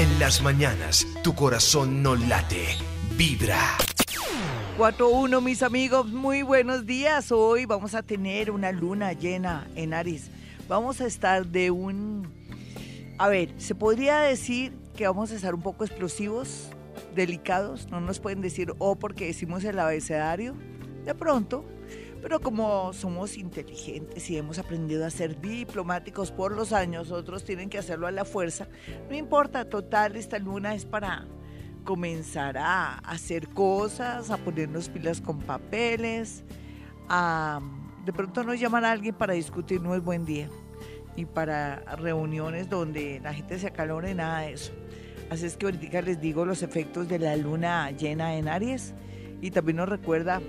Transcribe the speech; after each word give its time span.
En 0.00 0.18
las 0.18 0.40
mañanas, 0.40 1.06
tu 1.22 1.34
corazón 1.34 2.02
no 2.02 2.16
late, 2.16 2.68
vibra. 3.18 3.76
4-1, 4.78 5.42
mis 5.42 5.62
amigos, 5.62 6.06
muy 6.06 6.40
buenos 6.40 6.86
días. 6.86 7.30
Hoy 7.30 7.66
vamos 7.66 7.94
a 7.94 8.02
tener 8.02 8.50
una 8.50 8.72
luna 8.72 9.12
llena 9.12 9.68
en 9.74 9.92
Aries. 9.92 10.30
Vamos 10.68 11.02
a 11.02 11.06
estar 11.06 11.44
de 11.44 11.70
un... 11.70 12.26
A 13.18 13.28
ver, 13.28 13.52
se 13.58 13.74
podría 13.74 14.20
decir 14.20 14.72
que 14.96 15.06
vamos 15.06 15.32
a 15.32 15.34
estar 15.34 15.54
un 15.54 15.60
poco 15.60 15.84
explosivos, 15.84 16.70
delicados. 17.14 17.86
No 17.90 18.00
nos 18.00 18.20
pueden 18.20 18.40
decir, 18.40 18.72
oh, 18.78 18.96
porque 18.96 19.26
decimos 19.26 19.64
el 19.64 19.78
abecedario. 19.78 20.54
De 21.04 21.14
pronto, 21.14 21.62
pero 22.22 22.40
como 22.40 22.92
somos 22.92 23.36
inteligentes 23.36 24.28
y 24.30 24.36
hemos 24.36 24.58
aprendido 24.58 25.06
a 25.06 25.10
ser 25.10 25.40
diplomáticos 25.40 26.30
por 26.30 26.52
los 26.52 26.72
años, 26.72 27.10
otros 27.10 27.44
tienen 27.44 27.70
que 27.70 27.78
hacerlo 27.78 28.06
a 28.06 28.10
la 28.10 28.24
fuerza. 28.24 28.68
No 29.08 29.16
importa, 29.16 29.68
total, 29.68 30.16
esta 30.16 30.38
luna 30.38 30.74
es 30.74 30.84
para 30.84 31.26
comenzar 31.84 32.58
a 32.58 32.98
hacer 32.98 33.48
cosas, 33.48 34.30
a 34.30 34.36
ponernos 34.36 34.88
pilas 34.88 35.20
con 35.20 35.38
papeles, 35.38 36.44
a 37.08 37.60
de 38.04 38.12
pronto 38.12 38.42
nos 38.44 38.58
llaman 38.58 38.84
a 38.84 38.92
alguien 38.92 39.14
para 39.14 39.34
discutir, 39.34 39.80
no 39.80 39.94
es 39.94 40.02
buen 40.02 40.24
día, 40.24 40.48
y 41.16 41.26
para 41.26 41.80
reuniones 41.96 42.68
donde 42.68 43.20
la 43.22 43.34
gente 43.34 43.58
se 43.58 43.66
acalore, 43.66 44.14
nada 44.14 44.40
de 44.40 44.54
eso. 44.54 44.72
Así 45.30 45.46
es 45.46 45.56
que 45.56 45.66
ahorita 45.66 46.02
les 46.02 46.20
digo 46.20 46.44
los 46.44 46.62
efectos 46.62 47.08
de 47.08 47.18
la 47.18 47.36
luna 47.36 47.90
llena 47.92 48.34
en 48.34 48.48
Aries 48.48 48.94
y 49.40 49.50
también 49.50 49.76
nos 49.76 49.88
recuerda 49.88 50.40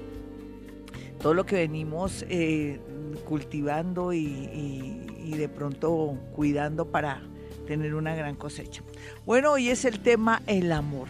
todo 1.21 1.34
lo 1.34 1.45
que 1.45 1.55
venimos 1.55 2.25
eh, 2.30 2.80
cultivando 3.25 4.11
y, 4.13 5.07
de 5.38 5.47
pronto 5.47 6.17
cuidando 6.35 6.91
para 6.91 7.21
tener 7.66 7.95
una 7.95 8.13
gran 8.16 8.35
cosecha. 8.35 8.84
Bueno, 9.25 9.53
hoy 9.53 9.70
es 9.70 9.85
el 9.85 9.99
tema 9.99 10.41
el 10.45 10.71
amor. 10.71 11.07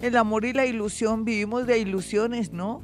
El 0.00 0.16
amor 0.16 0.44
y 0.44 0.52
la 0.52 0.64
ilusión, 0.64 1.24
vivimos 1.24 1.66
de 1.66 1.78
ilusiones, 1.78 2.52
¿no? 2.52 2.82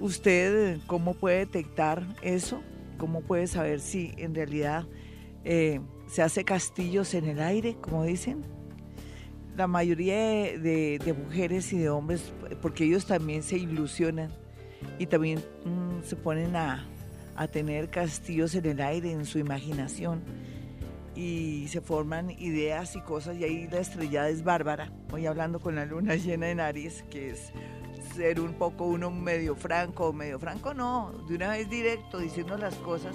¿Usted 0.00 0.80
cómo 0.86 1.14
puede 1.14 1.38
detectar 1.38 2.04
eso? 2.20 2.60
¿Cómo 2.98 3.20
puede 3.20 3.46
saber 3.46 3.80
si 3.80 4.12
en 4.16 4.34
realidad 4.34 4.86
eh, 5.44 5.80
se 6.08 6.22
hace 6.22 6.44
castillos 6.44 7.14
en 7.14 7.26
el 7.26 7.40
aire, 7.40 7.76
como 7.80 8.02
dicen? 8.02 8.44
La 9.56 9.68
mayoría 9.68 10.16
de 10.16 11.14
mujeres 11.24 11.72
y 11.72 11.78
de 11.78 11.90
hombres, 11.90 12.32
porque 12.60 12.84
ellos 12.84 13.06
también 13.06 13.44
se 13.44 13.56
ilusionan 13.56 14.43
y 14.98 15.06
también 15.06 15.40
mm, 15.64 16.02
se 16.04 16.16
ponen 16.16 16.56
a, 16.56 16.86
tener 17.50 17.90
castillos 17.90 18.54
en 18.54 18.66
el 18.66 18.80
aire, 18.80 19.10
en 19.10 19.24
su 19.24 19.38
imaginación 19.38 20.22
y 21.16 21.66
se 21.68 21.80
forman 21.80 22.30
ideas 22.30 22.94
y 22.94 23.00
cosas 23.00 23.36
y 23.36 23.44
ahí 23.44 23.68
la 23.68 23.80
estrellada 23.80 24.28
es 24.28 24.44
bárbara. 24.44 24.92
Voy 25.10 25.26
hablando 25.26 25.58
con 25.58 25.74
la 25.74 25.84
luna 25.84 26.14
llena 26.16 26.50
en 26.50 26.60
Aries, 26.60 27.02
que 27.10 27.30
es 27.30 27.52
ser 28.14 28.40
un 28.40 28.54
poco 28.54 28.84
uno 28.84 29.10
medio 29.10 29.56
franco, 29.56 30.12
medio 30.12 30.38
franco 30.38 30.74
no, 30.74 31.12
de 31.28 31.34
una 31.34 31.48
vez 31.48 31.68
directo 31.68 32.18
diciendo 32.18 32.56
las 32.56 32.76
cosas. 32.76 33.14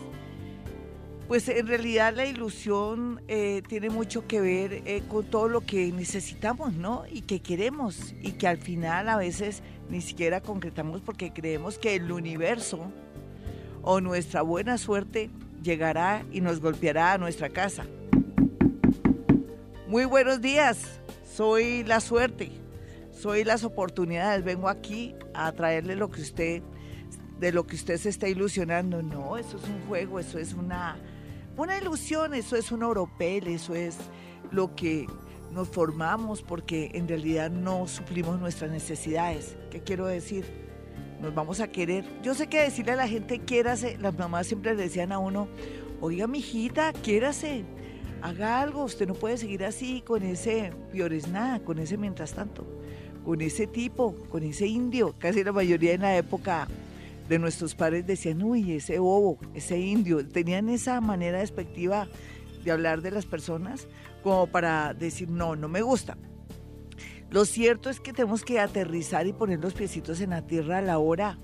Pues 1.29 1.47
en 1.47 1.67
realidad 1.67 2.15
la 2.15 2.25
ilusión 2.25 3.21
eh, 3.27 3.61
tiene 3.67 3.91
mucho 3.91 4.25
que 4.25 4.41
ver 4.41 4.81
eh, 4.85 5.03
con 5.07 5.25
todo 5.25 5.47
lo 5.47 5.61
que 5.61 5.91
necesitamos, 5.91 6.73
¿no? 6.73 7.03
Y 7.07 7.21
que 7.21 7.39
queremos 7.39 8.15
y 8.19 8.31
que 8.31 8.47
al 8.47 8.57
final 8.57 9.07
a 9.07 9.15
veces 9.15 9.61
ni 9.89 10.01
siquiera 10.01 10.41
concretamos 10.41 11.01
porque 11.01 11.33
creemos 11.33 11.77
que 11.77 11.95
el 11.95 12.11
universo 12.11 12.91
o 13.81 14.01
nuestra 14.01 14.41
buena 14.41 14.77
suerte 14.77 15.29
llegará 15.63 16.25
y 16.31 16.41
nos 16.41 16.59
golpeará 16.59 17.13
a 17.13 17.17
nuestra 17.17 17.49
casa. 17.49 17.85
Muy 19.87 20.05
buenos 20.05 20.41
días, 20.41 21.01
soy 21.35 21.83
la 21.83 21.99
suerte, 21.99 22.51
soy 23.11 23.43
las 23.43 23.63
oportunidades, 23.63 24.43
vengo 24.43 24.69
aquí 24.69 25.15
a 25.33 25.51
traerle 25.51 25.95
lo 25.95 26.11
que 26.11 26.21
usted, 26.21 26.61
de 27.39 27.51
lo 27.51 27.65
que 27.65 27.75
usted 27.75 27.97
se 27.97 28.09
está 28.09 28.27
ilusionando. 28.27 29.01
No, 29.01 29.37
eso 29.37 29.57
es 29.57 29.63
un 29.63 29.81
juego, 29.87 30.19
eso 30.19 30.37
es 30.37 30.53
una, 30.53 30.97
una 31.57 31.77
ilusión, 31.77 32.35
eso 32.35 32.55
es 32.55 32.71
un 32.71 32.83
oropel, 32.83 33.47
eso 33.47 33.73
es 33.73 33.97
lo 34.51 34.75
que 34.75 35.07
nos 35.51 35.67
formamos 35.69 36.41
porque 36.41 36.91
en 36.93 37.07
realidad 37.07 37.49
no 37.49 37.87
suplimos 37.87 38.39
nuestras 38.39 38.71
necesidades. 38.71 39.55
¿Qué 39.71 39.81
quiero 39.81 40.05
decir? 40.05 40.45
Nos 41.21 41.33
vamos 41.33 41.59
a 41.59 41.67
querer. 41.67 42.05
Yo 42.23 42.33
sé 42.33 42.47
que 42.47 42.61
decirle 42.61 42.93
a 42.93 42.95
la 42.95 43.07
gente 43.07 43.39
quiérase, 43.39 43.97
las 43.97 44.17
mamás 44.17 44.47
siempre 44.47 44.75
le 44.75 44.83
decían 44.83 45.11
a 45.11 45.19
uno, 45.19 45.47
oiga, 46.01 46.27
mijita, 46.27 46.93
quiérase, 46.93 47.65
haga 48.21 48.61
algo, 48.61 48.83
usted 48.83 49.07
no 49.07 49.15
puede 49.15 49.37
seguir 49.37 49.63
así 49.65 50.01
con 50.01 50.23
ese 50.23 50.71
piores 50.91 51.27
nada, 51.27 51.59
con 51.59 51.79
ese 51.79 51.97
mientras 51.97 52.33
tanto, 52.33 52.65
con 53.25 53.41
ese 53.41 53.67
tipo, 53.67 54.15
con 54.29 54.43
ese 54.43 54.67
indio. 54.67 55.15
Casi 55.17 55.43
la 55.43 55.51
mayoría 55.51 55.93
en 55.93 56.01
la 56.01 56.15
época 56.15 56.67
de 57.27 57.37
nuestros 57.37 57.75
padres 57.75 58.07
decían, 58.07 58.41
uy, 58.41 58.73
ese 58.73 58.99
bobo, 58.99 59.37
ese 59.53 59.77
indio. 59.77 60.25
Tenían 60.25 60.69
esa 60.69 60.99
manera 61.01 61.39
despectiva 61.39 62.07
de 62.63 62.71
hablar 62.71 63.01
de 63.01 63.11
las 63.11 63.25
personas 63.25 63.87
como 64.23 64.47
para 64.47 64.93
decir, 64.93 65.29
no, 65.29 65.55
no 65.55 65.67
me 65.67 65.81
gusta. 65.81 66.17
Lo 67.29 67.45
cierto 67.45 67.89
es 67.89 67.99
que 67.99 68.11
tenemos 68.11 68.43
que 68.43 68.59
aterrizar 68.59 69.27
y 69.27 69.33
poner 69.33 69.59
los 69.59 69.73
piecitos 69.73 70.19
en 70.21 70.31
la 70.31 70.41
tierra 70.41 70.79
a 70.79 70.81
la 70.81 70.97
hora 70.97 71.37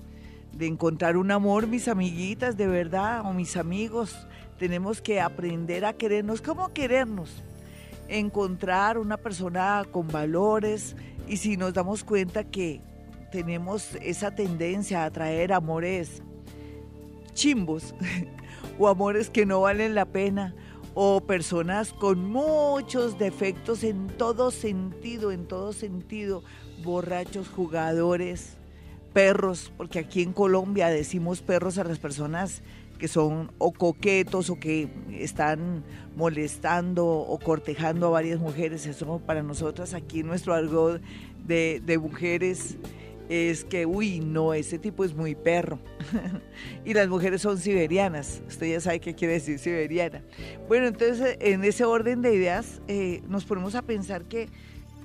de 0.52 0.66
encontrar 0.66 1.16
un 1.16 1.30
amor, 1.30 1.66
mis 1.66 1.86
amiguitas, 1.86 2.56
de 2.56 2.66
verdad, 2.66 3.24
o 3.24 3.32
mis 3.32 3.56
amigos. 3.56 4.26
Tenemos 4.58 5.00
que 5.00 5.20
aprender 5.20 5.84
a 5.84 5.92
querernos. 5.92 6.40
¿Cómo 6.40 6.72
querernos? 6.72 7.42
Encontrar 8.08 8.98
una 8.98 9.16
persona 9.16 9.84
con 9.90 10.08
valores 10.08 10.96
y 11.28 11.36
si 11.36 11.56
nos 11.56 11.74
damos 11.74 12.02
cuenta 12.02 12.44
que 12.44 12.80
tenemos 13.30 13.96
esa 14.02 14.34
tendencia 14.34 15.02
a 15.02 15.06
atraer 15.06 15.52
amores 15.52 16.22
chimbos 17.34 17.94
o 18.78 18.88
amores 18.88 19.30
que 19.30 19.44
no 19.44 19.60
valen 19.60 19.94
la 19.94 20.06
pena 20.06 20.54
o 20.98 21.20
personas 21.20 21.92
con 21.92 22.24
muchos 22.30 23.18
defectos 23.18 23.84
en 23.84 24.06
todo 24.06 24.50
sentido, 24.50 25.30
en 25.30 25.46
todo 25.46 25.74
sentido, 25.74 26.42
borrachos, 26.82 27.48
jugadores, 27.50 28.56
perros, 29.12 29.70
porque 29.76 29.98
aquí 29.98 30.22
en 30.22 30.32
Colombia 30.32 30.88
decimos 30.88 31.42
perros 31.42 31.76
a 31.76 31.84
las 31.84 31.98
personas 31.98 32.62
que 32.98 33.08
son 33.08 33.52
o 33.58 33.72
coquetos 33.72 34.48
o 34.48 34.58
que 34.58 34.88
están 35.10 35.84
molestando 36.16 37.06
o 37.06 37.38
cortejando 37.40 38.06
a 38.06 38.10
varias 38.10 38.40
mujeres. 38.40 38.86
Eso 38.86 39.18
para 39.18 39.42
nosotras 39.42 39.92
aquí 39.92 40.20
en 40.20 40.28
nuestro 40.28 40.54
algo 40.54 40.98
de, 41.46 41.82
de 41.84 41.98
mujeres 41.98 42.78
es 43.28 43.64
que, 43.64 43.86
uy, 43.86 44.20
no, 44.20 44.54
ese 44.54 44.78
tipo 44.78 45.04
es 45.04 45.14
muy 45.14 45.34
perro. 45.34 45.78
y 46.84 46.94
las 46.94 47.08
mujeres 47.08 47.42
son 47.42 47.58
siberianas. 47.58 48.42
Usted 48.46 48.70
ya 48.70 48.80
sabe 48.80 49.00
qué 49.00 49.14
quiere 49.14 49.34
decir 49.34 49.58
siberiana. 49.58 50.22
Bueno, 50.68 50.86
entonces, 50.86 51.36
en 51.40 51.64
ese 51.64 51.84
orden 51.84 52.22
de 52.22 52.34
ideas, 52.34 52.80
eh, 52.88 53.22
nos 53.28 53.44
ponemos 53.44 53.74
a 53.74 53.82
pensar 53.82 54.24
que 54.24 54.48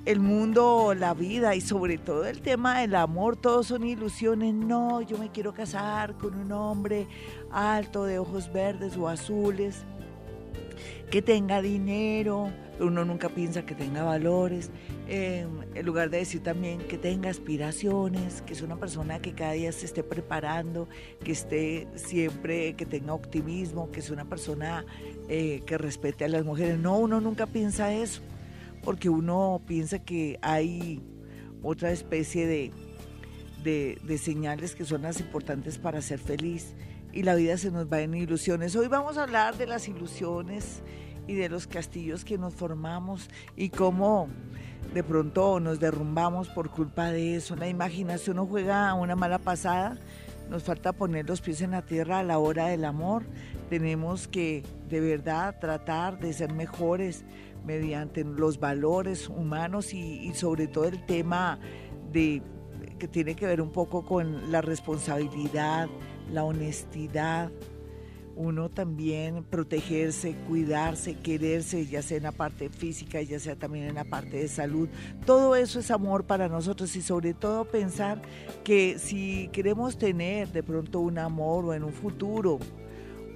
el 0.04 0.18
mundo, 0.20 0.94
la 0.94 1.14
vida 1.14 1.54
y 1.54 1.60
sobre 1.60 1.96
todo 1.96 2.26
el 2.26 2.40
tema 2.40 2.80
del 2.80 2.94
amor, 2.94 3.36
todos 3.36 3.68
son 3.68 3.84
ilusiones. 3.84 4.54
No, 4.54 5.00
yo 5.00 5.18
me 5.18 5.30
quiero 5.30 5.54
casar 5.54 6.14
con 6.14 6.34
un 6.34 6.50
hombre 6.52 7.06
alto, 7.50 8.04
de 8.04 8.18
ojos 8.18 8.52
verdes 8.52 8.96
o 8.96 9.08
azules, 9.08 9.84
que 11.10 11.22
tenga 11.22 11.62
dinero, 11.62 12.50
uno 12.80 13.04
nunca 13.04 13.28
piensa 13.28 13.64
que 13.64 13.74
tenga 13.74 14.02
valores, 14.02 14.70
en 15.14 15.84
lugar 15.84 16.08
de 16.08 16.18
decir 16.18 16.42
también 16.42 16.78
que 16.88 16.96
tenga 16.96 17.28
aspiraciones, 17.28 18.40
que 18.40 18.54
es 18.54 18.62
una 18.62 18.76
persona 18.76 19.20
que 19.20 19.34
cada 19.34 19.52
día 19.52 19.70
se 19.70 19.84
esté 19.84 20.02
preparando, 20.02 20.88
que 21.22 21.32
esté 21.32 21.86
siempre, 21.96 22.74
que 22.76 22.86
tenga 22.86 23.12
optimismo, 23.12 23.90
que 23.90 24.00
es 24.00 24.08
una 24.08 24.24
persona 24.24 24.86
eh, 25.28 25.62
que 25.66 25.76
respete 25.76 26.24
a 26.24 26.28
las 26.28 26.46
mujeres. 26.46 26.78
No, 26.78 26.98
uno 26.98 27.20
nunca 27.20 27.46
piensa 27.46 27.92
eso, 27.92 28.22
porque 28.82 29.10
uno 29.10 29.60
piensa 29.66 29.98
que 29.98 30.38
hay 30.40 31.02
otra 31.62 31.92
especie 31.92 32.46
de, 32.46 32.72
de, 33.62 33.98
de 34.04 34.16
señales 34.16 34.74
que 34.74 34.86
son 34.86 35.02
las 35.02 35.20
importantes 35.20 35.76
para 35.76 36.00
ser 36.00 36.20
feliz 36.20 36.74
y 37.12 37.22
la 37.22 37.34
vida 37.34 37.58
se 37.58 37.70
nos 37.70 37.92
va 37.92 38.00
en 38.00 38.14
ilusiones. 38.14 38.74
Hoy 38.76 38.88
vamos 38.88 39.18
a 39.18 39.24
hablar 39.24 39.58
de 39.58 39.66
las 39.66 39.88
ilusiones 39.88 40.82
y 41.26 41.34
de 41.34 41.48
los 41.48 41.66
castillos 41.66 42.24
que 42.24 42.38
nos 42.38 42.54
formamos 42.54 43.28
y 43.56 43.70
cómo 43.70 44.28
de 44.94 45.02
pronto 45.02 45.60
nos 45.60 45.80
derrumbamos 45.80 46.48
por 46.48 46.70
culpa 46.70 47.10
de 47.10 47.36
eso. 47.36 47.56
La 47.56 47.68
imaginación 47.68 48.36
nos 48.36 48.48
juega 48.48 48.92
una 48.94 49.16
mala 49.16 49.38
pasada. 49.38 49.98
Nos 50.50 50.64
falta 50.64 50.92
poner 50.92 51.26
los 51.28 51.40
pies 51.40 51.62
en 51.62 51.70
la 51.70 51.82
tierra 51.82 52.18
a 52.18 52.22
la 52.22 52.38
hora 52.38 52.66
del 52.66 52.84
amor. 52.84 53.24
Tenemos 53.70 54.28
que 54.28 54.62
de 54.90 55.00
verdad 55.00 55.58
tratar 55.60 56.18
de 56.18 56.32
ser 56.32 56.52
mejores 56.52 57.24
mediante 57.64 58.24
los 58.24 58.58
valores 58.58 59.28
humanos 59.28 59.94
y 59.94 60.30
sobre 60.34 60.66
todo 60.66 60.86
el 60.86 61.06
tema 61.06 61.58
de 62.12 62.42
que 62.98 63.08
tiene 63.08 63.34
que 63.34 63.46
ver 63.46 63.60
un 63.60 63.72
poco 63.72 64.04
con 64.04 64.52
la 64.52 64.60
responsabilidad, 64.60 65.88
la 66.30 66.44
honestidad, 66.44 67.50
uno 68.36 68.68
también 68.68 69.44
protegerse, 69.44 70.34
cuidarse, 70.48 71.14
quererse, 71.14 71.86
ya 71.86 72.02
sea 72.02 72.16
en 72.16 72.22
la 72.24 72.32
parte 72.32 72.68
física, 72.68 73.20
ya 73.22 73.38
sea 73.38 73.56
también 73.56 73.86
en 73.86 73.94
la 73.94 74.04
parte 74.04 74.38
de 74.38 74.48
salud. 74.48 74.88
Todo 75.26 75.56
eso 75.56 75.80
es 75.80 75.90
amor 75.90 76.24
para 76.24 76.48
nosotros 76.48 76.94
y 76.96 77.02
sobre 77.02 77.34
todo 77.34 77.64
pensar 77.64 78.22
que 78.64 78.98
si 78.98 79.48
queremos 79.52 79.98
tener 79.98 80.48
de 80.52 80.62
pronto 80.62 81.00
un 81.00 81.18
amor 81.18 81.64
o 81.64 81.74
en 81.74 81.84
un 81.84 81.92
futuro 81.92 82.58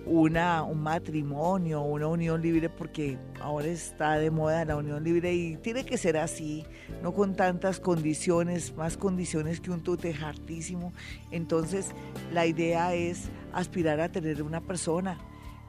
una, 0.07 0.63
un 0.63 0.83
matrimonio, 0.83 1.83
una 1.83 2.07
unión 2.07 2.41
libre, 2.41 2.71
porque 2.71 3.19
ahora 3.41 3.67
está 3.67 4.19
de 4.19 4.31
moda 4.31 4.65
la 4.65 4.77
unión 4.77 5.03
libre 5.03 5.35
y 5.35 5.57
tiene 5.57 5.85
que 5.85 5.99
ser 5.99 6.17
así, 6.17 6.65
no 7.03 7.13
con 7.13 7.35
tantas 7.35 7.81
condiciones, 7.81 8.75
más 8.77 8.97
condiciones 8.97 9.61
que 9.61 9.71
un 9.71 9.83
tute 9.83 10.15
hartísimo. 10.15 10.93
Entonces, 11.33 11.91
la 12.33 12.47
idea 12.47 12.95
es 12.95 13.31
aspirar 13.53 14.01
a 14.01 14.11
tener 14.11 14.43
una 14.43 14.61
persona 14.61 15.19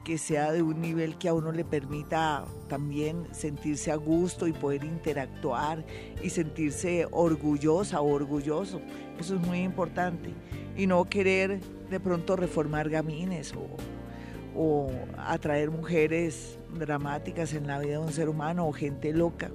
que 0.04 0.16
sea 0.16 0.52
de 0.52 0.62
un 0.62 0.80
nivel 0.80 1.18
que 1.18 1.28
a 1.28 1.34
uno 1.34 1.52
le 1.52 1.64
permita 1.64 2.46
también 2.68 3.26
sentirse 3.32 3.90
a 3.90 3.96
gusto 3.96 4.46
y 4.46 4.52
poder 4.52 4.84
interactuar 4.84 5.84
y 6.22 6.30
sentirse 6.30 7.06
orgullosa 7.10 8.00
o 8.00 8.10
orgulloso. 8.12 8.80
Eso 9.18 9.34
es 9.34 9.40
muy 9.40 9.58
importante. 9.60 10.32
Y 10.76 10.86
no 10.86 11.04
querer 11.04 11.60
de 11.90 12.00
pronto 12.00 12.36
reformar 12.36 12.88
gamines 12.88 13.52
o 13.52 13.66
o 14.60 14.90
atraer 15.16 15.70
mujeres 15.70 16.58
dramáticas 16.76 17.54
en 17.54 17.68
la 17.68 17.78
vida 17.78 17.92
de 17.92 17.98
un 17.98 18.12
ser 18.12 18.28
humano 18.28 18.66
o 18.66 18.72
gente 18.72 19.12
loca. 19.12 19.52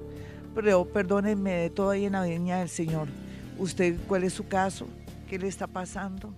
Pero 0.55 0.85
perdónenme 0.85 1.51
de 1.51 1.69
todo 1.69 1.89
ahí 1.89 2.05
en 2.05 2.13
la 2.13 2.23
viña 2.23 2.59
del 2.59 2.69
Señor. 2.69 3.09
¿Usted 3.57 3.97
cuál 4.07 4.23
es 4.23 4.31
su 4.31 4.47
caso? 4.47 4.87
¿Qué 5.27 5.37
le 5.37 5.49
está 5.49 5.67
pasando? 5.67 6.33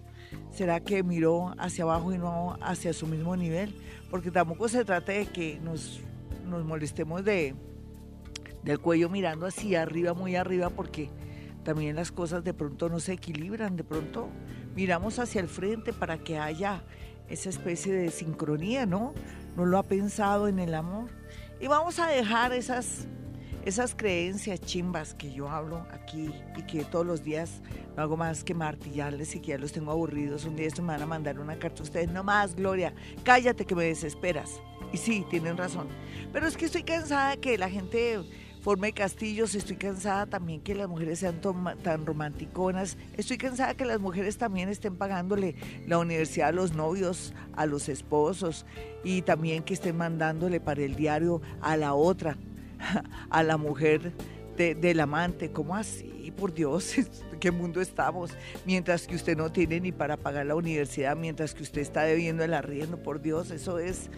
¿Será 0.51 0.79
que 0.79 1.03
miró 1.03 1.53
hacia 1.59 1.83
abajo 1.83 2.11
y 2.11 2.17
no 2.17 2.57
hacia 2.59 2.91
su 2.93 3.05
mismo 3.05 3.35
nivel? 3.35 3.75
Porque 4.09 4.31
tampoco 4.31 4.67
se 4.67 4.83
trata 4.83 5.11
de 5.11 5.27
que 5.27 5.59
nos, 5.63 5.99
nos 6.49 6.65
molestemos 6.65 7.23
de, 7.23 7.53
del 8.63 8.79
cuello 8.79 9.09
mirando 9.09 9.45
hacia 9.45 9.83
arriba, 9.83 10.15
muy 10.15 10.35
arriba, 10.35 10.71
porque 10.71 11.11
también 11.63 11.95
las 11.95 12.11
cosas 12.11 12.43
de 12.43 12.55
pronto 12.55 12.89
no 12.89 12.99
se 12.99 13.13
equilibran, 13.13 13.75
de 13.75 13.83
pronto 13.83 14.27
miramos 14.75 15.19
hacia 15.19 15.39
el 15.39 15.49
frente 15.49 15.93
para 15.93 16.17
que 16.17 16.39
haya 16.39 16.81
esa 17.29 17.49
especie 17.49 17.93
de 17.93 18.11
sincronía, 18.11 18.85
¿no? 18.85 19.13
No 19.55 19.65
lo 19.65 19.77
ha 19.77 19.83
pensado 19.83 20.47
en 20.47 20.59
el 20.59 20.73
amor. 20.73 21.09
Y 21.59 21.67
vamos 21.67 21.99
a 21.99 22.07
dejar 22.07 22.53
esas, 22.53 23.07
esas 23.63 23.95
creencias 23.95 24.59
chimbas 24.61 25.13
que 25.13 25.31
yo 25.31 25.49
hablo 25.49 25.85
aquí 25.91 26.29
y 26.57 26.63
que 26.63 26.83
todos 26.83 27.05
los 27.05 27.23
días 27.23 27.61
no 27.95 28.03
hago 28.03 28.17
más 28.17 28.43
que 28.43 28.53
martillarles 28.53 29.35
y 29.35 29.39
que 29.39 29.49
ya 29.49 29.57
los 29.57 29.71
tengo 29.71 29.91
aburridos. 29.91 30.45
Un 30.45 30.55
día 30.55 30.67
esto 30.67 30.81
me 30.81 30.89
van 30.89 31.01
a 31.01 31.05
mandar 31.05 31.39
una 31.39 31.57
carta 31.57 31.81
a 31.81 31.83
ustedes. 31.83 32.09
No 32.11 32.23
más, 32.23 32.55
Gloria, 32.55 32.93
cállate 33.23 33.65
que 33.65 33.75
me 33.75 33.85
desesperas. 33.85 34.59
Y 34.91 34.97
sí, 34.97 35.25
tienen 35.29 35.57
razón. 35.57 35.87
Pero 36.31 36.47
es 36.47 36.57
que 36.57 36.65
estoy 36.65 36.83
cansada 36.83 37.37
que 37.37 37.57
la 37.57 37.69
gente 37.69 38.19
forme 38.65 38.93
castillos, 38.93 39.53
estoy 39.53 39.75
cansada 39.75 40.25
también 40.25 40.59
que 40.59 40.73
las 40.73 40.89
mujeres 40.89 41.19
sean 41.19 41.39
tan 41.83 42.03
romanticonas, 42.03 42.97
estoy 43.15 43.37
cansada 43.37 43.75
que 43.75 43.85
las 43.85 43.99
mujeres 43.99 44.39
también 44.39 44.69
estén 44.69 44.95
pagándole 44.95 45.53
la 45.85 45.99
universidad 45.99 46.47
a 46.47 46.51
los 46.51 46.73
novios, 46.73 47.35
a 47.55 47.67
los 47.67 47.89
esposos 47.89 48.65
y 49.03 49.21
también 49.21 49.61
que 49.61 49.75
estén 49.75 49.95
mandándole 49.95 50.59
para 50.59 50.81
el 50.81 50.95
diario 50.95 51.43
a 51.61 51.77
la 51.77 51.93
otra, 51.93 52.39
a 53.29 53.43
la 53.43 53.57
mujer 53.57 54.13
del 54.57 54.99
amante, 54.99 55.51
¿cómo 55.51 55.75
así? 55.75 56.33
Por 56.35 56.51
Dios, 56.51 56.97
¿en 56.97 57.07
qué 57.39 57.51
mundo 57.51 57.81
estamos? 57.81 58.31
Mientras 58.65 59.05
que 59.05 59.13
usted 59.13 59.37
no 59.37 59.51
tiene 59.51 59.79
ni 59.79 59.91
para 59.91 60.17
pagar 60.17 60.47
la 60.47 60.55
universidad, 60.55 61.15
mientras 61.15 61.53
que 61.53 61.61
usted 61.61 61.81
está 61.81 62.01
debiendo 62.01 62.43
el 62.43 62.55
arriendo, 62.55 62.97
por 62.97 63.21
Dios, 63.21 63.51
eso 63.51 63.77
es 63.77 64.09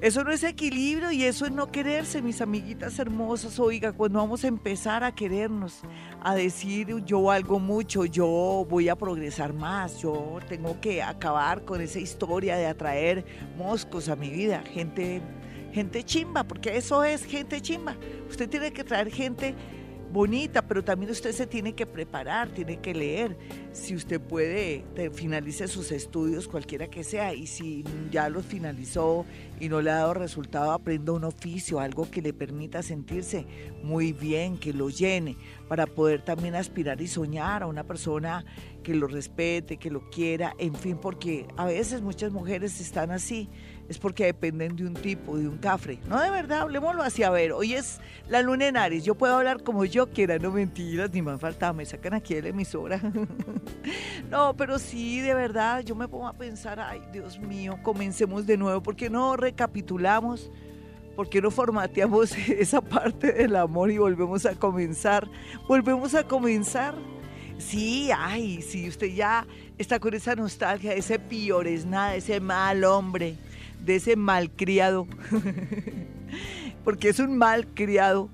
eso 0.00 0.22
no 0.22 0.30
es 0.30 0.44
equilibrio 0.44 1.10
y 1.10 1.24
eso 1.24 1.44
es 1.44 1.50
no 1.50 1.72
quererse, 1.72 2.22
mis 2.22 2.40
amiguitas 2.40 2.98
hermosas. 3.00 3.58
Oiga, 3.58 3.92
cuando 3.92 4.20
vamos 4.20 4.44
a 4.44 4.48
empezar 4.48 5.02
a 5.02 5.12
querernos, 5.12 5.80
a 6.22 6.36
decir 6.36 7.02
yo 7.04 7.22
valgo 7.22 7.58
mucho, 7.58 8.04
yo 8.04 8.64
voy 8.68 8.88
a 8.88 8.94
progresar 8.94 9.52
más, 9.52 10.00
yo 10.00 10.38
tengo 10.48 10.80
que 10.80 11.02
acabar 11.02 11.64
con 11.64 11.80
esa 11.80 11.98
historia 11.98 12.56
de 12.56 12.66
atraer 12.66 13.24
moscos 13.56 14.08
a 14.08 14.14
mi 14.14 14.30
vida, 14.30 14.62
gente, 14.72 15.20
gente 15.72 16.04
chimba, 16.04 16.44
porque 16.44 16.76
eso 16.76 17.02
es 17.02 17.24
gente 17.24 17.60
chimba. 17.60 17.96
Usted 18.30 18.48
tiene 18.48 18.72
que 18.72 18.84
traer 18.84 19.10
gente 19.10 19.56
bonita, 20.12 20.62
pero 20.62 20.82
también 20.82 21.10
usted 21.10 21.32
se 21.32 21.46
tiene 21.46 21.74
que 21.74 21.86
preparar, 21.86 22.48
tiene 22.48 22.80
que 22.80 22.94
leer. 22.94 23.36
Si 23.72 23.94
usted 23.94 24.20
puede, 24.20 24.84
finalice 25.12 25.68
sus 25.68 25.92
estudios, 25.92 26.48
cualquiera 26.48 26.88
que 26.88 27.04
sea, 27.04 27.34
y 27.34 27.46
si 27.46 27.84
ya 28.10 28.28
los 28.28 28.44
finalizó 28.44 29.24
y 29.60 29.68
no 29.68 29.80
le 29.80 29.90
ha 29.90 29.96
dado 29.96 30.14
resultado, 30.14 30.72
aprenda 30.72 31.12
un 31.12 31.24
oficio, 31.24 31.80
algo 31.80 32.10
que 32.10 32.22
le 32.22 32.32
permita 32.32 32.82
sentirse 32.82 33.46
muy 33.82 34.12
bien, 34.12 34.58
que 34.58 34.72
lo 34.72 34.88
llene, 34.88 35.36
para 35.68 35.86
poder 35.86 36.24
también 36.24 36.54
aspirar 36.54 37.00
y 37.00 37.06
soñar 37.06 37.62
a 37.62 37.66
una 37.66 37.84
persona 37.84 38.44
que 38.82 38.94
lo 38.94 39.06
respete, 39.06 39.76
que 39.76 39.90
lo 39.90 40.08
quiera, 40.10 40.54
en 40.58 40.74
fin, 40.74 40.96
porque 40.96 41.46
a 41.56 41.66
veces 41.66 42.00
muchas 42.00 42.32
mujeres 42.32 42.80
están 42.80 43.10
así 43.10 43.48
es 43.88 43.98
porque 43.98 44.26
dependen 44.26 44.76
de 44.76 44.86
un 44.86 44.94
tipo, 44.94 45.36
de 45.38 45.48
un 45.48 45.56
cafre. 45.56 45.98
No, 46.08 46.20
de 46.20 46.30
verdad, 46.30 46.60
hablemoslo 46.60 47.02
así. 47.02 47.22
A 47.22 47.30
ver, 47.30 47.52
hoy 47.52 47.72
es 47.72 48.00
la 48.28 48.42
luna 48.42 48.68
en 48.68 48.76
Aries. 48.76 49.04
Yo 49.04 49.14
puedo 49.14 49.34
hablar 49.34 49.62
como 49.62 49.84
yo 49.86 50.08
quiera, 50.10 50.38
no 50.38 50.50
mentiras, 50.50 51.10
ni 51.10 51.22
más 51.22 51.40
faltaba. 51.40 51.72
Me 51.72 51.86
sacan 51.86 52.12
aquí 52.12 52.34
de 52.34 52.42
la 52.42 52.48
emisora. 52.48 53.00
no, 54.30 54.54
pero 54.56 54.78
sí, 54.78 55.20
de 55.20 55.32
verdad, 55.32 55.80
yo 55.80 55.94
me 55.94 56.06
pongo 56.06 56.28
a 56.28 56.34
pensar, 56.34 56.78
ay, 56.78 57.02
Dios 57.12 57.38
mío, 57.38 57.78
comencemos 57.82 58.46
de 58.46 58.58
nuevo. 58.58 58.82
¿Por 58.82 58.94
qué 58.94 59.08
no 59.08 59.36
recapitulamos? 59.36 60.50
¿Por 61.16 61.30
qué 61.30 61.40
no 61.40 61.50
formateamos 61.50 62.36
esa 62.48 62.82
parte 62.82 63.32
del 63.32 63.56
amor 63.56 63.90
y 63.90 63.96
volvemos 63.96 64.44
a 64.44 64.54
comenzar? 64.54 65.26
Volvemos 65.66 66.14
a 66.14 66.24
comenzar. 66.24 66.94
Sí, 67.56 68.10
ay, 68.16 68.62
sí, 68.62 68.86
usted 68.86 69.08
ya 69.08 69.46
está 69.78 69.98
con 69.98 70.14
esa 70.14 70.36
nostalgia, 70.36 70.92
ese 70.92 71.18
piores 71.18 71.86
nada, 71.86 72.14
ese 72.14 72.38
mal 72.38 72.84
hombre 72.84 73.36
de 73.84 73.96
ese 73.96 74.16
malcriado, 74.16 75.06
porque 76.84 77.08
es 77.08 77.18
un 77.18 77.36
malcriado. 77.36 78.30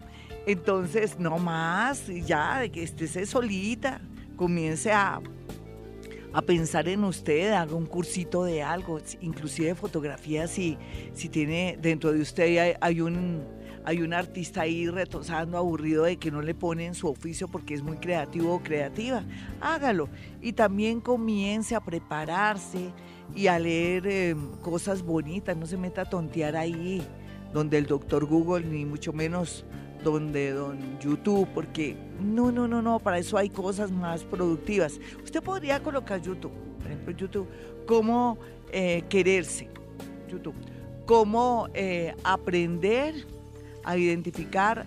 Entonces, 0.46 1.18
no 1.18 1.38
más, 1.38 2.06
ya, 2.06 2.60
de 2.60 2.70
que 2.70 2.82
esté 2.82 3.24
solita, 3.24 4.02
comience 4.36 4.92
a, 4.92 5.20
a 6.34 6.42
pensar 6.42 6.88
en 6.88 7.04
usted, 7.04 7.52
haga 7.52 7.74
un 7.74 7.86
cursito 7.86 8.44
de 8.44 8.62
algo, 8.62 9.00
inclusive 9.20 9.74
fotografía, 9.76 10.48
si, 10.48 10.76
si 11.14 11.28
tiene 11.28 11.78
dentro 11.80 12.12
de 12.12 12.20
usted 12.20 12.76
hay, 12.80 13.00
un 13.00 13.44
hay 13.84 14.02
un 14.02 14.12
artista 14.12 14.62
ahí 14.62 14.88
retosando, 14.88 15.56
aburrido 15.58 16.04
de 16.04 16.16
que 16.16 16.30
no 16.30 16.42
le 16.42 16.54
ponen 16.54 16.94
su 16.94 17.06
oficio 17.06 17.46
porque 17.48 17.74
es 17.74 17.82
muy 17.82 17.98
creativo 17.98 18.54
o 18.54 18.62
creativa, 18.62 19.22
hágalo. 19.60 20.08
Y 20.40 20.54
también 20.54 21.00
comience 21.00 21.74
a 21.76 21.80
prepararse, 21.80 22.92
y 23.34 23.46
a 23.46 23.58
leer 23.58 24.06
em, 24.06 24.50
cosas 24.62 25.02
bonitas, 25.02 25.56
no 25.56 25.66
se 25.66 25.76
meta 25.76 26.02
a 26.02 26.04
tontear 26.04 26.56
ahí 26.56 27.02
donde 27.52 27.78
el 27.78 27.86
doctor 27.86 28.24
Google, 28.26 28.66
ni 28.66 28.84
mucho 28.84 29.12
menos 29.12 29.64
donde 30.02 30.50
don 30.50 30.98
YouTube, 30.98 31.48
porque 31.54 31.96
no, 32.20 32.52
no, 32.52 32.68
no, 32.68 32.82
no, 32.82 32.98
para 32.98 33.18
eso 33.18 33.38
hay 33.38 33.48
cosas 33.48 33.90
más 33.90 34.24
productivas. 34.24 35.00
Usted 35.22 35.42
podría 35.42 35.82
colocar 35.82 36.20
YouTube, 36.20 36.52
por 36.78 36.86
ejemplo, 36.86 37.12
YouTube, 37.14 37.48
cómo 37.86 38.38
eh, 38.72 39.02
quererse, 39.08 39.68
YouTube, 40.28 40.54
cómo 41.06 41.68
eh, 41.74 42.14
aprender 42.24 43.26
a 43.84 43.96
identificar 43.96 44.84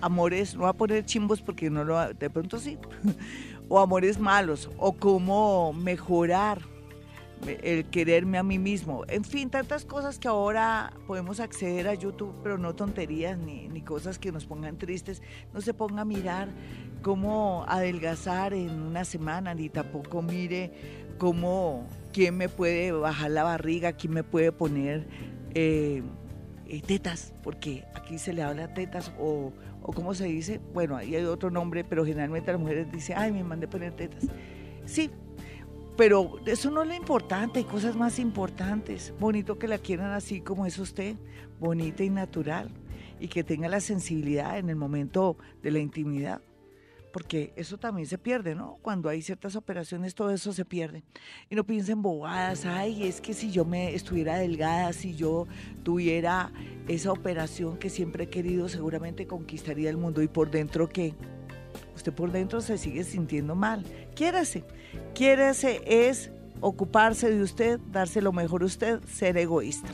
amores, 0.00 0.54
no 0.54 0.62
va 0.62 0.70
a 0.70 0.74
poner 0.74 1.04
chimbos 1.04 1.42
porque 1.42 1.70
no 1.70 1.84
lo, 1.84 2.14
de 2.14 2.30
pronto 2.30 2.58
sí, 2.58 2.78
o 3.68 3.78
amores 3.78 4.18
malos, 4.18 4.70
o 4.78 4.92
cómo 4.92 5.72
mejorar 5.72 6.69
el 7.46 7.86
quererme 7.86 8.38
a 8.38 8.42
mí 8.42 8.58
mismo, 8.58 9.04
en 9.08 9.24
fin, 9.24 9.50
tantas 9.50 9.84
cosas 9.84 10.18
que 10.18 10.28
ahora 10.28 10.92
podemos 11.06 11.40
acceder 11.40 11.88
a 11.88 11.94
YouTube, 11.94 12.34
pero 12.42 12.58
no 12.58 12.74
tonterías 12.74 13.38
ni, 13.38 13.68
ni 13.68 13.80
cosas 13.80 14.18
que 14.18 14.30
nos 14.32 14.46
pongan 14.46 14.76
tristes. 14.76 15.22
No 15.54 15.60
se 15.60 15.72
ponga 15.74 16.02
a 16.02 16.04
mirar 16.04 16.48
cómo 17.02 17.64
adelgazar 17.68 18.52
en 18.52 18.70
una 18.82 19.04
semana, 19.04 19.54
ni 19.54 19.68
tampoco 19.68 20.22
mire 20.22 20.72
cómo, 21.18 21.86
quién 22.12 22.36
me 22.36 22.48
puede 22.48 22.92
bajar 22.92 23.30
la 23.30 23.42
barriga, 23.42 23.92
quién 23.92 24.12
me 24.12 24.24
puede 24.24 24.52
poner 24.52 25.06
eh, 25.54 26.02
eh, 26.66 26.82
tetas, 26.82 27.32
porque 27.42 27.84
aquí 27.94 28.18
se 28.18 28.32
le 28.32 28.42
habla 28.42 28.72
tetas 28.74 29.12
o, 29.18 29.52
o 29.82 29.92
cómo 29.92 30.14
se 30.14 30.24
dice, 30.24 30.60
bueno, 30.72 30.96
ahí 30.96 31.14
hay 31.14 31.24
otro 31.24 31.50
nombre, 31.50 31.84
pero 31.84 32.04
generalmente 32.04 32.52
las 32.52 32.60
mujeres 32.60 32.90
dicen, 32.92 33.16
ay, 33.18 33.32
me 33.32 33.44
mandé 33.44 33.66
poner 33.66 33.92
tetas. 33.94 34.24
Sí, 34.84 35.10
pero 36.00 36.40
eso 36.46 36.70
no 36.70 36.80
es 36.80 36.88
lo 36.88 36.94
importante, 36.94 37.58
hay 37.58 37.66
cosas 37.66 37.94
más 37.94 38.18
importantes. 38.18 39.12
Bonito 39.20 39.58
que 39.58 39.68
la 39.68 39.76
quieran 39.76 40.12
así 40.12 40.40
como 40.40 40.64
es 40.64 40.78
usted, 40.78 41.16
bonita 41.58 42.02
y 42.02 42.08
natural, 42.08 42.70
y 43.20 43.28
que 43.28 43.44
tenga 43.44 43.68
la 43.68 43.80
sensibilidad 43.80 44.56
en 44.56 44.70
el 44.70 44.76
momento 44.76 45.36
de 45.62 45.70
la 45.70 45.78
intimidad. 45.78 46.40
porque 47.12 47.52
eso 47.56 47.76
también 47.76 48.06
se 48.06 48.16
pierde, 48.16 48.54
¿no? 48.54 48.78
Cuando 48.80 49.08
hay 49.10 49.20
ciertas 49.20 49.56
operaciones, 49.56 50.14
todo 50.14 50.30
eso 50.30 50.52
se 50.54 50.64
pierde. 50.64 51.02
Y 51.50 51.54
no 51.54 51.64
piensen 51.64 52.00
bobadas, 52.00 52.64
ay, 52.64 53.04
es 53.06 53.20
que 53.20 53.34
si 53.34 53.50
yo 53.50 53.66
me 53.66 53.94
estuviera 53.94 54.38
delgada, 54.38 54.92
si 54.94 55.16
yo 55.16 55.46
tuviera 55.82 56.52
esa 56.88 57.12
operación 57.12 57.78
que 57.78 57.90
siempre 57.90 58.24
he 58.24 58.30
querido, 58.30 58.68
seguramente 58.70 59.26
conquistaría 59.26 59.90
el 59.90 59.96
mundo. 59.96 60.22
¿Y 60.22 60.28
por 60.28 60.50
dentro 60.50 60.88
qué? 60.88 61.14
Usted 61.96 62.12
por 62.14 62.32
dentro 62.32 62.60
se 62.60 62.78
sigue 62.78 63.04
sintiendo 63.04 63.54
mal. 63.54 63.84
Quiérase. 64.14 64.64
Quiérase 65.14 65.82
es 65.86 66.30
ocuparse 66.60 67.30
de 67.30 67.42
usted, 67.42 67.80
darse 67.90 68.20
lo 68.20 68.32
mejor 68.32 68.62
a 68.62 68.66
usted, 68.66 69.00
ser 69.04 69.36
egoísta. 69.36 69.88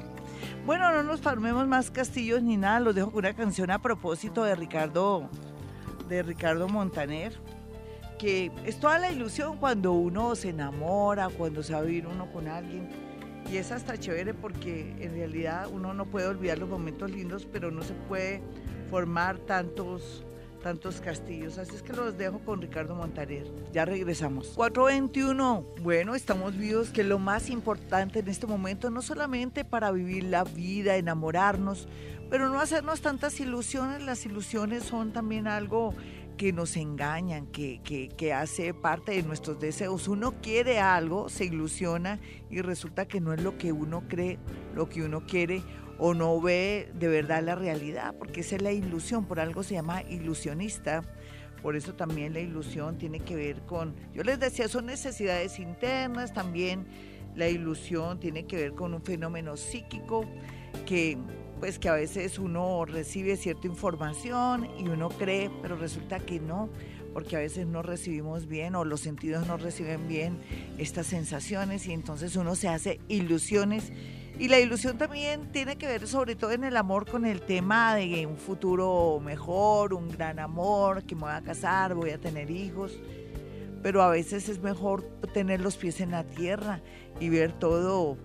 Bueno, 0.64 0.92
no 0.92 1.02
nos 1.02 1.20
farmemos 1.20 1.66
más 1.66 1.90
castillos 1.90 2.42
ni 2.42 2.56
nada, 2.56 2.80
los 2.80 2.94
dejo 2.94 3.10
con 3.10 3.20
una 3.20 3.34
canción 3.34 3.70
a 3.70 3.80
propósito 3.80 4.44
de 4.44 4.54
Ricardo 4.56 5.30
de 6.08 6.22
Ricardo 6.22 6.68
Montaner, 6.68 7.32
que 8.18 8.50
es 8.64 8.78
toda 8.78 8.98
la 8.98 9.10
ilusión 9.10 9.58
cuando 9.58 9.92
uno 9.92 10.34
se 10.34 10.50
enamora, 10.50 11.28
cuando 11.28 11.62
se 11.62 11.72
va 11.72 11.80
a 11.80 11.82
vivir 11.82 12.06
uno 12.06 12.30
con 12.32 12.48
alguien. 12.48 12.88
Y 13.50 13.58
es 13.58 13.70
hasta 13.70 13.96
chévere 13.96 14.34
porque 14.34 14.96
en 15.00 15.12
realidad 15.14 15.68
uno 15.72 15.94
no 15.94 16.06
puede 16.06 16.26
olvidar 16.26 16.58
los 16.58 16.68
momentos 16.68 17.10
lindos, 17.10 17.46
pero 17.50 17.70
no 17.70 17.82
se 17.82 17.94
puede 17.94 18.42
formar 18.90 19.38
tantos, 19.38 20.24
tantos 20.66 21.00
castillos. 21.00 21.58
Así 21.58 21.76
es 21.76 21.82
que 21.84 21.92
los 21.92 22.18
dejo 22.18 22.40
con 22.40 22.60
Ricardo 22.60 22.96
Montaner. 22.96 23.46
Ya 23.72 23.84
regresamos. 23.84 24.48
421. 24.56 25.64
Bueno, 25.80 26.16
estamos 26.16 26.56
vivos, 26.56 26.90
que 26.90 27.04
lo 27.04 27.20
más 27.20 27.50
importante 27.50 28.18
en 28.18 28.26
este 28.26 28.48
momento, 28.48 28.90
no 28.90 29.00
solamente 29.00 29.64
para 29.64 29.92
vivir 29.92 30.24
la 30.24 30.42
vida, 30.42 30.96
enamorarnos, 30.96 31.86
pero 32.30 32.48
no 32.48 32.58
hacernos 32.58 33.00
tantas 33.00 33.38
ilusiones. 33.38 34.02
Las 34.02 34.26
ilusiones 34.26 34.82
son 34.82 35.12
también 35.12 35.46
algo 35.46 35.94
que 36.36 36.52
nos 36.52 36.76
engañan, 36.76 37.46
que, 37.46 37.80
que, 38.16 38.32
hace 38.32 38.74
parte 38.74 39.12
de 39.12 39.22
nuestros 39.22 39.60
deseos. 39.60 40.08
Uno 40.08 40.34
quiere 40.42 40.80
algo, 40.80 41.28
se 41.28 41.44
ilusiona 41.44 42.18
y 42.50 42.60
resulta 42.60 43.06
que 43.06 43.20
no 43.20 43.32
es 43.32 43.40
lo 43.40 43.56
que 43.56 43.70
uno 43.70 44.02
cree, 44.08 44.40
lo 44.74 44.88
que 44.88 45.04
uno 45.04 45.24
quiere 45.26 45.62
o 45.98 46.14
no 46.14 46.40
ve 46.40 46.90
de 46.94 47.08
verdad 47.08 47.42
la 47.42 47.54
realidad, 47.54 48.14
porque 48.18 48.40
esa 48.40 48.56
es 48.56 48.62
la 48.62 48.72
ilusión, 48.72 49.24
por 49.24 49.40
algo 49.40 49.62
se 49.62 49.74
llama 49.74 50.02
ilusionista. 50.02 51.02
Por 51.62 51.74
eso 51.74 51.94
también 51.94 52.34
la 52.34 52.40
ilusión 52.40 52.98
tiene 52.98 53.20
que 53.20 53.34
ver 53.34 53.62
con, 53.62 53.96
yo 54.12 54.22
les 54.22 54.38
decía, 54.38 54.68
son 54.68 54.86
necesidades 54.86 55.58
internas, 55.58 56.32
también 56.32 56.86
la 57.34 57.48
ilusión 57.48 58.20
tiene 58.20 58.46
que 58.46 58.56
ver 58.56 58.72
con 58.72 58.94
un 58.94 59.02
fenómeno 59.02 59.56
psíquico 59.56 60.24
que 60.84 61.18
pues 61.58 61.78
que 61.78 61.88
a 61.88 61.94
veces 61.94 62.38
uno 62.38 62.84
recibe 62.84 63.36
cierta 63.36 63.66
información 63.66 64.68
y 64.78 64.88
uno 64.88 65.08
cree, 65.08 65.50
pero 65.62 65.76
resulta 65.76 66.18
que 66.18 66.38
no, 66.38 66.68
porque 67.14 67.36
a 67.36 67.38
veces 67.38 67.66
no 67.66 67.82
recibimos 67.82 68.46
bien 68.46 68.74
o 68.74 68.84
los 68.84 69.00
sentidos 69.00 69.46
no 69.46 69.56
reciben 69.56 70.06
bien 70.06 70.38
estas 70.76 71.06
sensaciones 71.06 71.86
y 71.86 71.92
entonces 71.92 72.36
uno 72.36 72.54
se 72.56 72.68
hace 72.68 73.00
ilusiones. 73.08 73.92
Y 74.38 74.48
la 74.48 74.60
ilusión 74.60 74.98
también 74.98 75.50
tiene 75.50 75.76
que 75.76 75.86
ver 75.86 76.06
sobre 76.06 76.36
todo 76.36 76.52
en 76.52 76.64
el 76.64 76.76
amor 76.76 77.10
con 77.10 77.24
el 77.24 77.40
tema 77.40 77.94
de 77.94 78.26
un 78.26 78.36
futuro 78.36 79.18
mejor, 79.24 79.94
un 79.94 80.10
gran 80.10 80.38
amor, 80.38 81.04
que 81.04 81.14
me 81.14 81.22
voy 81.22 81.32
a 81.32 81.40
casar, 81.40 81.94
voy 81.94 82.10
a 82.10 82.18
tener 82.18 82.50
hijos. 82.50 82.98
Pero 83.82 84.02
a 84.02 84.10
veces 84.10 84.50
es 84.50 84.58
mejor 84.60 85.04
tener 85.32 85.62
los 85.62 85.78
pies 85.78 86.00
en 86.02 86.10
la 86.10 86.24
tierra 86.24 86.82
y 87.18 87.30
ver 87.30 87.52
todo 87.52 88.18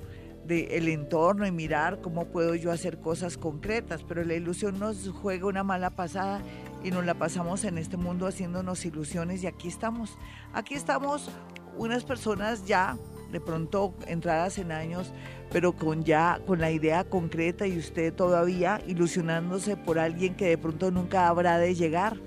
del 0.46 0.89
entorno 0.89 1.48
y 1.48 1.51
mirar 1.51 2.01
cómo 2.01 2.25
puedo 2.25 2.56
yo 2.56 2.72
hacer 2.72 3.00
cosas 3.00 3.38
concretas, 3.38 4.03
pero 4.03 4.25
la 4.25 4.34
ilusión 4.34 4.80
nos 4.80 5.08
juega 5.10 5.46
una 5.46 5.63
mala 5.63 5.91
pasada 5.91 6.41
y 6.84 6.91
nos 6.91 7.06
la 7.06 7.13
pasamos 7.13 7.63
en 7.63 7.77
este 7.77 7.96
mundo 7.96 8.27
haciéndonos 8.27 8.84
ilusiones 8.86 9.44
y 9.44 9.48
aquí 9.48 9.70
estamos. 9.70 10.18
Aquí 10.51 10.74
estamos 10.74 11.30
unas 11.77 12.03
personas 12.03 12.65
ya 12.65 12.98
de 13.31 13.39
pronto 13.39 13.93
entradas 14.07 14.57
en 14.57 14.71
años, 14.71 15.13
pero 15.51 15.73
con 15.73 16.03
ya 16.03 16.39
con 16.45 16.59
la 16.59 16.71
idea 16.71 17.03
concreta 17.03 17.67
y 17.67 17.77
usted 17.77 18.13
todavía 18.13 18.81
ilusionándose 18.88 19.77
por 19.77 20.00
alguien 20.00 20.35
que 20.35 20.47
de 20.47 20.57
pronto 20.57 20.91
nunca 20.91 21.27
habrá 21.27 21.57
de 21.57 21.75
llegar, 21.75 22.17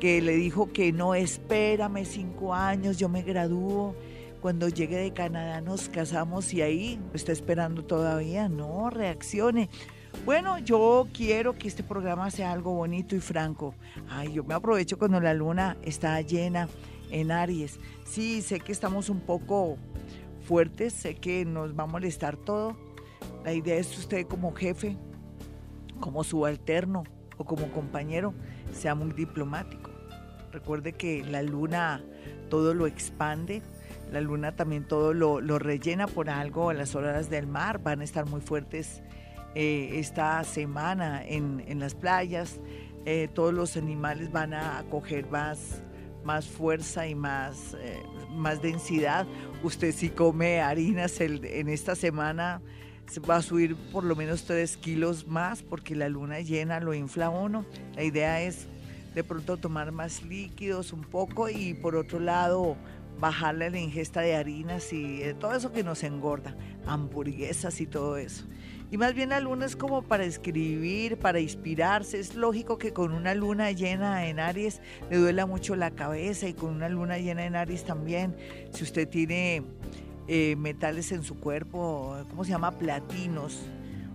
que 0.00 0.20
le 0.20 0.36
dijo 0.36 0.72
que 0.72 0.92
no, 0.92 1.14
espérame 1.14 2.04
cinco 2.04 2.54
años, 2.54 2.98
yo 2.98 3.08
me 3.08 3.22
gradúo 3.22 3.94
cuando 4.40 4.68
llegue 4.68 4.96
de 4.96 5.12
Canadá 5.12 5.60
nos 5.60 5.88
casamos 5.88 6.52
y 6.54 6.62
ahí 6.62 7.00
está 7.12 7.32
esperando 7.32 7.84
todavía, 7.84 8.48
no, 8.48 8.88
reaccione. 8.90 9.68
Bueno, 10.24 10.58
yo 10.58 11.08
quiero 11.12 11.54
que 11.54 11.68
este 11.68 11.82
programa 11.82 12.30
sea 12.30 12.52
algo 12.52 12.72
bonito 12.72 13.16
y 13.16 13.20
franco. 13.20 13.74
Ay, 14.08 14.32
yo 14.32 14.44
me 14.44 14.54
aprovecho 14.54 14.98
cuando 14.98 15.20
la 15.20 15.34
luna 15.34 15.76
está 15.82 16.20
llena 16.20 16.68
en 17.10 17.30
Aries. 17.30 17.78
Sí, 18.04 18.42
sé 18.42 18.60
que 18.60 18.72
estamos 18.72 19.08
un 19.08 19.20
poco 19.20 19.76
fuertes, 20.48 20.94
sé 20.94 21.14
que 21.14 21.44
nos 21.44 21.78
va 21.78 21.82
a 21.82 21.86
molestar 21.86 22.38
todo. 22.38 22.74
La 23.44 23.52
idea 23.52 23.76
es 23.76 23.88
que 23.88 23.98
usted 23.98 24.26
como 24.26 24.54
jefe, 24.54 24.96
como 26.00 26.24
subalterno 26.24 27.04
o 27.36 27.44
como 27.44 27.70
compañero, 27.70 28.32
sea 28.72 28.94
muy 28.94 29.12
diplomático. 29.12 29.90
Recuerde 30.50 30.94
que 30.94 31.22
la 31.22 31.42
luna 31.42 32.02
todo 32.48 32.72
lo 32.72 32.86
expande, 32.86 33.60
la 34.10 34.22
luna 34.22 34.56
también 34.56 34.88
todo 34.88 35.12
lo, 35.12 35.58
rellena 35.58 36.06
por 36.06 36.30
algo. 36.30 36.72
Las 36.72 36.94
horas 36.94 37.28
del 37.28 37.46
mar 37.46 37.82
van 37.82 38.00
a 38.00 38.04
estar 38.04 38.24
muy 38.24 38.40
fuertes 38.40 39.02
eh, 39.54 39.90
esta 39.96 40.42
semana 40.44 41.22
en, 41.26 41.78
las 41.78 41.94
playas. 41.94 42.58
Eh, 43.04 43.28
todos 43.34 43.52
los 43.52 43.76
animales 43.76 44.32
van 44.32 44.54
a 44.54 44.82
coger 44.90 45.28
más, 45.30 45.82
más 46.24 46.46
fuerza 46.46 47.06
y 47.06 47.14
más, 47.14 47.76
eh, 47.78 48.02
más 48.30 48.62
densidad. 48.62 49.26
Usted 49.62 49.92
si 49.92 50.10
come 50.10 50.60
harinas 50.60 51.20
en 51.20 51.68
esta 51.68 51.96
semana 51.96 52.62
va 53.28 53.36
a 53.36 53.42
subir 53.42 53.74
por 53.90 54.04
lo 54.04 54.14
menos 54.14 54.44
3 54.44 54.76
kilos 54.76 55.26
más 55.26 55.62
porque 55.62 55.96
la 55.96 56.08
luna 56.08 56.40
llena 56.40 56.78
lo 56.78 56.94
infla 56.94 57.30
uno. 57.30 57.64
La 57.96 58.04
idea 58.04 58.40
es 58.42 58.66
de 59.14 59.24
pronto 59.24 59.56
tomar 59.56 59.90
más 59.90 60.22
líquidos 60.22 60.92
un 60.92 61.02
poco 61.02 61.48
y 61.48 61.74
por 61.74 61.96
otro 61.96 62.20
lado 62.20 62.76
bajarle 63.18 63.70
la 63.70 63.80
ingesta 63.80 64.20
de 64.20 64.36
harinas 64.36 64.92
y 64.92 65.22
todo 65.40 65.54
eso 65.54 65.72
que 65.72 65.82
nos 65.82 66.04
engorda, 66.04 66.54
hamburguesas 66.86 67.80
y 67.80 67.86
todo 67.86 68.16
eso. 68.16 68.44
Y 68.90 68.96
más 68.96 69.14
bien 69.14 69.30
la 69.30 69.40
luna 69.40 69.66
es 69.66 69.76
como 69.76 70.02
para 70.02 70.24
escribir, 70.24 71.18
para 71.18 71.40
inspirarse. 71.40 72.18
Es 72.18 72.34
lógico 72.34 72.78
que 72.78 72.92
con 72.92 73.12
una 73.12 73.34
luna 73.34 73.70
llena 73.70 74.26
en 74.26 74.40
Aries 74.40 74.80
le 75.10 75.18
duela 75.18 75.44
mucho 75.44 75.76
la 75.76 75.90
cabeza 75.90 76.48
y 76.48 76.54
con 76.54 76.70
una 76.70 76.88
luna 76.88 77.18
llena 77.18 77.44
en 77.44 77.54
Aries 77.54 77.84
también. 77.84 78.34
Si 78.72 78.84
usted 78.84 79.06
tiene 79.06 79.62
eh, 80.26 80.56
metales 80.56 81.12
en 81.12 81.22
su 81.22 81.38
cuerpo, 81.38 82.16
¿cómo 82.30 82.44
se 82.44 82.50
llama? 82.50 82.78
Platinos 82.78 83.60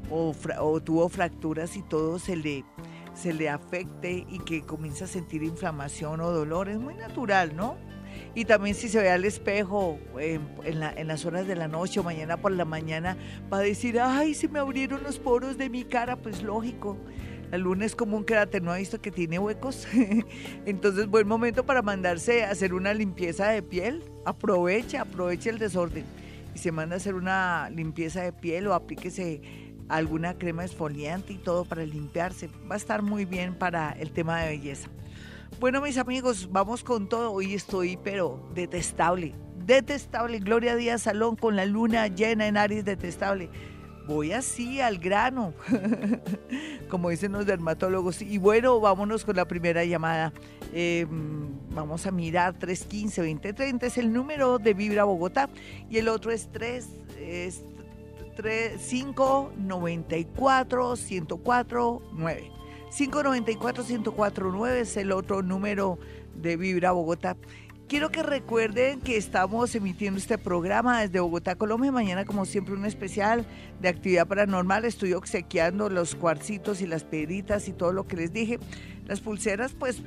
o, 0.10 0.34
o 0.60 0.82
tuvo 0.82 1.08
fracturas 1.08 1.78
y 1.78 1.84
todo 1.84 2.18
se 2.18 2.36
le, 2.36 2.66
se 3.14 3.32
le 3.32 3.50
afecte 3.50 4.26
y 4.28 4.40
que 4.40 4.64
comienza 4.64 5.06
a 5.06 5.08
sentir 5.08 5.44
inflamación 5.44 6.20
o 6.22 6.32
dolor. 6.32 6.70
Es 6.70 6.80
muy 6.80 6.96
natural, 6.96 7.56
¿no? 7.56 7.76
Y 8.36 8.46
también 8.46 8.76
si 8.76 8.90
se 8.90 9.02
ve 9.02 9.10
al 9.10 9.26
espejo 9.26 10.00
en, 10.20 10.80
las 11.08 11.26
horas 11.26 11.48
de 11.48 11.56
la 11.56 11.68
noche 11.68 12.00
o 12.00 12.04
mañana 12.04 12.38
por 12.38 12.52
la 12.52 12.66
mañana, 12.66 13.18
va 13.52 13.58
a 13.58 13.62
decir, 13.62 14.00
ay, 14.00 14.34
se 14.34 14.48
me 14.48 14.60
abrieron 14.60 15.04
los 15.04 15.20
poros 15.20 15.58
de 15.58 15.70
mi 15.70 15.84
cara, 15.84 16.16
pues 16.16 16.42
lógico. 16.42 16.98
La 17.52 17.60
luna 17.60 17.86
es 17.86 17.96
como 17.96 18.18
un 18.18 18.24
cráter, 18.24 18.64
¿no 18.64 18.72
ha 18.72 18.78
visto 18.78 19.00
que 19.00 19.12
tiene 19.12 19.38
huecos? 19.38 19.88
Entonces, 20.66 21.06
buen 21.06 21.28
momento 21.28 21.66
para 21.66 21.84
mandarse 21.84 22.44
a 22.44 22.50
hacer 22.50 22.74
una 22.74 22.96
limpieza 22.96 23.50
de 23.50 23.62
piel. 23.62 24.04
Aproveche, 24.26 24.98
aproveche 24.98 25.52
el 25.52 25.60
desorden. 25.60 26.04
Y 26.56 26.58
se 26.58 26.72
manda 26.72 26.96
a 26.96 26.98
hacer 26.98 27.14
una 27.14 27.70
limpieza 27.70 28.24
de 28.24 28.34
piel 28.34 28.66
o 28.68 28.74
aplíquese 28.74 29.42
alguna 29.88 30.38
crema 30.38 30.66
esfoliante 30.66 31.34
y 31.34 31.38
todo 31.38 31.66
para 31.66 31.86
limpiarse. 31.86 32.50
Va 32.70 32.74
a 32.74 32.78
estar 32.78 33.04
muy 33.04 33.26
bien 33.26 33.54
para 33.54 33.92
el 33.92 34.12
tema 34.12 34.42
de 34.42 34.50
belleza. 34.50 34.90
Bueno, 35.60 35.82
mis 35.82 35.98
amigos, 35.98 36.50
vamos 36.52 36.84
con 36.84 37.08
todo. 37.08 37.32
Hoy 37.32 37.54
estoy, 37.54 37.98
pero 37.98 38.50
detestable. 38.54 39.34
Detestable. 39.66 40.40
Gloria 40.40 40.76
Díaz 40.76 41.04
Salón 41.04 41.36
con 41.36 41.56
la 41.56 41.66
luna 41.66 42.08
llena 42.08 42.48
en 42.48 42.58
Aries, 42.58 42.86
detestable. 42.86 43.50
Voy 44.06 44.34
así 44.34 44.82
al 44.82 44.98
grano, 44.98 45.54
como 46.90 47.10
dicen 47.10 47.32
los 47.32 47.46
dermatólogos. 47.46 48.22
Y 48.22 48.38
bueno, 48.38 48.82
vámonos 48.82 49.24
con 49.24 49.38
la 49.38 49.46
primera 49.46 49.86
llamada. 49.86 50.34
Em, 50.74 51.48
vamos 51.70 52.06
a 52.06 52.12
mirar 52.12 52.60
315-2030, 52.60 53.84
es 53.84 53.98
el 53.98 54.12
número 54.12 54.60
de 54.60 54.74
Vibra 54.74 55.06
Bogotá. 55.06 55.50
Y 55.90 55.98
el 55.98 56.10
otro 56.10 56.32
es 56.32 56.50
3, 56.52 56.90
es 57.20 57.64
3 58.36 58.82
594 58.82 60.96
104 60.98 62.02
9. 62.14 62.53
594-1049 62.98 64.70
es 64.76 64.98
el 64.98 65.12
otro 65.12 65.42
número 65.42 65.98
de 66.36 66.58
Vibra 66.58 66.92
Bogotá. 66.92 67.36
Quiero 67.88 68.10
que 68.12 68.24
recuerden 68.24 69.02
que 69.02 69.18
estamos 69.18 69.74
emitiendo 69.76 70.20
este 70.20 70.38
programa 70.38 71.02
desde 71.02 71.20
Bogotá, 71.20 71.56
Colombia. 71.56 71.92
Mañana, 71.92 72.24
como 72.24 72.46
siempre, 72.46 72.74
un 72.76 72.86
especial 72.86 73.46
de 73.82 73.90
actividad 73.90 74.28
paranormal. 74.28 74.86
Estoy 74.86 75.14
obsequiando 75.14 75.90
los 75.90 76.16
cuarcitos 76.16 76.82
y 76.82 76.88
las 76.88 77.04
piedritas 77.04 77.68
y 77.68 77.74
todo 77.74 77.92
lo 77.92 78.08
que 78.08 78.16
les 78.16 78.32
dije. 78.32 78.60
Las 79.06 79.22
pulseras, 79.22 79.74
pues 79.74 80.02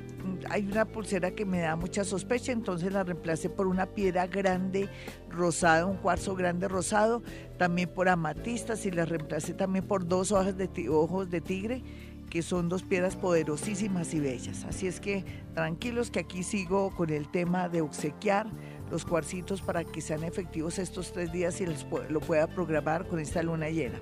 hay 0.49 0.65
una 0.65 0.85
pulsera 0.85 1.31
que 1.31 1.45
me 1.45 1.59
da 1.59 1.75
mucha 1.75 2.03
sospecha, 2.03 2.51
entonces 2.51 2.91
la 2.91 3.03
reemplacé 3.03 3.49
por 3.49 3.67
una 3.67 3.85
piedra 3.85 4.27
grande 4.27 4.89
rosada, 5.29 5.85
un 5.85 5.97
cuarzo 5.97 6.35
grande 6.35 6.67
rosado, 6.67 7.21
también 7.57 7.89
por 7.89 8.09
amatistas 8.09 8.85
y 8.85 8.91
la 8.91 9.05
reemplacé 9.05 9.53
también 9.53 9.85
por 9.85 10.07
dos 10.07 10.31
hojas 10.31 10.57
de 10.57 10.69
ojos 10.89 11.29
de 11.29 11.41
tigre 11.41 11.83
que 12.29 12.41
son 12.41 12.69
dos 12.69 12.83
piedras 12.83 13.15
poderosísimas 13.15 14.13
y 14.13 14.19
bellas. 14.19 14.65
Así 14.65 14.87
es 14.87 14.99
que 14.99 15.23
tranquilos 15.53 16.11
que 16.11 16.19
aquí 16.19 16.43
sigo 16.43 16.93
con 16.95 17.09
el 17.09 17.29
tema 17.29 17.69
de 17.69 17.81
obsequiar 17.81 18.47
los 18.91 19.05
cuarcitos 19.05 19.61
para 19.61 19.83
que 19.83 20.01
sean 20.01 20.23
efectivos 20.23 20.79
estos 20.79 21.11
tres 21.11 21.31
días 21.31 21.59
y 21.61 21.65
lo 22.09 22.19
pueda 22.19 22.47
programar 22.47 23.07
con 23.07 23.19
esta 23.19 23.43
luna 23.43 23.69
llena, 23.69 23.99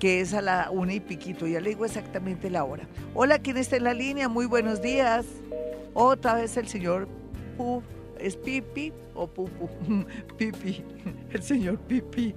que 0.00 0.20
es 0.20 0.34
a 0.34 0.42
la 0.42 0.70
una 0.70 0.94
y 0.94 1.00
piquito. 1.00 1.46
Ya 1.46 1.60
le 1.60 1.70
digo 1.70 1.84
exactamente 1.84 2.50
la 2.50 2.64
hora. 2.64 2.88
Hola, 3.14 3.38
¿quién 3.38 3.56
está 3.56 3.76
en 3.76 3.84
la 3.84 3.94
línea? 3.94 4.28
Muy 4.28 4.46
buenos 4.46 4.82
días. 4.82 5.26
Otra 5.94 6.34
vez 6.34 6.56
el 6.56 6.68
señor 6.68 7.08
Pu, 7.56 7.82
¿es 8.18 8.36
Pipi 8.36 8.92
o 9.14 9.26
Pupu? 9.26 9.68
Pipi, 10.36 10.84
el 11.30 11.42
señor 11.42 11.78
Pipi. 11.80 12.34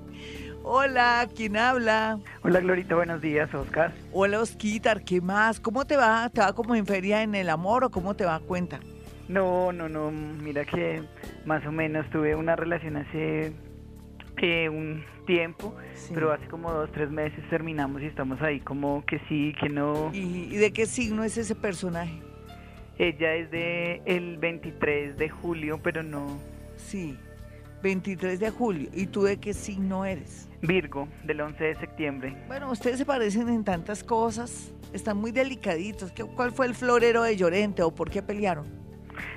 Hola, 0.64 1.28
¿quién 1.36 1.58
habla? 1.58 2.20
Hola, 2.44 2.60
Glorita, 2.60 2.96
buenos 2.96 3.20
días, 3.20 3.52
Oscar. 3.54 3.92
Hola, 4.12 4.40
Osquitar, 4.40 5.04
¿qué 5.04 5.20
más? 5.20 5.60
¿Cómo 5.60 5.86
te 5.86 5.98
va? 5.98 6.30
¿Te 6.30 6.42
va 6.42 6.54
como 6.54 6.76
en 6.76 6.86
feria 6.86 7.24
en 7.24 7.34
el 7.34 7.50
amor 7.50 7.84
o 7.84 7.90
cómo 7.90 8.16
te 8.16 8.26
va? 8.26 8.40
Cuenta. 8.40 8.80
No, 9.28 9.72
no, 9.72 9.90
no, 9.90 10.12
mira 10.12 10.64
que 10.66 11.02
más 11.46 11.66
o 11.66 11.72
menos 11.72 12.08
tuve 12.12 12.36
una 12.36 12.56
relación 12.56 12.98
hace 12.98 13.54
eh, 14.38 14.70
un 14.70 15.04
tiempo, 15.26 15.76
pero 16.14 16.32
hace 16.32 16.46
como 16.48 16.72
dos, 16.72 16.92
tres 16.92 17.10
meses 17.10 17.40
terminamos 17.50 18.02
y 18.04 18.06
estamos 18.06 18.40
ahí 18.42 18.60
como 18.60 19.04
que 19.06 19.20
sí, 19.30 19.56
que 19.60 19.68
no. 19.68 20.12
¿Y, 20.14 20.56
de 20.58 20.72
qué 20.74 20.86
signo 20.86 21.24
es 21.24 21.38
ese 21.38 21.56
personaje? 21.56 22.22
Ella 23.00 23.34
es 23.34 23.50
de 23.50 24.04
el 24.06 24.38
23 24.38 25.18
de 25.18 25.30
julio, 25.30 25.80
pero 25.82 26.04
no. 26.04 26.40
Sí, 26.76 27.18
23 27.82 28.40
de 28.40 28.50
julio. 28.52 28.90
¿Y 28.94 29.08
tú 29.08 29.24
de 29.24 29.38
qué 29.38 29.54
signo 29.54 30.06
eres? 30.06 30.50
Virgo, 30.62 31.08
del 31.24 31.42
11 31.42 31.64
de 31.64 31.76
septiembre. 31.76 32.38
Bueno, 32.48 32.72
ustedes 32.72 32.98
se 32.98 33.06
parecen 33.06 33.50
en 33.50 33.64
tantas 33.64 34.04
cosas, 34.04 34.74
están 34.94 35.18
muy 35.18 35.32
delicaditos. 35.32 36.14
¿Cuál 36.36 36.52
fue 36.52 36.68
el 36.68 36.76
florero 36.76 37.24
de 37.24 37.36
Llorente 37.36 37.82
o 37.84 37.94
por 37.94 38.10
qué 38.10 38.22
pelearon? 38.22 38.82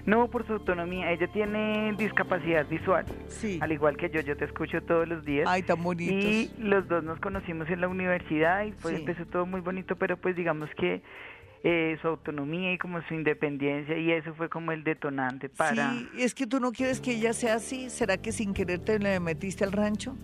No, 0.06 0.28
por 0.28 0.46
su 0.46 0.52
autonomía. 0.54 1.10
Ella 1.10 1.26
tiene 1.32 1.94
discapacidad 1.96 2.66
visual. 2.66 3.04
Sí. 3.28 3.58
Al 3.60 3.72
igual 3.72 3.96
que 3.96 4.10
yo, 4.10 4.20
yo 4.20 4.36
te 4.36 4.44
escucho 4.44 4.82
todos 4.82 5.08
los 5.08 5.24
días. 5.24 5.46
Ay, 5.48 5.62
tan 5.62 5.82
bonitos. 5.82 6.14
Y 6.14 6.50
los 6.58 6.86
dos 6.88 7.02
nos 7.02 7.18
conocimos 7.20 7.68
en 7.70 7.80
la 7.80 7.88
universidad 7.88 8.64
y 8.64 8.72
pues 8.72 8.98
empezó 8.98 9.24
todo 9.26 9.46
muy 9.46 9.60
bonito, 9.60 9.96
pero 9.96 10.16
pues 10.16 10.36
digamos 10.36 10.68
que 10.76 11.02
eh, 11.66 11.96
su 12.02 12.08
autonomía 12.08 12.74
y 12.74 12.78
como 12.78 13.00
su 13.08 13.14
independencia 13.14 13.96
y 13.96 14.12
eso 14.12 14.34
fue 14.34 14.50
como 14.50 14.70
el 14.72 14.84
detonante 14.84 15.48
para... 15.48 15.92
Sí, 15.92 16.08
es 16.18 16.34
que 16.34 16.46
tú 16.46 16.60
no 16.60 16.72
quieres 16.72 17.00
que 17.00 17.12
ella 17.12 17.32
sea 17.32 17.54
así, 17.54 17.88
¿será 17.88 18.18
que 18.18 18.32
sin 18.32 18.52
querer 18.52 18.80
te 18.80 18.98
le 18.98 19.18
metiste 19.18 19.64
al 19.64 19.72
rancho? 19.72 20.14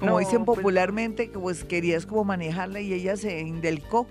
Como 0.00 0.18
dicen 0.18 0.44
pues 0.44 0.58
popularmente, 0.58 1.30
que 1.30 1.38
pues 1.38 1.62
querías 1.62 2.04
como 2.04 2.24
manejarla 2.24 2.80
y 2.80 2.92
ella 2.92 3.16
se 3.16 3.40
indelcó. 3.42 4.08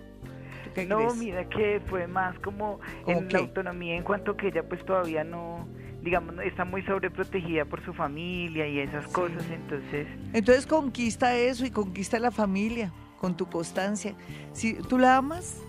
No, 0.88 1.14
mira 1.14 1.48
que 1.50 1.82
fue 1.88 2.08
más 2.08 2.40
como 2.40 2.80
en 3.06 3.28
la 3.30 3.40
autonomía 3.40 3.96
en 3.98 4.04
cuanto 4.04 4.38
que 4.38 4.48
ella 4.48 4.64
pues 4.64 4.84
todavía 4.86 5.26
no 5.26 5.68
digamos, 6.04 6.36
está 6.44 6.64
muy 6.64 6.84
sobreprotegida 6.84 7.66
por 7.66 7.84
su 7.84 7.94
familia 7.94 8.66
y 8.68 8.80
esas 8.80 9.08
cosas, 9.08 9.44
entonces... 9.50 10.08
Entonces 10.34 10.68
conquista 10.68 11.36
eso 11.36 11.66
y 11.66 11.72
conquista 11.72 12.18
la 12.20 12.32
familia 12.32 12.92
con 13.20 13.38
tu 13.38 13.46
constancia. 13.46 14.16
Si, 14.52 14.74
¿Tú 14.74 14.98
la 14.98 15.18
amas? 15.18 15.62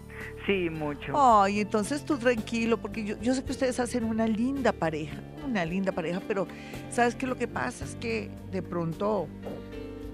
Sí, 0.46 0.68
mucho. 0.70 1.12
Ay, 1.14 1.60
entonces 1.60 2.04
tú 2.04 2.18
tranquilo, 2.18 2.78
porque 2.78 3.04
yo, 3.04 3.20
yo 3.20 3.34
sé 3.34 3.44
que 3.44 3.52
ustedes 3.52 3.80
hacen 3.80 4.04
una 4.04 4.26
linda 4.26 4.72
pareja, 4.72 5.16
una 5.44 5.64
linda 5.64 5.92
pareja, 5.92 6.20
pero 6.26 6.46
¿sabes 6.90 7.14
qué? 7.14 7.26
Lo 7.26 7.36
que 7.36 7.48
pasa 7.48 7.84
es 7.84 7.96
que 7.96 8.30
de 8.50 8.62
pronto 8.62 9.28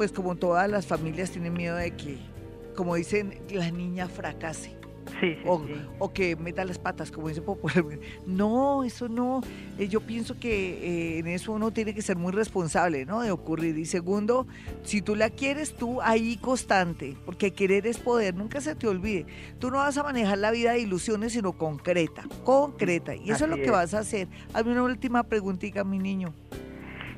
pues 0.01 0.13
como 0.13 0.35
todas 0.35 0.67
las 0.71 0.87
familias 0.87 1.31
tienen 1.31 1.53
miedo 1.53 1.77
de 1.77 1.91
que, 1.91 2.17
como 2.75 2.95
dicen, 2.95 3.39
la 3.51 3.71
niña 3.71 4.09
fracase. 4.09 4.80
Sí, 5.21 5.35
sí, 5.35 5.37
o, 5.45 5.63
o, 5.99 6.13
que 6.13 6.37
meta 6.37 6.65
las 6.65 6.79
patas, 6.79 7.11
como 7.11 7.29
dice 7.29 7.43
popularmente. 7.43 8.07
No, 8.27 8.85
eso 8.85 9.09
no. 9.09 9.41
Eh, 9.79 9.89
yo 9.89 10.01
pienso 10.01 10.39
que 10.39 11.15
eh, 11.17 11.19
en 11.19 11.27
eso 11.27 11.53
uno 11.53 11.71
tiene 11.73 11.95
que 11.95 12.03
ser 12.03 12.17
muy 12.17 12.33
responsable, 12.33 13.05
¿no? 13.05 13.23
De 13.23 13.31
ocurrir. 13.31 13.77
Y 13.79 13.87
segundo, 13.87 14.47
si 14.83 15.03
tú 15.03 15.17
la 15.17 15.31
quieres, 15.31 15.75
tú 15.75 16.01
ahí 16.03 16.37
constante, 16.37 17.17
porque 17.25 17.53
querer 17.53 17.87
es 17.87 17.99
poder, 17.99 18.35
nunca 18.35 18.61
se 18.61 18.75
te 18.75 18.87
olvide. 18.87 19.27
Tú 19.59 19.71
no 19.71 19.79
vas 19.79 19.97
a 19.97 20.03
manejar 20.03 20.39
la 20.39 20.51
vida 20.51 20.73
de 20.73 20.81
ilusiones, 20.81 21.33
sino 21.33 21.53
concreta, 21.53 22.25
concreta. 22.45 23.15
Y 23.15 23.31
eso 23.31 23.45
es 23.45 23.51
lo 23.51 23.57
que 23.57 23.71
vas 23.71 23.95
a 23.95 24.01
hacer. 24.01 24.29
Hazme 24.53 24.73
una 24.73 24.85
última 24.85 25.23
preguntita, 25.25 25.85
mi 25.85 25.99
niño 25.99 26.35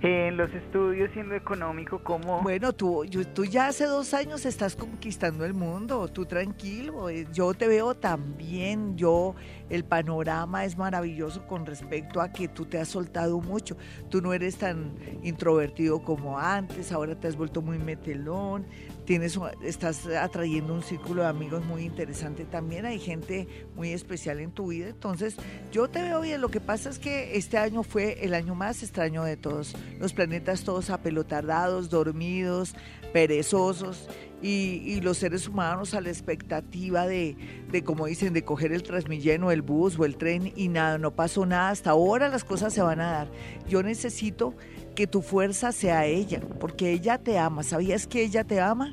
en 0.02 0.36
los 0.36 0.52
estudios 0.52 1.10
y 1.14 1.20
en 1.20 1.28
lo 1.28 1.36
económico, 1.36 2.02
¿cómo? 2.02 2.42
Bueno, 2.42 2.72
tú, 2.72 3.04
tú 3.32 3.44
ya 3.44 3.68
hace 3.68 3.84
dos 3.86 4.14
años 4.14 4.44
estás 4.44 4.74
conquistando 4.74 5.44
el 5.44 5.54
mundo, 5.54 6.08
tú 6.08 6.26
tranquilo, 6.26 7.08
eh, 7.08 7.26
yo 7.32 7.54
te 7.54 7.68
veo 7.68 7.94
también, 7.94 8.96
yo, 8.96 9.36
el 9.70 9.84
panorama 9.84 10.64
es 10.64 10.76
maravilloso 10.76 11.46
con 11.46 11.66
respecto 11.66 12.20
a 12.20 12.32
que 12.32 12.48
tú 12.48 12.64
te 12.64 12.78
has 12.78 12.88
soltado 12.88 13.40
mucho, 13.40 13.76
tú 14.08 14.20
no 14.20 14.32
eres 14.32 14.58
tan 14.58 14.94
introvertido 15.22 16.02
como 16.02 16.38
antes, 16.38 16.90
ahora 16.90 17.14
te 17.14 17.28
has 17.28 17.36
vuelto 17.36 17.62
muy 17.62 17.78
metelón, 17.78 18.66
tienes, 19.04 19.38
estás 19.62 20.06
atrayendo 20.06 20.74
un 20.74 20.82
círculo 20.82 21.22
de 21.22 21.28
amigos 21.28 21.64
muy 21.64 21.84
interesante. 21.84 22.44
También, 22.44 22.86
hay 22.86 22.98
gente 22.98 23.46
muy 23.74 23.92
especial 23.92 24.40
en 24.40 24.52
tu 24.52 24.68
vida, 24.68 24.88
entonces 24.88 25.36
yo 25.70 25.88
te 25.88 26.02
veo 26.02 26.20
bien, 26.20 26.40
lo 26.40 26.50
que 26.50 26.60
pasa 26.60 26.90
es 26.90 26.98
que 26.98 27.36
este 27.36 27.58
año 27.58 27.82
fue 27.82 28.24
el 28.24 28.34
año 28.34 28.54
más 28.54 28.82
extraño 28.82 29.24
de 29.24 29.36
todos, 29.36 29.74
los 29.98 30.12
planetas 30.12 30.64
todos 30.64 30.90
apelotardados, 30.90 31.90
dormidos, 31.90 32.74
perezosos, 33.12 34.08
y, 34.42 35.00
los 35.00 35.18
seres 35.18 35.46
humanos 35.46 35.94
a 35.94 36.00
la 36.00 36.08
expectativa 36.08 37.06
de, 37.06 37.36
de, 37.70 37.84
como 37.84 38.06
dicen, 38.06 38.32
de 38.32 38.44
coger 38.44 38.72
el 38.72 38.82
transmilleno, 38.82 39.50
el 39.50 39.62
bus 39.62 39.98
o 39.98 40.04
el 40.04 40.16
tren 40.16 40.52
y 40.56 40.68
nada, 40.68 40.98
no 40.98 41.12
pasó 41.12 41.46
nada, 41.46 41.70
hasta 41.70 41.90
ahora 41.90 42.28
las 42.28 42.44
cosas 42.44 42.74
se 42.74 42.82
van 42.82 43.00
a 43.00 43.12
dar. 43.12 43.28
Yo 43.68 43.82
necesito 43.82 44.54
que 44.94 45.06
tu 45.06 45.22
fuerza 45.22 45.72
sea 45.72 46.06
ella, 46.06 46.40
porque 46.60 46.90
ella 46.90 47.18
te 47.18 47.38
ama. 47.38 47.62
¿Sabías 47.62 48.06
que 48.06 48.22
ella 48.22 48.44
te 48.44 48.60
ama? 48.60 48.92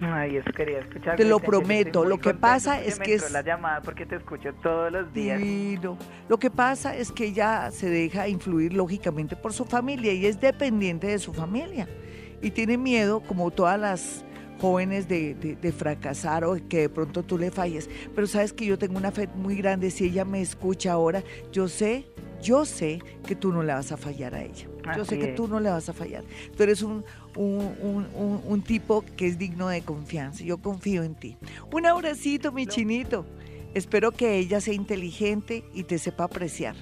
Ay, 0.00 0.36
eso 0.36 0.50
quería 0.54 0.80
escuchar. 0.80 1.16
Te 1.16 1.24
lo 1.24 1.38
prometo. 1.38 2.04
Lo 2.04 2.18
que 2.18 2.34
pasa 2.34 2.80
es 2.82 2.98
que 2.98 3.14
es 3.14 3.30
la 3.30 3.42
llamada 3.42 3.80
porque 3.80 4.06
te 4.06 4.16
escucho 4.16 4.52
todos 4.62 4.92
los 4.92 5.12
días. 5.12 5.40
Lo 6.28 6.38
que 6.38 6.50
pasa 6.50 6.96
es 6.96 7.12
que 7.12 7.26
ella 7.26 7.70
se 7.70 7.88
deja 7.88 8.28
influir 8.28 8.72
lógicamente 8.74 9.36
por 9.36 9.52
su 9.52 9.64
familia 9.64 10.12
y 10.12 10.26
es 10.26 10.40
dependiente 10.40 11.06
de 11.06 11.18
su 11.18 11.32
familia 11.32 11.88
y 12.42 12.50
tiene 12.50 12.76
miedo, 12.76 13.20
como 13.20 13.50
todas 13.50 13.80
las 13.80 14.24
jóvenes 14.60 15.08
de, 15.08 15.34
de, 15.34 15.72
fracasar 15.72 16.44
o 16.44 16.56
que 16.68 16.82
de 16.82 16.88
pronto 16.88 17.22
tú 17.22 17.38
le 17.38 17.50
falles. 17.50 17.88
Pero 18.14 18.26
sabes 18.26 18.52
que 18.52 18.66
yo 18.66 18.78
tengo 18.78 18.98
una 18.98 19.10
fe 19.10 19.28
muy 19.34 19.56
grande. 19.56 19.90
Si 19.90 20.04
ella 20.04 20.24
me 20.24 20.40
escucha 20.40 20.92
ahora, 20.92 21.22
yo 21.52 21.68
sé 21.68 22.06
yo 22.44 22.66
sé 22.66 23.00
que 23.26 23.34
tú 23.34 23.52
no 23.52 23.62
le 23.62 23.72
vas 23.72 23.90
a 23.90 23.96
fallar 23.96 24.34
a 24.34 24.42
ella. 24.42 24.68
Yo 24.96 25.04
sé 25.04 25.18
que 25.18 25.28
tú 25.28 25.48
no 25.48 25.58
le 25.60 25.70
vas 25.70 25.88
a 25.88 25.94
fallar. 25.94 26.22
Tú 26.54 26.62
eres 26.62 26.82
un, 26.82 27.04
un, 27.34 28.62
tipo 28.62 29.02
que 29.16 29.26
es 29.26 29.38
digno 29.38 29.68
de 29.68 29.80
confianza. 29.82 30.44
Yo 30.44 30.58
confío 30.58 31.02
en 31.02 31.14
ti. 31.14 31.36
Un 31.72 31.86
abracito, 31.86 32.52
mi 32.52 32.66
chinito. 32.66 33.24
Espero 33.72 34.12
que 34.12 34.36
ella 34.36 34.60
sea 34.60 34.74
inteligente 34.74 35.64
y 35.72 35.84
te 35.84 35.98
sepa 35.98 36.24
apreciar. 36.24 36.76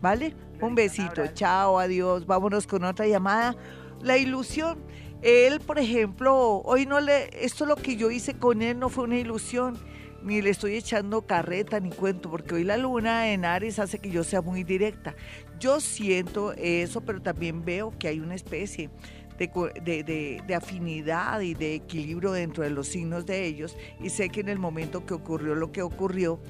¿Vale? 0.00 0.34
Un 0.60 0.76
besito. 0.76 1.26
Chao, 1.34 1.80
adiós. 1.80 2.24
Vámonos 2.24 2.66
con 2.68 2.84
otra 2.84 3.06
llamada. 3.08 3.56
La 4.00 4.16
ilusión. 4.16 4.78
Él, 5.20 5.58
por 5.58 5.80
ejemplo, 5.80 6.62
hoy 6.64 6.86
no 6.86 7.00
le. 7.00 7.28
Esto 7.44 7.66
lo 7.66 7.74
que 7.74 7.96
yo 7.96 8.12
hice 8.12 8.34
con 8.34 8.62
él 8.62 8.78
no 8.78 8.88
fue 8.88 9.04
una 9.04 9.18
ilusión 9.18 9.76
ni 10.22 10.42
le 10.42 10.50
estoy 10.50 10.74
echando 10.74 11.22
carreta 11.22 11.80
ni 11.80 11.90
cuento, 11.90 12.30
porque 12.30 12.56
hoy 12.56 12.64
la 12.64 12.76
luna 12.76 13.32
en 13.32 13.44
Aries 13.44 13.78
hace 13.78 13.98
que 13.98 14.10
yo 14.10 14.24
sea 14.24 14.42
muy 14.42 14.64
directa. 14.64 15.14
Yo 15.58 15.80
siento 15.80 16.52
eso, 16.52 17.00
pero 17.00 17.22
también 17.22 17.64
veo 17.64 17.92
que 17.98 18.08
hay 18.08 18.20
una 18.20 18.34
especie 18.34 18.90
de, 19.38 20.42
de, 20.46 20.54
afinidad 20.54 21.40
y 21.40 21.54
de 21.54 21.76
equilibrio 21.76 22.32
dentro 22.32 22.64
de 22.64 22.70
los 22.70 22.88
signos 22.88 23.24
de 23.24 23.46
ellos, 23.46 23.76
y 24.02 24.10
sé 24.10 24.28
que 24.30 24.40
en 24.40 24.48
el 24.48 24.58
momento 24.58 25.06
que 25.06 25.14
ocurrió 25.14 25.54
lo 25.54 25.70
que 25.70 25.82
ocurrió, 25.82 26.40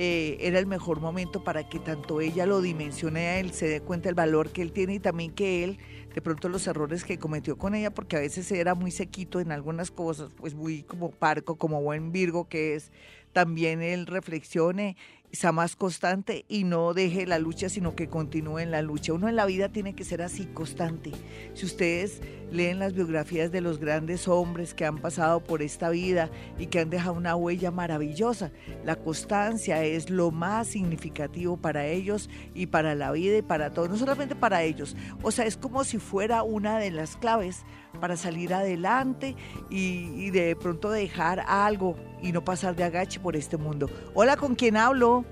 eh, 0.00 0.38
era 0.46 0.60
el 0.60 0.66
mejor 0.66 1.00
momento 1.00 1.42
para 1.42 1.68
que 1.68 1.80
tanto 1.80 2.20
ella 2.20 2.46
lo 2.46 2.60
dimensione 2.60 3.26
a 3.26 3.40
él, 3.40 3.52
se 3.52 3.66
dé 3.66 3.80
cuenta 3.80 4.08
del 4.08 4.14
valor 4.14 4.50
que 4.50 4.62
él 4.62 4.72
tiene 4.72 4.94
y 4.94 5.00
también 5.00 5.32
que 5.32 5.64
él, 5.64 5.78
de 6.14 6.22
pronto 6.22 6.48
los 6.48 6.66
errores 6.68 7.02
que 7.02 7.18
cometió 7.18 7.58
con 7.58 7.74
ella, 7.74 7.92
porque 7.92 8.16
a 8.16 8.20
veces 8.20 8.50
era 8.52 8.76
muy 8.76 8.92
sequito 8.92 9.40
en 9.40 9.50
algunas 9.50 9.90
cosas, 9.90 10.30
pues 10.36 10.54
muy 10.54 10.84
como 10.84 11.10
parco, 11.10 11.56
como 11.56 11.82
buen 11.82 12.12
Virgo 12.12 12.48
que 12.48 12.76
es, 12.76 12.92
también 13.32 13.82
él 13.82 14.06
reflexione 14.06 14.96
sea 15.32 15.52
más 15.52 15.76
constante 15.76 16.44
y 16.48 16.64
no 16.64 16.94
deje 16.94 17.26
la 17.26 17.38
lucha, 17.38 17.68
sino 17.68 17.94
que 17.94 18.08
continúe 18.08 18.60
en 18.60 18.70
la 18.70 18.82
lucha. 18.82 19.12
Uno 19.12 19.28
en 19.28 19.36
la 19.36 19.46
vida 19.46 19.68
tiene 19.68 19.94
que 19.94 20.04
ser 20.04 20.22
así, 20.22 20.46
constante. 20.46 21.12
Si 21.54 21.66
ustedes 21.66 22.20
leen 22.50 22.78
las 22.78 22.94
biografías 22.94 23.52
de 23.52 23.60
los 23.60 23.78
grandes 23.78 24.28
hombres 24.28 24.74
que 24.74 24.84
han 24.84 24.98
pasado 24.98 25.40
por 25.40 25.62
esta 25.62 25.90
vida 25.90 26.30
y 26.58 26.66
que 26.66 26.80
han 26.80 26.90
dejado 26.90 27.14
una 27.14 27.36
huella 27.36 27.70
maravillosa, 27.70 28.50
la 28.84 28.96
constancia 28.96 29.84
es 29.84 30.10
lo 30.10 30.30
más 30.30 30.68
significativo 30.68 31.56
para 31.56 31.86
ellos 31.86 32.30
y 32.54 32.66
para 32.66 32.94
la 32.94 33.12
vida 33.12 33.38
y 33.38 33.42
para 33.42 33.70
todos, 33.70 33.90
no 33.90 33.96
solamente 33.96 34.34
para 34.34 34.62
ellos. 34.62 34.96
O 35.22 35.30
sea, 35.30 35.44
es 35.44 35.56
como 35.56 35.84
si 35.84 35.98
fuera 35.98 36.42
una 36.42 36.78
de 36.78 36.90
las 36.90 37.16
claves 37.16 37.64
para 38.00 38.16
salir 38.16 38.54
adelante 38.54 39.34
y, 39.70 40.10
y 40.16 40.30
de 40.30 40.56
pronto 40.56 40.90
dejar 40.90 41.44
algo 41.46 41.96
y 42.22 42.32
no 42.32 42.44
pasar 42.44 42.76
de 42.76 42.84
agache 42.84 43.20
por 43.20 43.36
este 43.36 43.56
mundo. 43.56 43.88
Hola, 44.14 44.36
¿con 44.36 44.54
quién 44.54 44.76
hablo? 44.76 45.24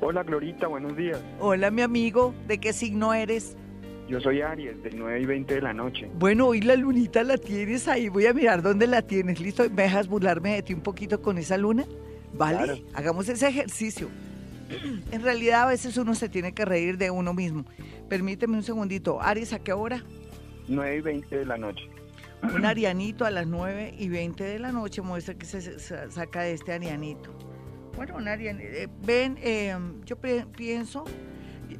Hola 0.00 0.22
Glorita, 0.22 0.68
buenos 0.68 0.96
días. 0.96 1.20
Hola 1.40 1.72
mi 1.72 1.82
amigo, 1.82 2.32
¿de 2.46 2.58
qué 2.58 2.72
signo 2.72 3.14
eres? 3.14 3.56
Yo 4.08 4.18
soy 4.20 4.40
Aries, 4.40 4.82
de 4.82 4.90
9 4.90 5.20
y 5.20 5.26
20 5.26 5.54
de 5.54 5.60
la 5.60 5.74
noche. 5.74 6.10
Bueno, 6.14 6.46
hoy 6.46 6.62
la 6.62 6.76
lunita 6.76 7.22
la 7.22 7.36
tienes 7.36 7.88
ahí, 7.88 8.08
voy 8.08 8.24
a 8.24 8.32
mirar 8.32 8.62
dónde 8.62 8.86
la 8.86 9.02
tienes, 9.02 9.38
¿listo? 9.38 9.68
¿Me 9.68 9.82
dejas 9.82 10.08
burlarme 10.08 10.54
de 10.54 10.62
ti 10.62 10.72
un 10.72 10.80
poquito 10.80 11.20
con 11.20 11.36
esa 11.36 11.58
luna? 11.58 11.84
¿Vale? 12.32 12.84
Hagamos 12.94 13.28
ese 13.28 13.48
ejercicio. 13.48 14.08
En 15.12 15.22
realidad 15.22 15.62
a 15.62 15.66
veces 15.66 15.96
uno 15.96 16.14
se 16.14 16.28
tiene 16.28 16.52
que 16.52 16.64
reír 16.64 16.98
de 16.98 17.10
uno 17.10 17.32
mismo. 17.32 17.64
Permíteme 18.08 18.56
un 18.56 18.62
segundito. 18.62 19.20
Aries, 19.20 19.54
¿a 19.54 19.58
qué 19.58 19.72
hora? 19.72 20.04
9 20.68 20.96
y 20.96 21.00
20 21.00 21.38
de 21.38 21.46
la 21.46 21.56
noche. 21.56 21.88
Un 22.42 22.64
arianito 22.66 23.24
a 23.24 23.30
las 23.30 23.46
9 23.46 23.94
y 23.98 24.08
20 24.08 24.44
de 24.44 24.58
la 24.58 24.72
noche 24.72 25.00
muestra 25.00 25.34
que 25.34 25.46
se, 25.46 25.78
saca 25.78 26.42
de 26.42 26.52
este 26.52 26.72
arianito. 26.72 27.30
Bueno, 27.96 28.16
un 28.16 28.28
arianito. 28.28 28.68
Eh, 28.68 28.88
ven, 29.04 29.38
eh, 29.42 29.74
yo 30.04 30.16
pienso, 30.16 31.04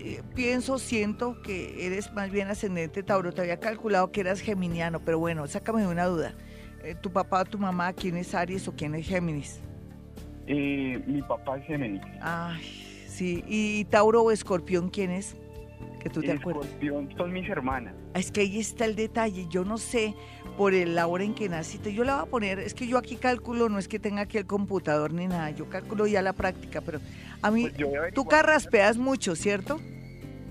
eh, 0.01 0.23
pienso, 0.35 0.79
siento 0.79 1.41
que 1.43 1.87
eres 1.87 2.13
más 2.13 2.31
bien 2.31 2.49
ascendente 2.49 3.03
Tauro. 3.03 3.33
Te 3.33 3.43
había 3.43 3.59
calculado 3.59 4.11
que 4.13 4.21
eras 4.21 4.41
geminiano, 4.41 5.01
pero 5.05 5.19
bueno, 5.19 5.47
sácame 5.47 5.87
una 5.87 6.07
duda. 6.07 6.35
¿Tu 7.03 7.11
papá 7.13 7.43
o 7.43 7.45
tu 7.45 7.59
mamá 7.59 7.93
quién 7.93 8.17
es 8.17 8.35
Aries 8.35 8.67
o 8.69 8.73
quién 8.73 8.95
es 8.95 9.07
Géminis? 9.07 9.61
mi 10.47 11.23
papá 11.23 11.59
es 11.59 11.67
Géminis. 11.67 12.01
Ay, 12.21 12.63
sí. 13.07 13.45
¿Y 13.47 13.85
Tauro 13.87 14.23
o 14.23 14.31
Escorpión 14.31 14.89
quién 14.89 15.11
es? 15.11 15.37
Que 16.01 16.09
tú 16.09 16.21
te 16.23 16.33
acuerdas. 16.33 16.67
Escorpión 16.67 17.15
son 17.17 17.33
mis 17.33 17.49
hermanas. 17.49 17.95
Es 18.15 18.31
que 18.31 18.43
ahí 18.43 18.59
está 18.59 18.85
el 18.85 18.97
detalle. 18.97 19.47
Yo 19.51 19.65
no 19.65 19.77
sé 19.79 20.15
por 20.59 20.75
la 20.75 21.07
hora 21.07 21.23
en 21.23 21.35
que 21.35 21.49
naciste. 21.49 21.95
Yo 21.95 22.03
la 22.03 22.17
voy 22.17 22.23
a 22.25 22.31
poner, 22.31 22.59
es 22.59 22.75
que 22.75 22.89
yo 22.89 22.99
aquí 22.99 23.15
calculo, 23.15 23.69
no 23.69 23.79
es 23.79 23.87
que 23.87 24.01
tenga 24.01 24.23
aquí 24.23 24.39
el 24.39 24.47
computador 24.47 25.13
ni 25.13 25.29
nada, 25.29 25.51
yo 25.53 25.71
calculo 25.71 26.09
ya 26.09 26.21
la 26.21 26.33
práctica, 26.33 26.81
pero 26.81 27.01
a 27.43 27.51
mí, 27.53 27.71
pues 27.71 28.13
tú 28.13 28.25
carraspeas 28.27 28.99
mucho, 28.99 29.37
¿cierto? 29.37 29.81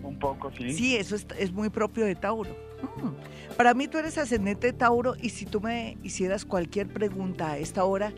Un 0.02 0.18
poco, 0.18 0.50
sí. 0.58 0.72
Sí, 0.72 0.96
eso 0.96 1.18
es, 1.38 1.52
muy 1.52 1.70
propio 1.70 2.06
de 2.06 2.16
Tauro. 2.16 2.52
Mm. 2.52 3.56
Para 3.58 3.74
mí 3.74 3.90
tú 3.90 3.98
eres 3.98 4.18
ascendente 4.18 4.68
de 4.68 4.74
Tauro 4.74 5.16
y 5.22 5.30
si 5.32 5.46
tú 5.46 5.60
me 5.60 5.98
hicieras 6.04 6.46
cualquier 6.46 6.88
pregunta 6.88 7.52
a 7.52 7.58
esta 7.58 7.84
hora, 7.84 8.14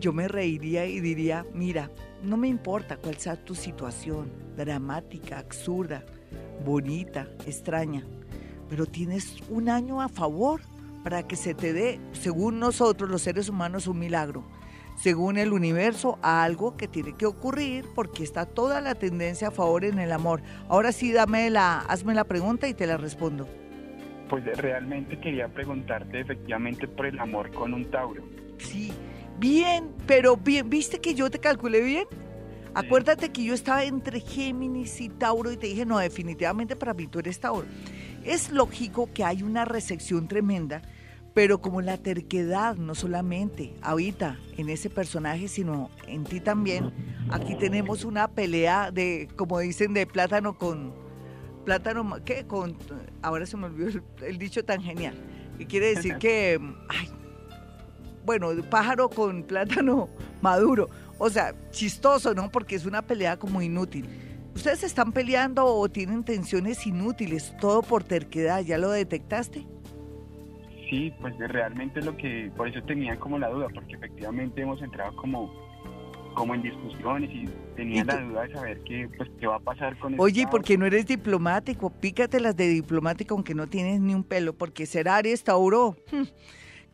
yo 0.00 0.14
me 0.14 0.28
reiría 0.28 0.86
y 0.86 1.00
diría, 1.00 1.44
mira, 1.52 1.90
no 2.22 2.38
me 2.38 2.48
importa 2.48 2.96
cuál 2.96 3.18
sea 3.18 3.36
tu 3.36 3.54
situación, 3.54 4.32
dramática, 4.56 5.40
absurda, 5.40 6.06
bonita, 6.64 7.28
extraña, 7.46 8.02
pero 8.70 8.86
tienes 8.86 9.36
un 9.50 9.68
año 9.68 10.00
a 10.00 10.08
favor 10.08 10.71
para 11.02 11.26
que 11.26 11.36
se 11.36 11.54
te 11.54 11.72
dé, 11.72 12.00
según 12.12 12.58
nosotros 12.58 13.10
los 13.10 13.22
seres 13.22 13.48
humanos, 13.48 13.86
un 13.86 13.98
milagro. 13.98 14.44
Según 14.96 15.38
el 15.38 15.52
universo, 15.52 16.18
algo 16.22 16.76
que 16.76 16.86
tiene 16.86 17.14
que 17.14 17.26
ocurrir 17.26 17.86
porque 17.94 18.22
está 18.22 18.46
toda 18.46 18.80
la 18.80 18.94
tendencia 18.94 19.48
a 19.48 19.50
favor 19.50 19.84
en 19.84 19.98
el 19.98 20.12
amor. 20.12 20.42
Ahora 20.68 20.92
sí, 20.92 21.12
dame 21.12 21.50
la, 21.50 21.78
hazme 21.80 22.14
la 22.14 22.24
pregunta 22.24 22.68
y 22.68 22.74
te 22.74 22.86
la 22.86 22.98
respondo. 22.98 23.48
Pues 24.28 24.44
realmente 24.56 25.18
quería 25.18 25.48
preguntarte 25.48 26.20
efectivamente 26.20 26.86
por 26.86 27.06
el 27.06 27.18
amor 27.18 27.52
con 27.52 27.74
un 27.74 27.90
Tauro. 27.90 28.22
Sí, 28.58 28.92
bien, 29.38 29.90
pero 30.06 30.36
bien, 30.36 30.70
¿viste 30.70 31.00
que 31.00 31.14
yo 31.14 31.30
te 31.30 31.38
calculé 31.38 31.80
bien? 31.80 32.06
Acuérdate 32.74 33.30
que 33.30 33.44
yo 33.44 33.52
estaba 33.52 33.84
entre 33.84 34.20
Géminis 34.20 35.00
y 35.00 35.10
Tauro 35.10 35.52
y 35.52 35.56
te 35.56 35.66
dije, 35.66 35.84
no, 35.84 35.98
definitivamente 35.98 36.76
para 36.76 36.94
mí 36.94 37.06
tú 37.06 37.18
eres 37.18 37.38
Tauro. 37.38 37.66
Es 38.24 38.50
lógico 38.50 39.08
que 39.12 39.24
hay 39.24 39.42
una 39.42 39.64
recepción 39.64 40.28
tremenda, 40.28 40.82
pero 41.34 41.60
como 41.60 41.80
la 41.80 41.96
terquedad, 41.96 42.76
no 42.76 42.94
solamente 42.94 43.74
ahorita 43.82 44.38
en 44.56 44.68
ese 44.68 44.90
personaje, 44.90 45.48
sino 45.48 45.90
en 46.06 46.24
ti 46.24 46.40
también, 46.40 46.92
aquí 47.30 47.56
tenemos 47.56 48.04
una 48.04 48.28
pelea 48.28 48.90
de, 48.90 49.28
como 49.36 49.58
dicen, 49.58 49.94
de 49.94 50.06
plátano 50.06 50.56
con, 50.58 50.92
plátano, 51.64 52.18
¿qué? 52.24 52.44
Con, 52.46 52.76
ahora 53.22 53.46
se 53.46 53.56
me 53.56 53.66
olvidó 53.66 54.02
el, 54.20 54.38
dicho 54.38 54.64
tan 54.64 54.82
genial, 54.82 55.14
que 55.58 55.66
quiere 55.66 55.94
decir 55.94 56.16
que, 56.18 56.60
bueno, 58.24 58.50
pájaro 58.70 59.08
con 59.08 59.42
plátano 59.44 60.08
maduro, 60.42 60.88
o 61.18 61.30
sea, 61.30 61.54
chistoso, 61.70 62.34
¿no? 62.34 62.50
Porque 62.50 62.76
es 62.76 62.84
una 62.84 63.02
pelea 63.02 63.38
como 63.38 63.62
inútil. 63.62 64.08
¿Ustedes 64.54 64.84
están 64.84 65.12
peleando 65.12 65.64
o 65.64 65.88
tienen 65.88 66.24
tensiones 66.24 66.86
inútiles, 66.86 67.54
todo 67.60 67.82
por 67.82 68.04
terquedad? 68.04 68.60
¿Ya 68.62 68.78
lo 68.78 68.90
detectaste? 68.90 69.66
Sí, 70.90 71.12
pues 71.20 71.34
realmente 71.38 72.02
lo 72.02 72.16
que, 72.16 72.52
por 72.54 72.68
eso 72.68 72.82
tenía 72.82 73.18
como 73.18 73.38
la 73.38 73.48
duda, 73.48 73.68
porque 73.74 73.94
efectivamente 73.94 74.60
hemos 74.60 74.82
entrado 74.82 75.16
como, 75.16 75.50
como 76.34 76.54
en 76.54 76.62
discusiones 76.62 77.30
y 77.32 77.48
tenía 77.76 78.04
la 78.04 78.20
duda 78.20 78.42
de 78.42 78.52
saber 78.52 78.80
qué, 78.84 79.08
pues, 79.16 79.30
qué 79.40 79.46
va 79.46 79.56
a 79.56 79.60
pasar 79.60 79.98
con 79.98 80.20
Oye, 80.20 80.46
¿por 80.46 80.62
qué 80.62 80.76
no 80.76 80.84
eres 80.84 81.06
diplomático? 81.06 81.88
Pícate 81.88 82.40
las 82.40 82.54
de 82.54 82.68
diplomático 82.68 83.34
aunque 83.34 83.54
no 83.54 83.68
tienes 83.68 84.02
ni 84.02 84.14
un 84.14 84.22
pelo, 84.22 84.52
porque 84.52 84.86
ser 84.86 85.08
Aries, 85.08 85.44
Tauro... 85.44 85.96
Hmm, 86.10 86.24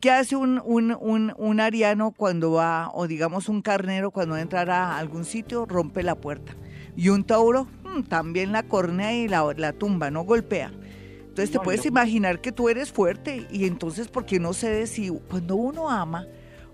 ¿Qué 0.00 0.12
hace 0.12 0.36
un, 0.36 0.62
un, 0.64 0.96
un, 1.00 1.34
un, 1.36 1.58
ariano 1.58 2.12
cuando 2.12 2.52
va, 2.52 2.88
o 2.94 3.08
digamos 3.08 3.48
un 3.48 3.62
carnero 3.62 4.12
cuando 4.12 4.34
va 4.34 4.38
a 4.38 4.42
entrar 4.42 4.70
a 4.70 4.96
algún 4.96 5.24
sitio, 5.24 5.66
rompe 5.66 6.04
la 6.04 6.14
puerta? 6.14 6.54
Y 6.98 7.10
un 7.10 7.22
tauro 7.22 7.68
mm, 7.84 8.02
también 8.08 8.50
la 8.50 8.64
cornea 8.64 9.14
y 9.14 9.28
la, 9.28 9.54
la 9.56 9.72
tumba, 9.72 10.10
no 10.10 10.24
golpea. 10.24 10.72
Entonces 11.20 11.52
te 11.52 11.60
puedes 11.60 11.86
imaginar 11.86 12.40
que 12.40 12.50
tú 12.50 12.68
eres 12.68 12.90
fuerte 12.90 13.46
y 13.52 13.66
entonces 13.66 14.08
porque 14.08 14.40
no 14.40 14.52
cede 14.52 14.88
si 14.88 15.08
cuando 15.08 15.54
uno 15.54 15.90
ama, 15.90 16.26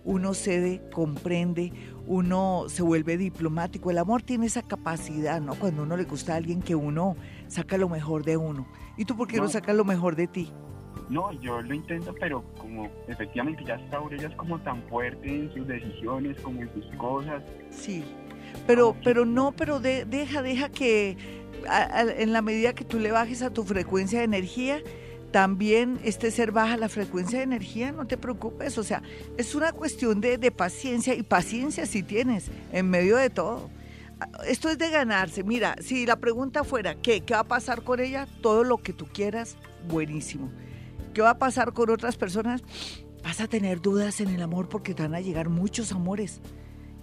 uno 0.02 0.32
cede, 0.32 0.80
comprende, 0.90 1.74
uno 2.06 2.64
se 2.68 2.82
vuelve 2.82 3.18
diplomático. 3.18 3.90
El 3.90 3.98
amor 3.98 4.22
tiene 4.22 4.46
esa 4.46 4.62
capacidad, 4.62 5.42
¿no? 5.42 5.56
Cuando 5.56 5.82
uno 5.82 5.94
le 5.94 6.04
gusta 6.04 6.32
a 6.32 6.37
alguien 6.37 6.62
que 6.62 6.74
uno 6.74 7.16
saca 7.48 7.76
lo 7.76 7.90
mejor 7.90 8.24
de 8.24 8.38
uno. 8.38 8.66
¿Y 8.96 9.04
tú 9.04 9.18
por 9.18 9.28
qué 9.28 9.37
no, 9.37 9.48
sacas 9.48 9.76
lo 9.76 9.84
mejor 9.84 10.16
de 10.16 10.26
ti? 10.26 10.50
No, 11.10 11.32
yo 11.42 11.60
lo 11.60 11.74
intento, 11.74 12.14
pero 12.18 12.42
como 12.56 12.88
efectivamente 13.08 13.62
ya 13.66 13.74
está 13.74 13.98
ella 14.10 14.28
es 14.28 14.37
como 14.37 14.58
tan 14.60 14.82
fuerte 14.84 15.28
en 15.28 15.52
sus 15.52 15.66
decisiones, 15.66 16.40
como 16.40 16.62
en 16.62 16.72
sus 16.72 16.87
cosas. 16.96 17.42
Sí. 17.68 18.02
Pero, 18.67 18.97
pero 19.05 19.25
no, 19.25 19.53
pero 19.53 19.81
deja, 19.81 20.43
deja 20.43 20.69
que 20.69 21.17
en 22.19 22.33
la 22.33 22.43
medida 22.43 22.75
que 22.75 22.85
tú 22.85 22.99
le 22.99 23.11
bajes 23.11 23.43
a 23.43 23.51
tu 23.51 23.64
frecuencia 23.64 24.21
de 24.21 24.25
energía, 24.25 24.83
también 25.31 25.99
este 26.05 26.31
ser 26.31 26.53
baja 26.53 26.77
la 26.77 26.88
frecuencia 26.88 27.38
de 27.38 27.45
energía, 27.45 27.90
no 27.93 28.07
te 28.07 28.17
preocupes. 28.17 28.79
O 28.79 28.85
sea, 28.85 29.03
es 29.37 29.55
una 29.55 29.73
cuestión 29.73 30.21
de, 30.21 30.38
de 30.38 30.51
paciencia 30.51 31.14
y 31.14 31.23
paciencia 31.23 31.87
si 31.87 32.03
tienes 32.03 32.51
en 32.73 32.88
medio 32.88 33.17
de 33.17 33.31
todo. 33.31 33.69
Esto 34.47 34.69
es 34.69 34.79
de 34.79 34.90
ganarse. 34.90 35.43
Mira, 35.43 35.77
si 35.81 36.07
la 36.07 36.17
pregunta 36.17 36.62
fuera, 36.62 36.95
¿qué, 36.95 37.21
¿qué 37.21 37.35
va 37.35 37.40
a 37.40 37.49
pasar 37.49 37.83
con 37.83 38.01
ella? 38.01 38.29
Todo 38.43 38.62
lo 38.62 38.79
que 38.79 38.93
tú 38.93 39.07
quieras, 39.07 39.57
buenísimo. 39.88 40.51
¿Qué 41.12 41.21
va 41.21 41.31
a 41.31 41.38
pasar 41.38 41.73
con 41.73 41.90
otras 41.90 42.17
personas? 42.17 42.62
Vas 43.23 43.40
a 43.40 43.49
tener 43.49 43.81
dudas 43.81 44.21
en 44.21 44.29
el 44.29 44.43
amor 44.43 44.69
porque 44.69 44.95
te 44.95 45.03
van 45.03 45.14
a 45.14 45.21
llegar 45.21 45.49
muchos 45.49 45.93
amores. 45.93 46.40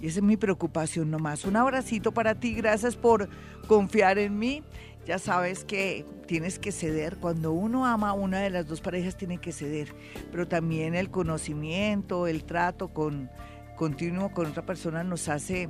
Y 0.02 0.08
esa 0.08 0.20
es 0.20 0.24
mi 0.24 0.36
preocupación 0.36 1.12
nomás. 1.12 1.46
Un 1.46 1.56
abracito 1.56 2.12
para 2.12 2.36
ti, 2.36 2.56
gracias 2.56 2.96
por 2.96 3.30
confiar 3.68 4.18
en 4.18 4.40
mí. 4.40 4.64
Ya 5.06 5.20
sabes 5.20 5.64
que 5.64 6.06
tienes 6.28 6.60
que 6.60 6.72
ceder. 6.72 7.18
Cuando 7.18 7.52
uno 7.52 7.86
ama, 7.86 8.14
una 8.14 8.40
de 8.40 8.50
las 8.50 8.68
dos 8.68 8.82
parejas 8.82 9.16
tiene 9.16 9.38
que 9.38 9.52
ceder. 9.52 9.94
Pero 10.32 10.48
también 10.48 10.96
el 10.96 11.12
conocimiento, 11.12 12.28
el 12.28 12.44
trato 12.44 12.88
con, 12.90 13.30
continuo 13.76 14.32
con 14.34 14.48
otra 14.48 14.66
persona 14.66 15.04
nos 15.04 15.30
hace 15.30 15.70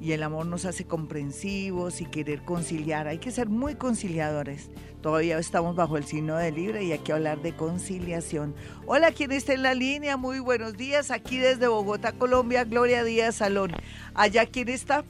y 0.00 0.12
el 0.12 0.22
amor 0.22 0.46
nos 0.46 0.64
hace 0.64 0.84
comprensivos 0.84 2.00
y 2.00 2.06
querer 2.06 2.42
conciliar. 2.42 3.08
Hay 3.08 3.18
que 3.18 3.30
ser 3.30 3.48
muy 3.48 3.74
conciliadores. 3.74 4.70
Todavía 5.00 5.38
estamos 5.38 5.76
bajo 5.76 5.96
el 5.96 6.04
signo 6.04 6.36
de 6.36 6.52
Libre 6.52 6.84
y 6.84 6.92
hay 6.92 6.98
que 6.98 7.12
hablar 7.12 7.42
de 7.42 7.54
conciliación. 7.54 8.54
Hola, 8.86 9.10
¿quién 9.12 9.32
está 9.32 9.54
en 9.54 9.62
la 9.62 9.74
línea? 9.74 10.16
Muy 10.16 10.38
buenos 10.38 10.76
días. 10.76 11.10
Aquí 11.10 11.38
desde 11.38 11.68
Bogotá, 11.68 12.12
Colombia, 12.12 12.64
Gloria 12.64 13.04
Díaz 13.04 13.36
Salón. 13.36 13.72
Allá, 14.14 14.46
¿quién 14.46 14.68
está? 14.68 15.04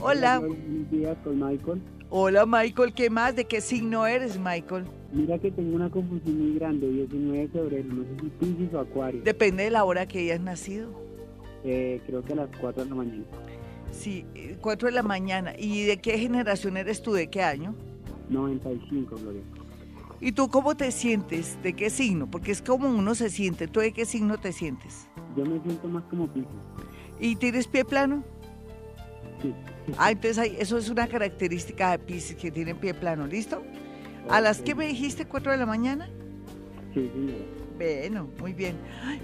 Hola. 0.00 0.38
Buenos 0.38 0.90
días 0.90 1.16
con 1.22 1.38
Michael. 1.38 1.80
Hola, 2.10 2.44
Michael. 2.46 2.92
¿Qué 2.92 3.08
más? 3.08 3.36
¿De 3.36 3.44
qué 3.44 3.60
signo 3.60 4.06
eres, 4.06 4.38
Michael? 4.38 4.84
Mira 5.12 5.38
que 5.38 5.50
tengo 5.50 5.76
una 5.76 5.90
confusión 5.90 6.38
muy 6.38 6.58
grande. 6.58 6.88
19 6.88 7.38
de 7.38 7.48
febrero. 7.48 7.88
No 7.88 8.02
sé 8.04 8.10
si 8.20 8.28
Pisces 8.30 8.74
o 8.74 8.80
Acuario. 8.80 9.22
Depende 9.22 9.64
de 9.64 9.70
la 9.70 9.84
hora 9.84 10.06
que 10.06 10.18
hayas 10.18 10.40
nacido. 10.40 10.90
Eh, 11.64 12.00
creo 12.06 12.22
que 12.24 12.32
a 12.32 12.36
las 12.36 12.48
4 12.60 12.84
de 12.84 12.90
la 12.90 12.96
mañana. 12.96 13.24
Sí, 13.92 14.24
4 14.60 14.88
de 14.88 14.94
la 14.94 15.02
mañana. 15.02 15.54
¿Y 15.56 15.84
de 15.84 16.00
qué 16.00 16.18
generación 16.18 16.76
eres 16.76 17.02
tú? 17.02 17.12
¿De 17.12 17.28
qué 17.28 17.42
año? 17.42 17.74
95, 18.30 19.16
Gloria. 19.16 19.42
¿Y 20.20 20.32
tú 20.32 20.48
cómo 20.48 20.76
te 20.76 20.90
sientes? 20.92 21.60
¿De 21.62 21.74
qué 21.74 21.90
signo? 21.90 22.30
Porque 22.30 22.52
es 22.52 22.62
como 22.62 22.88
uno 22.88 23.14
se 23.14 23.28
siente. 23.28 23.68
¿Tú 23.68 23.80
de 23.80 23.92
qué 23.92 24.06
signo 24.06 24.38
te 24.38 24.52
sientes? 24.52 25.08
Yo 25.36 25.44
me 25.44 25.60
siento 25.60 25.88
más 25.88 26.04
como 26.04 26.26
piso. 26.32 26.48
¿Y 27.20 27.36
tienes 27.36 27.66
pie 27.68 27.84
plano? 27.84 28.24
Sí. 29.42 29.52
Ah, 29.98 30.12
entonces 30.12 30.52
eso 30.58 30.78
es 30.78 30.88
una 30.88 31.08
característica 31.08 31.90
de 31.90 31.98
Pisces 31.98 32.36
que 32.36 32.50
tiene 32.50 32.74
pie 32.74 32.94
plano, 32.94 33.26
¿listo? 33.26 33.62
¿A 34.30 34.40
las 34.40 34.62
que 34.62 34.74
me 34.74 34.86
dijiste, 34.86 35.26
4 35.26 35.52
de 35.52 35.58
la 35.58 35.66
mañana? 35.66 36.08
Sí, 36.94 37.10
señora. 37.12 37.38
Bueno, 37.76 38.28
muy 38.38 38.52
bien. 38.52 38.76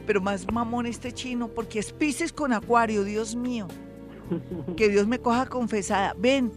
pero 0.04 0.20
más 0.20 0.50
mamón 0.52 0.86
este 0.86 1.12
chino, 1.12 1.48
porque 1.48 1.78
es 1.78 1.92
Pisces 1.92 2.32
con 2.32 2.52
Acuario, 2.52 3.04
Dios 3.04 3.36
mío. 3.36 3.68
Que 4.76 4.88
Dios 4.88 5.06
me 5.06 5.18
coja 5.18 5.46
confesada. 5.46 6.14
Ven, 6.18 6.52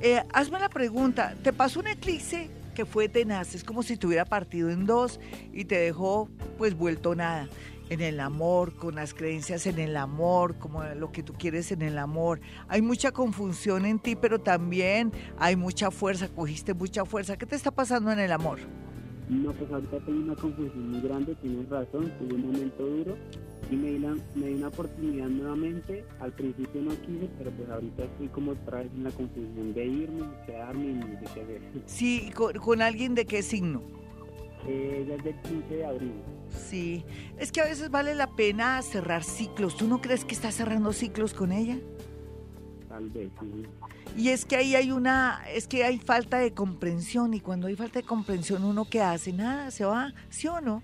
eh, 0.00 0.22
hazme 0.32 0.58
la 0.60 0.68
pregunta. 0.68 1.34
¿Te 1.42 1.52
pasó 1.52 1.80
un 1.80 1.88
eclipse 1.88 2.50
que 2.74 2.84
fue 2.84 3.08
tenaz? 3.08 3.54
Es 3.54 3.64
como 3.64 3.82
si 3.82 3.96
te 3.96 4.06
hubiera 4.06 4.24
partido 4.24 4.70
en 4.70 4.86
dos 4.86 5.20
y 5.52 5.64
te 5.64 5.76
dejó 5.76 6.28
pues 6.58 6.74
vuelto 6.74 7.14
nada 7.14 7.48
en 7.90 8.00
el 8.00 8.20
amor, 8.20 8.76
con 8.76 8.94
las 8.94 9.14
creencias 9.14 9.66
en 9.66 9.80
el 9.80 9.96
amor, 9.96 10.56
como 10.58 10.84
lo 10.84 11.10
que 11.10 11.24
tú 11.24 11.32
quieres 11.32 11.72
en 11.72 11.82
el 11.82 11.98
amor. 11.98 12.40
Hay 12.68 12.82
mucha 12.82 13.10
confusión 13.10 13.84
en 13.84 13.98
ti, 13.98 14.14
pero 14.14 14.40
también 14.40 15.12
hay 15.38 15.56
mucha 15.56 15.90
fuerza, 15.90 16.28
cogiste 16.28 16.72
mucha 16.72 17.04
fuerza. 17.04 17.36
¿Qué 17.36 17.46
te 17.46 17.56
está 17.56 17.72
pasando 17.72 18.12
en 18.12 18.20
el 18.20 18.30
amor? 18.30 18.60
No, 19.30 19.52
pues 19.52 19.70
ahorita 19.70 20.00
tengo 20.00 20.22
una 20.22 20.34
confusión 20.34 20.90
muy 20.90 21.00
grande, 21.02 21.36
tienes 21.36 21.68
razón, 21.68 22.12
tuve 22.18 22.34
un 22.34 22.50
momento 22.50 22.84
duro 22.84 23.16
y 23.70 23.76
me 23.76 23.90
di, 23.92 23.98
me 24.34 24.46
di 24.48 24.54
una 24.54 24.68
oportunidad 24.68 25.28
nuevamente. 25.28 26.04
Al 26.18 26.32
principio 26.32 26.82
no 26.82 26.90
quise, 27.06 27.30
pero 27.38 27.52
pues 27.52 27.70
ahorita 27.70 28.04
estoy 28.04 28.26
como 28.26 28.50
otra 28.50 28.78
vez 28.78 28.90
en 28.92 29.04
la 29.04 29.10
confusión 29.12 29.72
de 29.72 29.86
irme, 29.86 30.26
de 30.26 30.46
quedarme 30.46 30.84
y 30.84 30.94
de 30.94 31.18
qué 31.32 31.40
hacer. 31.42 31.60
Sí, 31.86 32.30
¿con, 32.34 32.54
con 32.54 32.82
alguien 32.82 33.14
de 33.14 33.24
qué 33.24 33.42
signo? 33.42 33.82
Eh, 34.66 35.06
es 35.16 35.24
del 35.24 35.40
15 35.42 35.76
de 35.76 35.86
abril. 35.86 36.12
Sí, 36.48 37.04
es 37.38 37.52
que 37.52 37.60
a 37.60 37.66
veces 37.66 37.88
vale 37.88 38.16
la 38.16 38.26
pena 38.34 38.82
cerrar 38.82 39.22
ciclos. 39.22 39.76
¿Tú 39.76 39.86
no 39.86 40.00
crees 40.00 40.24
que 40.24 40.34
estás 40.34 40.56
cerrando 40.56 40.92
ciclos 40.92 41.34
con 41.34 41.52
ella? 41.52 41.78
Tal 43.00 43.08
vez, 43.08 43.30
sí. 43.40 43.62
Y 44.16 44.28
es 44.28 44.44
que 44.44 44.56
ahí 44.56 44.74
hay 44.74 44.90
una, 44.92 45.40
es 45.54 45.66
que 45.66 45.84
hay 45.84 45.98
falta 45.98 46.38
de 46.38 46.52
comprensión 46.52 47.32
y 47.32 47.40
cuando 47.40 47.66
hay 47.66 47.76
falta 47.76 48.00
de 48.00 48.04
comprensión 48.04 48.64
uno 48.64 48.84
que 48.84 49.00
hace 49.00 49.32
nada, 49.32 49.70
se 49.70 49.84
va, 49.84 50.12
¿sí 50.28 50.48
o 50.48 50.60
no? 50.60 50.82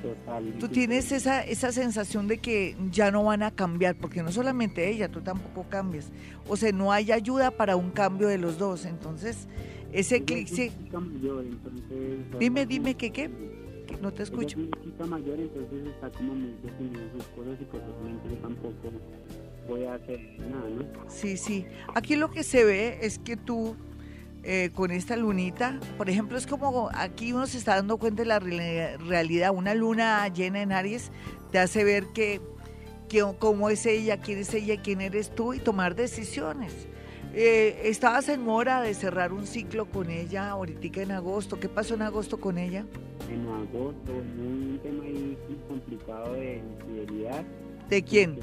Total. 0.00 0.54
Tú 0.60 0.68
tienes 0.68 1.10
esa, 1.10 1.42
esa 1.42 1.72
sensación 1.72 2.28
de 2.28 2.38
que 2.38 2.76
ya 2.90 3.10
no 3.10 3.24
van 3.24 3.42
a 3.42 3.50
cambiar, 3.50 3.96
porque 3.96 4.22
no 4.22 4.30
solamente 4.30 4.88
ella, 4.88 5.08
tú 5.08 5.22
tampoco 5.22 5.68
cambias. 5.68 6.12
O 6.48 6.56
sea, 6.56 6.70
no 6.72 6.92
hay 6.92 7.10
ayuda 7.10 7.50
para 7.50 7.74
un 7.74 7.90
cambio 7.90 8.28
de 8.28 8.38
los 8.38 8.58
dos. 8.58 8.84
Entonces, 8.84 9.48
ese 9.92 10.16
eclipse... 10.16 10.70
Dime, 12.38 12.66
dime, 12.66 12.94
¿qué 12.94 13.10
qué? 13.10 13.30
Que 13.86 13.96
no 13.96 14.12
te 14.12 14.22
escucho. 14.22 14.58
Ella 14.58 14.70
es 14.82 14.94
una 14.98 15.06
mayor, 15.06 15.40
entonces 15.40 15.86
está 15.86 16.10
como 16.10 16.34
muy 16.34 16.54
definida 16.62 17.00
sus 17.12 17.24
cosas 17.28 17.58
y 17.60 18.28
yo 18.30 18.36
tampoco 18.36 18.74
voy 19.68 19.84
a 19.84 19.94
hacer 19.94 20.20
nada, 20.38 20.68
¿no? 20.68 21.10
Sí, 21.10 21.36
sí. 21.36 21.66
Aquí 21.94 22.16
lo 22.16 22.30
que 22.30 22.42
se 22.42 22.64
ve 22.64 22.98
es 23.02 23.18
que 23.18 23.36
tú 23.36 23.76
eh, 24.46 24.70
con 24.74 24.90
esta 24.90 25.16
lunita, 25.16 25.80
por 25.96 26.10
ejemplo, 26.10 26.36
es 26.36 26.46
como 26.46 26.90
aquí 26.92 27.32
uno 27.32 27.46
se 27.46 27.56
está 27.56 27.76
dando 27.76 27.96
cuenta 27.96 28.22
de 28.22 28.28
la 28.28 28.38
realidad. 28.38 29.52
Una 29.54 29.74
luna 29.74 30.28
llena 30.28 30.60
en 30.60 30.70
Aries 30.72 31.10
te 31.50 31.58
hace 31.58 31.82
ver 31.82 32.08
que, 32.14 32.42
que 33.08 33.24
cómo 33.38 33.70
es 33.70 33.86
ella, 33.86 34.18
quién 34.18 34.38
es 34.38 34.52
ella, 34.52 34.80
quién 34.82 35.00
eres 35.00 35.34
tú 35.34 35.54
y 35.54 35.60
tomar 35.60 35.94
decisiones. 35.94 36.88
Eh, 37.32 37.88
estabas 37.88 38.28
en 38.28 38.42
mora 38.42 38.82
de 38.82 38.92
cerrar 38.92 39.32
un 39.32 39.46
ciclo 39.46 39.86
con 39.86 40.10
ella 40.10 40.50
ahorita 40.50 41.00
en 41.00 41.12
agosto. 41.12 41.58
¿Qué 41.58 41.70
pasó 41.70 41.94
en 41.94 42.02
agosto 42.02 42.38
con 42.38 42.58
ella? 42.58 42.84
En 43.30 43.48
agosto, 43.48 44.12
un 44.12 44.78
tema 44.82 45.04
ahí 45.04 45.38
complicado 45.66 46.34
de 46.34 46.58
infidelidad. 46.58 47.44
¿De 47.88 48.02
quién? 48.02 48.36
De 48.36 48.42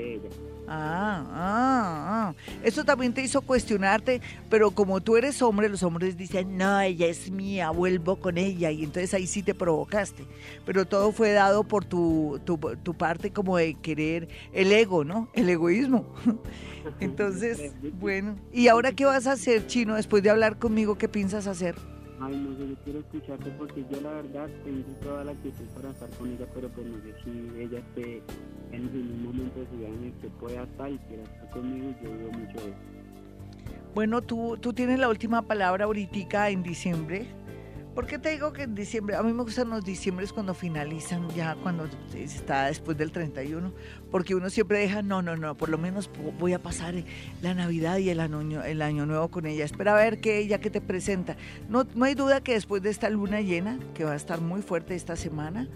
ella. 0.00 0.28
Ah, 0.66 1.24
ah, 1.30 2.32
ah. 2.32 2.34
Eso 2.62 2.84
también 2.84 3.12
te 3.12 3.22
hizo 3.22 3.42
cuestionarte, 3.42 4.20
pero 4.48 4.70
como 4.70 5.00
tú 5.00 5.16
eres 5.16 5.42
hombre, 5.42 5.68
los 5.68 5.82
hombres 5.82 6.16
dicen, 6.16 6.56
no, 6.56 6.80
ella 6.80 7.06
es 7.06 7.30
mía, 7.30 7.70
vuelvo 7.70 8.16
con 8.16 8.38
ella, 8.38 8.70
y 8.70 8.84
entonces 8.84 9.12
ahí 9.14 9.26
sí 9.26 9.42
te 9.42 9.54
provocaste. 9.54 10.24
Pero 10.64 10.86
todo 10.86 11.12
fue 11.12 11.32
dado 11.32 11.64
por 11.64 11.84
tu, 11.84 12.40
tu, 12.44 12.58
tu 12.82 12.94
parte 12.94 13.30
como 13.30 13.56
de 13.56 13.74
querer 13.74 14.28
el 14.52 14.72
ego, 14.72 15.04
¿no? 15.04 15.28
El 15.34 15.48
egoísmo. 15.50 16.06
Entonces, 17.00 17.72
bueno, 17.98 18.36
¿y 18.52 18.68
ahora 18.68 18.92
qué 18.92 19.06
vas 19.06 19.26
a 19.26 19.32
hacer, 19.32 19.66
Chino, 19.66 19.94
después 19.94 20.22
de 20.22 20.30
hablar 20.30 20.58
conmigo? 20.58 20.98
¿Qué 20.98 21.08
piensas 21.08 21.46
hacer? 21.46 21.74
Ay, 22.24 22.36
no 22.36 22.56
sé, 22.56 22.68
yo 22.68 22.74
quiero 22.84 22.98
escucharte 23.00 23.50
porque 23.58 23.84
yo 23.90 24.00
la 24.00 24.12
verdad 24.12 24.48
tengo 24.64 24.88
toda 25.02 25.24
la 25.24 25.32
actitud 25.32 25.66
para 25.74 25.90
estar 25.90 26.08
con 26.10 26.30
ella, 26.30 26.46
pero 26.54 26.70
pues 26.70 26.86
no 26.86 26.96
sé 27.02 27.14
si 27.22 27.60
ella 27.60 27.80
esté 27.80 28.22
en 28.72 28.86
un 28.86 29.24
momento 29.24 29.60
de 29.60 29.66
su 29.66 29.76
vida 29.76 29.88
en 29.88 30.04
el 30.04 30.12
que 30.14 30.28
pueda 30.28 30.62
estar 30.62 30.90
y 30.90 30.96
quiera 31.00 31.22
estar 31.22 31.50
conmigo, 31.50 31.94
yo 32.02 32.16
veo 32.16 32.30
mucho 32.30 32.58
eso. 32.60 32.76
Bueno, 33.94 34.22
tú, 34.22 34.56
tú 34.58 34.72
tienes 34.72 34.98
la 34.98 35.10
última 35.10 35.42
palabra 35.42 35.84
ahorita 35.84 36.48
en 36.48 36.62
diciembre. 36.62 37.26
¿Por 37.94 38.06
qué 38.06 38.18
te 38.18 38.30
digo 38.30 38.52
que 38.52 38.62
en 38.62 38.74
diciembre? 38.74 39.14
A 39.14 39.22
mí 39.22 39.32
me 39.32 39.44
gustan 39.44 39.70
los 39.70 39.84
diciembres 39.84 40.32
cuando 40.32 40.52
finalizan, 40.52 41.28
ya 41.30 41.54
cuando 41.62 41.88
está 42.12 42.66
después 42.66 42.98
del 42.98 43.12
31, 43.12 43.72
porque 44.10 44.34
uno 44.34 44.50
siempre 44.50 44.80
deja, 44.80 45.00
no, 45.00 45.22
no, 45.22 45.36
no, 45.36 45.54
por 45.54 45.68
lo 45.68 45.78
menos 45.78 46.10
voy 46.40 46.54
a 46.54 46.58
pasar 46.58 46.94
la 47.40 47.54
Navidad 47.54 47.98
y 47.98 48.10
el 48.10 48.18
año, 48.18 49.06
nuevo 49.06 49.28
con 49.28 49.46
ella. 49.46 49.64
Espera 49.64 49.92
a 49.92 50.02
ver 50.02 50.20
qué 50.20 50.38
ella 50.38 50.58
que 50.58 50.70
te 50.70 50.80
presenta. 50.80 51.36
No, 51.68 51.86
no 51.94 52.04
hay 52.04 52.14
duda 52.16 52.42
que 52.42 52.54
después 52.54 52.82
de 52.82 52.90
esta 52.90 53.08
luna 53.10 53.40
llena, 53.40 53.78
que 53.94 54.02
va 54.02 54.12
a 54.12 54.16
estar 54.16 54.40
muy 54.40 54.62
fuerte 54.62 54.96
esta 54.96 55.14
semana, 55.14 55.68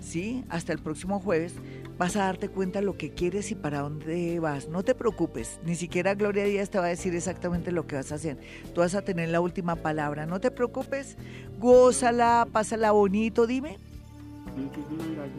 ¿sí? 0.00 0.44
Hasta 0.50 0.72
el 0.72 0.78
próximo 0.78 1.18
jueves, 1.18 1.54
vas 1.98 2.16
a 2.16 2.20
darte 2.20 2.48
cuenta 2.48 2.80
lo 2.80 2.96
que 2.96 3.10
quieres 3.10 3.50
y 3.50 3.56
para 3.56 3.80
dónde 3.80 4.38
vas. 4.38 4.68
No 4.68 4.84
te 4.84 4.94
preocupes, 4.94 5.60
ni 5.64 5.74
siquiera 5.74 6.14
Gloria 6.14 6.44
Díaz 6.44 6.70
te 6.70 6.78
va 6.78 6.86
a 6.86 6.88
decir 6.88 7.14
exactamente 7.14 7.72
lo 7.72 7.86
que 7.86 7.96
vas 7.96 8.12
a 8.12 8.14
hacer. 8.14 8.38
Tú 8.74 8.80
vas 8.80 8.94
a 8.94 9.02
tener 9.02 9.28
la 9.28 9.40
última 9.40 9.76
palabra. 9.76 10.24
No 10.24 10.40
te 10.40 10.50
preocupes, 10.50 11.16
gózala, 11.58 12.46
pásala 12.50 12.92
bonito, 12.92 13.46
dime. 13.46 13.78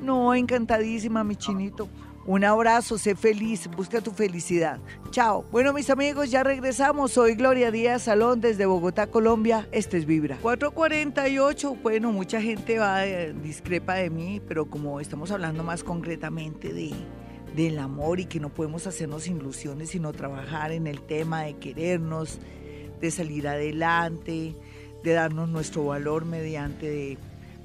No, 0.02 0.36
encantadísima, 0.36 1.24
mi 1.24 1.36
chinito. 1.36 1.88
Un 2.30 2.44
abrazo, 2.44 3.00
sé 3.00 3.16
feliz, 3.16 3.68
busca 3.76 4.02
tu 4.02 4.12
felicidad. 4.12 4.80
Chao. 5.10 5.44
Bueno, 5.52 5.74
mis 5.74 5.90
amigos, 5.90 6.30
ya 6.30 6.44
regresamos. 6.44 7.14
Soy 7.14 7.34
Gloria 7.34 7.72
Díaz 7.72 8.04
Salón 8.04 8.40
desde 8.40 8.68
Bogotá, 8.68 9.08
Colombia. 9.08 9.68
Este 9.72 9.98
es 9.98 10.06
Vibra. 10.06 10.38
448. 10.40 11.78
Bueno, 11.82 12.12
mucha 12.12 12.40
gente 12.40 12.78
va 12.78 13.04
eh, 13.08 13.34
discrepa 13.34 13.96
de 13.96 14.12
mí, 14.12 14.40
pero 14.48 14.70
como 14.70 15.00
estamos 15.00 15.32
hablando 15.32 15.64
más 15.64 15.84
concretamente 15.84 16.72
de 16.72 16.92
del 17.56 17.80
amor 17.80 18.20
y 18.20 18.26
que 18.26 18.40
no 18.40 18.50
podemos 18.50 18.86
hacernos 18.86 19.26
ilusiones, 19.26 19.90
sino 19.90 20.14
trabajar 20.14 20.72
en 20.72 20.86
el 20.86 21.02
tema 21.02 21.42
de 21.42 21.56
querernos, 21.56 22.38
de 23.02 23.10
salir 23.10 23.48
adelante, 23.48 24.56
de 25.04 25.14
darnos 25.14 25.50
nuestro 25.50 25.84
valor 25.86 26.26
mediante 26.26 26.86
de 26.86 27.18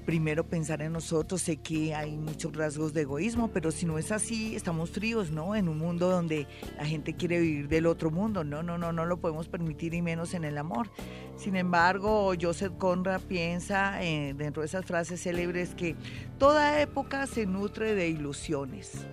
primero 0.05 0.45
pensar 0.45 0.83
en 0.83 0.93
nosotros. 0.93 1.43
Sé 1.43 1.57
que 1.57 1.95
hay 1.95 2.17
muchos 2.17 2.55
rasgos 2.55 2.93
de 2.93 3.03
egoísmo, 3.03 3.49
pero 3.49 3.71
si 3.71 3.87
no 3.87 3.99
es 3.99 4.12
así, 4.12 4.55
estamos 4.55 4.90
fríos, 4.90 5.31
¿no? 5.31 5.55
En 5.55 5.69
un 5.69 5.79
mundo 5.79 6.11
donde 6.11 6.47
la 6.77 6.85
gente 6.85 7.14
quiere 7.14 7.40
vivir 7.40 7.69
del 7.69 7.87
otro 7.87 8.11
mundo. 8.11 8.45
No, 8.45 8.62
no, 8.62 8.79
no, 8.79 8.93
no 8.93 9.05
lo 9.05 9.19
podemos 9.19 9.49
permitir 9.49 9.95
y 9.95 10.03
menos 10.03 10.35
en 10.35 10.45
el 10.45 10.59
amor. 10.59 10.90
Sin 11.37 11.57
embargo, 11.57 12.33
Joseph 12.40 12.75
Conrad 12.79 13.21
piensa 13.23 14.03
eh, 14.03 14.35
dentro 14.37 14.62
de 14.62 14.67
esas 14.67 14.85
frases 14.85 15.23
célebres 15.23 15.75
que 15.75 15.97
toda 16.38 16.81
época 16.81 17.27
se 17.27 17.47
nutre 17.47 17.95
de 17.95 18.09
ilusiones. 18.09 19.07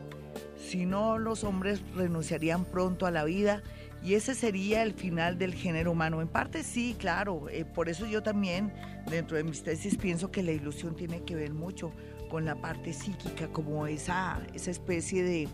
Si 0.57 0.85
no, 0.85 1.17
los 1.17 1.43
hombres 1.43 1.81
renunciarían 1.95 2.65
pronto 2.65 3.05
a 3.05 3.11
la 3.11 3.23
vida 3.23 3.63
y 4.03 4.15
ese 4.15 4.33
sería 4.33 4.83
el 4.83 4.93
final 4.93 5.37
del 5.37 5.53
género 5.53 5.91
humano. 5.91 6.21
En 6.21 6.27
parte 6.27 6.63
sí, 6.63 6.95
claro, 6.97 7.49
eh, 7.49 7.65
por 7.65 7.89
eso 7.89 8.05
yo 8.05 8.23
también 8.23 8.73
dentro 9.09 9.37
de 9.37 9.43
mis 9.43 9.63
tesis 9.63 9.97
pienso 9.97 10.31
que 10.31 10.41
la 10.41 10.51
ilusión 10.51 10.95
tiene 10.95 11.23
que 11.23 11.35
ver 11.35 11.53
mucho 11.53 11.91
con 12.29 12.45
la 12.45 12.55
parte 12.55 12.93
psíquica, 12.93 13.47
como 13.49 13.87
esa, 13.87 14.41
esa 14.53 14.71
especie 14.71 15.23
de, 15.23 15.47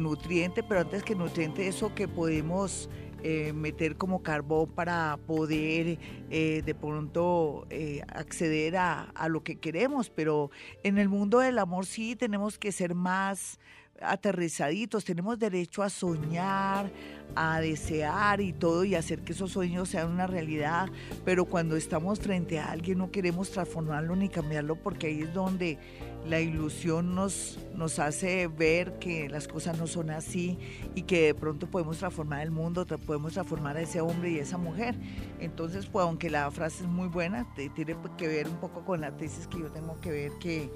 nutriente, 0.00 0.64
pero 0.64 0.80
antes 0.80 1.04
que 1.04 1.14
nutriente, 1.14 1.68
eso 1.68 1.94
que 1.94 2.08
podemos 2.08 2.90
eh, 3.22 3.52
meter 3.52 3.96
como 3.96 4.20
carbón 4.20 4.68
para 4.68 5.16
poder 5.28 6.00
eh, 6.28 6.62
de 6.66 6.74
pronto 6.74 7.68
acceder 8.08 8.76
a, 8.78 9.02
a, 9.02 9.28
lo 9.28 9.44
que 9.44 9.60
queremos, 9.60 10.10
pero 10.10 10.50
en 10.82 10.98
el 10.98 11.08
mundo 11.08 11.38
del 11.38 11.60
amor 11.60 11.86
sí 11.86 12.16
tenemos 12.16 12.58
que 12.58 12.72
ser 12.72 12.96
más 12.96 13.60
aterrizaditos, 14.02 15.04
tenemos 15.04 15.38
derecho 15.38 15.82
a 15.82 15.90
soñar, 15.90 16.90
a 17.34 17.60
desear 17.60 18.40
y 18.40 18.52
todo 18.52 18.84
y 18.84 18.94
hacer 18.94 19.22
que 19.22 19.32
esos 19.32 19.52
sueños 19.52 19.88
sean 19.88 20.10
una 20.10 20.26
realidad, 20.26 20.88
pero 21.24 21.44
cuando 21.44 21.76
estamos 21.76 22.20
frente 22.20 22.58
a 22.58 22.70
alguien 22.70 22.98
no 22.98 23.10
queremos 23.10 23.50
transformarlo 23.50 24.16
ni 24.16 24.28
cambiarlo 24.28 24.76
porque 24.76 25.08
ahí 25.08 25.22
es 25.22 25.34
donde 25.34 25.78
la 26.26 26.40
ilusión 26.40 27.14
nos, 27.14 27.58
nos 27.74 27.98
hace 27.98 28.48
ver 28.48 28.98
que 28.98 29.28
las 29.28 29.46
cosas 29.46 29.78
no 29.78 29.86
son 29.86 30.10
así 30.10 30.58
y 30.94 31.02
que 31.02 31.26
de 31.26 31.34
pronto 31.34 31.68
podemos 31.70 31.98
transformar 31.98 32.42
el 32.42 32.50
mundo, 32.50 32.84
podemos 33.06 33.34
transformar 33.34 33.76
a 33.76 33.82
ese 33.82 34.00
hombre 34.00 34.32
y 34.32 34.38
a 34.40 34.42
esa 34.42 34.58
mujer. 34.58 34.96
Entonces, 35.38 35.86
pues 35.86 36.04
aunque 36.04 36.28
la 36.28 36.50
frase 36.50 36.82
es 36.82 36.88
muy 36.88 37.08
buena, 37.08 37.46
tiene 37.54 37.96
que 38.16 38.26
ver 38.26 38.48
un 38.48 38.56
poco 38.56 38.84
con 38.84 39.00
la 39.00 39.16
tesis 39.16 39.46
que 39.46 39.60
yo 39.60 39.70
tengo 39.70 40.00
que 40.00 40.10
ver 40.10 40.32
que 40.40 40.70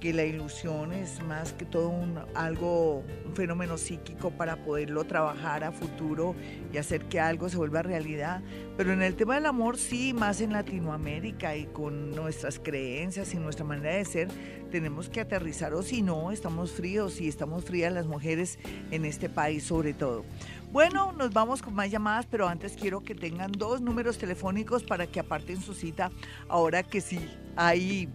que 0.00 0.12
la 0.12 0.24
ilusión 0.24 0.92
es 0.92 1.22
más 1.22 1.52
que 1.52 1.64
todo 1.64 1.88
un, 1.88 2.18
algo, 2.34 3.02
un 3.24 3.34
fenómeno 3.34 3.78
psíquico 3.78 4.30
para 4.30 4.56
poderlo 4.56 5.04
trabajar 5.04 5.64
a 5.64 5.72
futuro 5.72 6.34
y 6.72 6.78
hacer 6.78 7.06
que 7.06 7.20
algo 7.20 7.48
se 7.48 7.56
vuelva 7.56 7.82
realidad. 7.82 8.42
Pero 8.76 8.92
en 8.92 9.02
el 9.02 9.16
tema 9.16 9.36
del 9.36 9.46
amor 9.46 9.78
sí, 9.78 10.12
más 10.12 10.40
en 10.40 10.52
Latinoamérica 10.52 11.56
y 11.56 11.66
con 11.66 12.10
nuestras 12.10 12.58
creencias 12.58 13.32
y 13.34 13.38
nuestra 13.38 13.64
manera 13.64 13.96
de 13.96 14.04
ser, 14.04 14.28
tenemos 14.70 15.08
que 15.08 15.20
aterrizar 15.20 15.72
o 15.74 15.82
si 15.82 16.02
no, 16.02 16.32
estamos 16.32 16.72
fríos 16.72 17.20
y 17.20 17.28
estamos 17.28 17.64
frías 17.64 17.92
las 17.92 18.06
mujeres 18.06 18.58
en 18.90 19.04
este 19.04 19.28
país 19.28 19.64
sobre 19.64 19.94
todo. 19.94 20.24
Bueno, 20.72 21.12
nos 21.12 21.32
vamos 21.32 21.62
con 21.62 21.74
más 21.74 21.90
llamadas, 21.90 22.26
pero 22.30 22.48
antes 22.48 22.76
quiero 22.78 23.02
que 23.02 23.14
tengan 23.14 23.52
dos 23.52 23.80
números 23.80 24.18
telefónicos 24.18 24.84
para 24.84 25.06
que 25.06 25.20
aparten 25.20 25.60
su 25.60 25.72
cita 25.72 26.10
ahora 26.48 26.82
que 26.82 27.00
sí 27.00 27.18
hay 27.56 28.08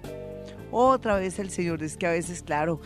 Otra 0.70 1.16
vez 1.16 1.38
el 1.38 1.51
señor, 1.51 1.83
es 1.83 1.96
que 1.96 2.07
a 2.07 2.11
veces, 2.11 2.42
claro, 2.42 2.81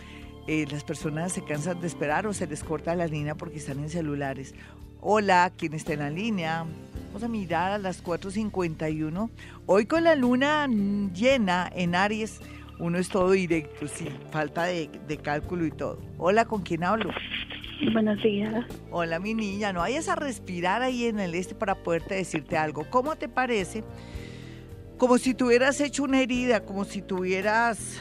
eh, 0.47 0.67
las 0.71 0.85
personas 0.85 1.33
se 1.33 1.45
cansan 1.45 1.81
de 1.81 1.87
esperar 1.87 2.27
o 2.27 2.33
se 2.33 2.47
les 2.47 2.63
corta 2.63 2.95
la 2.95 3.07
línea 3.07 3.35
porque 3.35 3.59
están 3.59 3.79
en 3.79 3.89
celulares. 3.89 4.55
Hola, 5.01 5.53
¿quién 5.57 5.75
está 5.75 5.95
en 5.95 6.01
la 6.01 6.11
línea? 6.11 6.65
Vamos 7.09 7.23
a 7.23 7.29
mirar 7.29 7.73
a 7.73 7.79
las 7.79 8.03
4.51. 8.03 9.31
Hoy 9.67 9.87
con 9.87 10.05
la 10.05 10.15
luna 10.15 10.67
llena 10.67 11.71
en 11.75 11.95
Aries, 11.95 12.41
uno 12.79 12.99
es 12.99 13.09
todo 13.09 13.31
directo, 13.31 13.87
sin 13.87 14.11
falta 14.31 14.65
de, 14.65 14.91
de 15.07 15.17
cálculo 15.19 15.65
y 15.65 15.71
todo. 15.71 15.99
Hola, 16.19 16.45
¿con 16.45 16.63
quién 16.63 16.85
hablo? 16.85 17.11
Buenos 17.93 18.23
días. 18.23 18.65
Hola, 18.91 19.19
mi 19.19 19.35
niña. 19.35 19.73
No 19.73 19.81
vayas 19.81 20.09
a 20.09 20.15
respirar 20.15 20.83
ahí 20.83 21.05
en 21.05 21.21
el 21.21 21.35
este 21.35 21.55
para 21.55 21.75
poderte 21.75 22.15
decirte 22.15 22.57
algo. 22.57 22.85
¿Cómo 22.91 23.17
te 23.17 23.29
parece? 23.29 23.85
Como 24.99 25.19
si 25.19 25.35
tuvieras 25.35 25.81
hecho 25.81 26.05
una 26.05 26.21
herida, 26.21 26.65
como 26.65 26.85
si 26.85 27.03
tuvieras 27.03 27.99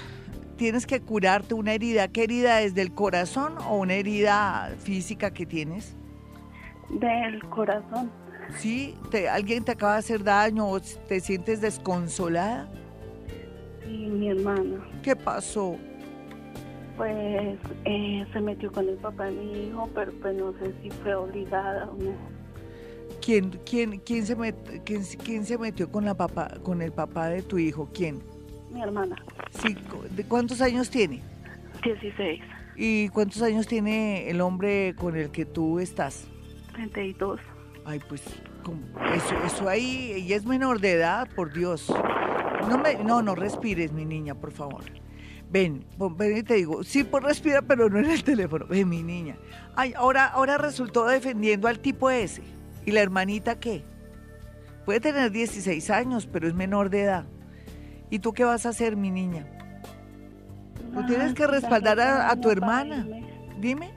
tienes 0.55 0.85
que 0.85 1.01
curarte 1.01 1.53
una 1.53 1.73
herida. 1.73 2.07
¿Qué 2.07 2.23
herida 2.23 2.61
es 2.61 2.75
del 2.75 2.93
corazón 2.93 3.57
o 3.67 3.77
una 3.77 3.95
herida 3.95 4.73
física 4.79 5.31
que 5.31 5.45
tienes? 5.45 5.95
Del 6.89 7.43
corazón. 7.49 8.11
¿Sí? 8.57 8.95
Te, 9.09 9.29
¿Alguien 9.29 9.63
te 9.63 9.71
acaba 9.71 9.93
de 9.93 9.99
hacer 9.99 10.23
daño 10.23 10.67
o 10.67 10.79
te 10.79 11.19
sientes 11.19 11.61
desconsolada? 11.61 12.69
Sí, 13.83 14.07
mi 14.07 14.29
hermana. 14.29 14.85
¿Qué 15.01 15.15
pasó? 15.15 15.77
Pues 16.97 17.57
eh, 17.85 18.25
se 18.31 18.39
metió 18.39 18.71
con 18.71 18.87
el 18.87 18.95
papá 18.97 19.25
de 19.25 19.31
mi 19.31 19.67
hijo, 19.67 19.89
pero 19.95 20.11
pues 20.21 20.35
no 20.35 20.53
sé 20.59 20.73
si 20.81 20.89
fue 20.91 21.15
obligada 21.15 21.89
o 21.89 21.95
no. 21.95 22.33
¿Quién, 23.21 23.51
quién, 23.65 23.99
quién, 23.99 24.25
se, 24.25 24.35
quién, 24.83 25.03
quién 25.23 25.45
se 25.45 25.57
metió 25.57 25.89
con, 25.89 26.05
la 26.05 26.13
papá, 26.13 26.49
con 26.61 26.81
el 26.81 26.91
papá 26.91 27.29
de 27.29 27.41
tu 27.41 27.57
hijo? 27.57 27.89
¿Quién? 27.93 28.21
Mi 28.73 28.81
hermana. 28.81 29.15
Sí, 29.61 29.77
¿de 30.11 30.23
cuántos 30.25 30.61
años 30.61 30.89
tiene? 30.89 31.21
16. 31.83 32.41
¿Y 32.75 33.09
cuántos 33.09 33.41
años 33.41 33.67
tiene 33.67 34.29
el 34.29 34.41
hombre 34.41 34.95
con 34.97 35.15
el 35.15 35.29
que 35.29 35.45
tú 35.45 35.79
estás? 35.79 36.25
32. 36.73 37.39
Ay, 37.85 37.99
pues, 38.07 38.23
eso, 39.13 39.35
eso 39.45 39.69
ahí, 39.69 40.13
ella 40.13 40.35
es 40.35 40.45
menor 40.45 40.79
de 40.79 40.93
edad, 40.93 41.27
por 41.35 41.53
Dios. 41.53 41.93
No, 42.69 42.77
me, 42.77 42.95
no, 43.03 43.21
no 43.21 43.35
respires, 43.35 43.91
mi 43.91 44.05
niña, 44.05 44.35
por 44.35 44.51
favor. 44.51 44.83
Ven, 45.51 45.85
ven 46.17 46.37
y 46.37 46.43
te 46.43 46.55
digo, 46.55 46.83
sí, 46.83 47.03
pues 47.03 47.23
respira, 47.23 47.61
pero 47.61 47.89
no 47.89 47.99
en 47.99 48.09
el 48.09 48.23
teléfono. 48.23 48.65
Ven, 48.65 48.89
mi 48.89 49.03
niña. 49.03 49.37
Ay, 49.75 49.93
ahora, 49.95 50.25
ahora 50.25 50.57
resultó 50.57 51.05
defendiendo 51.05 51.67
al 51.67 51.79
tipo 51.79 52.09
ese. 52.09 52.41
¿Y 52.85 52.91
la 52.91 53.01
hermanita 53.01 53.59
qué? 53.59 53.83
Puede 54.85 54.99
tener 54.99 55.31
16 55.31 55.89
años, 55.91 56.27
pero 56.31 56.47
es 56.47 56.53
menor 56.53 56.89
de 56.89 57.01
edad. 57.03 57.25
¿Y 58.13 58.19
tú 58.19 58.31
qué 58.31 58.43
vas 58.43 58.67
a 58.67 58.69
hacer, 58.69 58.95
mi 58.95 59.09
niña? 59.09 59.43
Tú 60.93 61.03
tienes 61.07 61.33
que 61.33 61.47
respaldar 61.47 61.99
a, 61.99 62.39
tu 62.39 62.51
hermana. 62.51 63.07
Dime. 63.59 63.89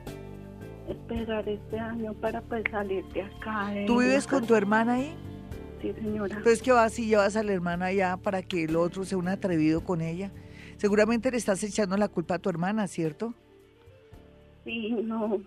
Esperar 0.89 1.47
este 1.47 1.77
año 1.77 2.15
para 2.15 2.41
pues 2.41 2.63
salir 2.71 3.05
de 3.09 3.21
acá. 3.21 3.71
¿Tú 3.85 3.99
vives 3.99 4.25
con 4.25 4.47
tu 4.47 4.55
hermana 4.55 4.95
ahí? 4.95 5.15
Sí, 5.83 5.93
señora. 5.93 6.35
Entonces, 6.35 6.63
¿qué 6.63 6.71
vas 6.71 6.97
y 6.97 7.05
llevas 7.05 7.35
a 7.35 7.43
la 7.43 7.53
hermana 7.53 7.85
allá 7.85 8.17
para 8.17 8.41
que 8.41 8.63
el 8.63 8.75
otro 8.75 9.05
sea 9.05 9.19
un 9.19 9.27
atrevido 9.27 9.83
con 9.83 10.01
ella? 10.01 10.31
Seguramente 10.77 11.29
le 11.29 11.37
estás 11.37 11.61
echando 11.61 11.95
la 11.95 12.07
culpa 12.07 12.33
a 12.33 12.39
tu 12.39 12.49
hermana, 12.49 12.87
¿cierto? 12.87 13.35
Sí, 14.63 14.97
no. 15.03 15.43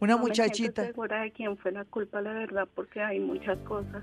Una 0.00 0.16
muchachita. 0.16 0.82
No 0.82 0.88
segura 0.88 1.22
de 1.22 1.32
quién 1.32 1.56
fue 1.56 1.72
la 1.72 1.84
culpa, 1.84 2.20
la 2.20 2.32
verdad, 2.32 2.68
porque 2.74 3.02
hay 3.02 3.20
muchas 3.20 3.58
cosas. 3.60 4.02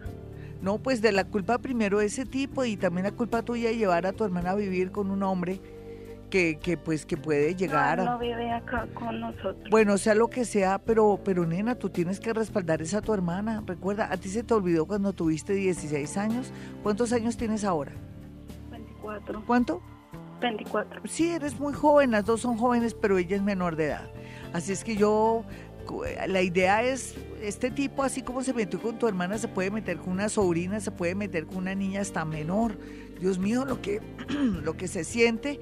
No, 0.62 0.78
pues 0.78 1.02
de 1.02 1.12
la 1.12 1.26
culpa 1.26 1.58
primero 1.58 2.00
de 2.00 2.06
ese 2.06 2.26
tipo 2.26 2.64
y 2.66 2.78
también 2.78 3.06
la 3.06 3.12
culpa 3.12 3.42
tuya 3.42 3.70
de 3.70 3.78
llevar 3.78 4.06
a 4.06 4.14
tu 4.14 4.24
hermana 4.24 4.52
a 4.52 4.56
vivir 4.56 4.92
con 4.92 5.10
un 5.10 5.24
hombre 5.24 5.60
que, 6.30 6.58
que 6.58 6.78
pues 6.78 7.06
que 7.06 7.18
puede 7.18 7.56
llegar 7.56 7.98
no, 7.98 8.04
a... 8.04 8.06
No 8.14 8.20
vive 8.20 8.52
acá 8.52 8.88
con 8.94 9.20
nosotros. 9.20 9.70
Bueno, 9.70 9.98
sea 9.98 10.16
lo 10.16 10.30
que 10.30 10.46
sea, 10.46 10.80
pero, 10.80 11.20
pero 11.24 11.46
nena, 11.46 11.76
tú 11.76 11.90
tienes 11.90 12.20
que 12.20 12.34
respaldar 12.34 12.82
esa 12.82 13.00
a 13.00 13.02
tu 13.02 13.14
hermana. 13.14 13.64
Recuerda, 13.66 14.12
a 14.12 14.18
ti 14.18 14.30
se 14.30 14.44
te 14.44 14.54
olvidó 14.54 14.88
cuando 14.88 15.14
tuviste 15.14 15.54
16 15.54 16.18
años. 16.18 16.52
¿Cuántos 16.82 17.12
años 17.12 17.38
tienes 17.38 17.64
ahora? 17.64 17.92
24. 18.72 19.44
¿Cuánto? 19.46 19.82
24. 20.42 21.02
Sí, 21.06 21.30
eres 21.30 21.60
muy 21.60 21.74
joven, 21.74 22.12
las 22.12 22.26
dos 22.26 22.42
son 22.42 22.58
jóvenes, 22.58 22.96
pero 22.96 23.18
ella 23.18 23.36
es 23.36 23.44
menor 23.44 23.76
de 23.76 23.88
edad. 23.88 24.10
Así 24.54 24.72
es 24.72 24.84
que 24.84 24.96
yo 24.96 25.44
la 26.28 26.42
idea 26.42 26.84
es, 26.84 27.16
este 27.42 27.72
tipo, 27.72 28.04
así 28.04 28.22
como 28.22 28.44
se 28.44 28.54
metió 28.54 28.82
con 28.82 28.98
tu 28.98 29.08
hermana, 29.08 29.38
se 29.38 29.48
puede 29.48 29.72
meter 29.72 29.98
con 29.98 30.14
una 30.14 30.30
sobrina, 30.30 30.80
se 30.80 30.92
puede 30.92 31.16
meter 31.16 31.46
con 31.46 31.58
una 31.58 31.76
niña 31.76 32.02
hasta 32.02 32.26
menor. 32.26 32.78
Dios 33.20 33.40
mío, 33.40 33.66
lo 33.66 33.82
que, 33.82 34.02
lo 34.64 34.78
que 34.78 34.88
se 34.88 35.04
siente 35.04 35.60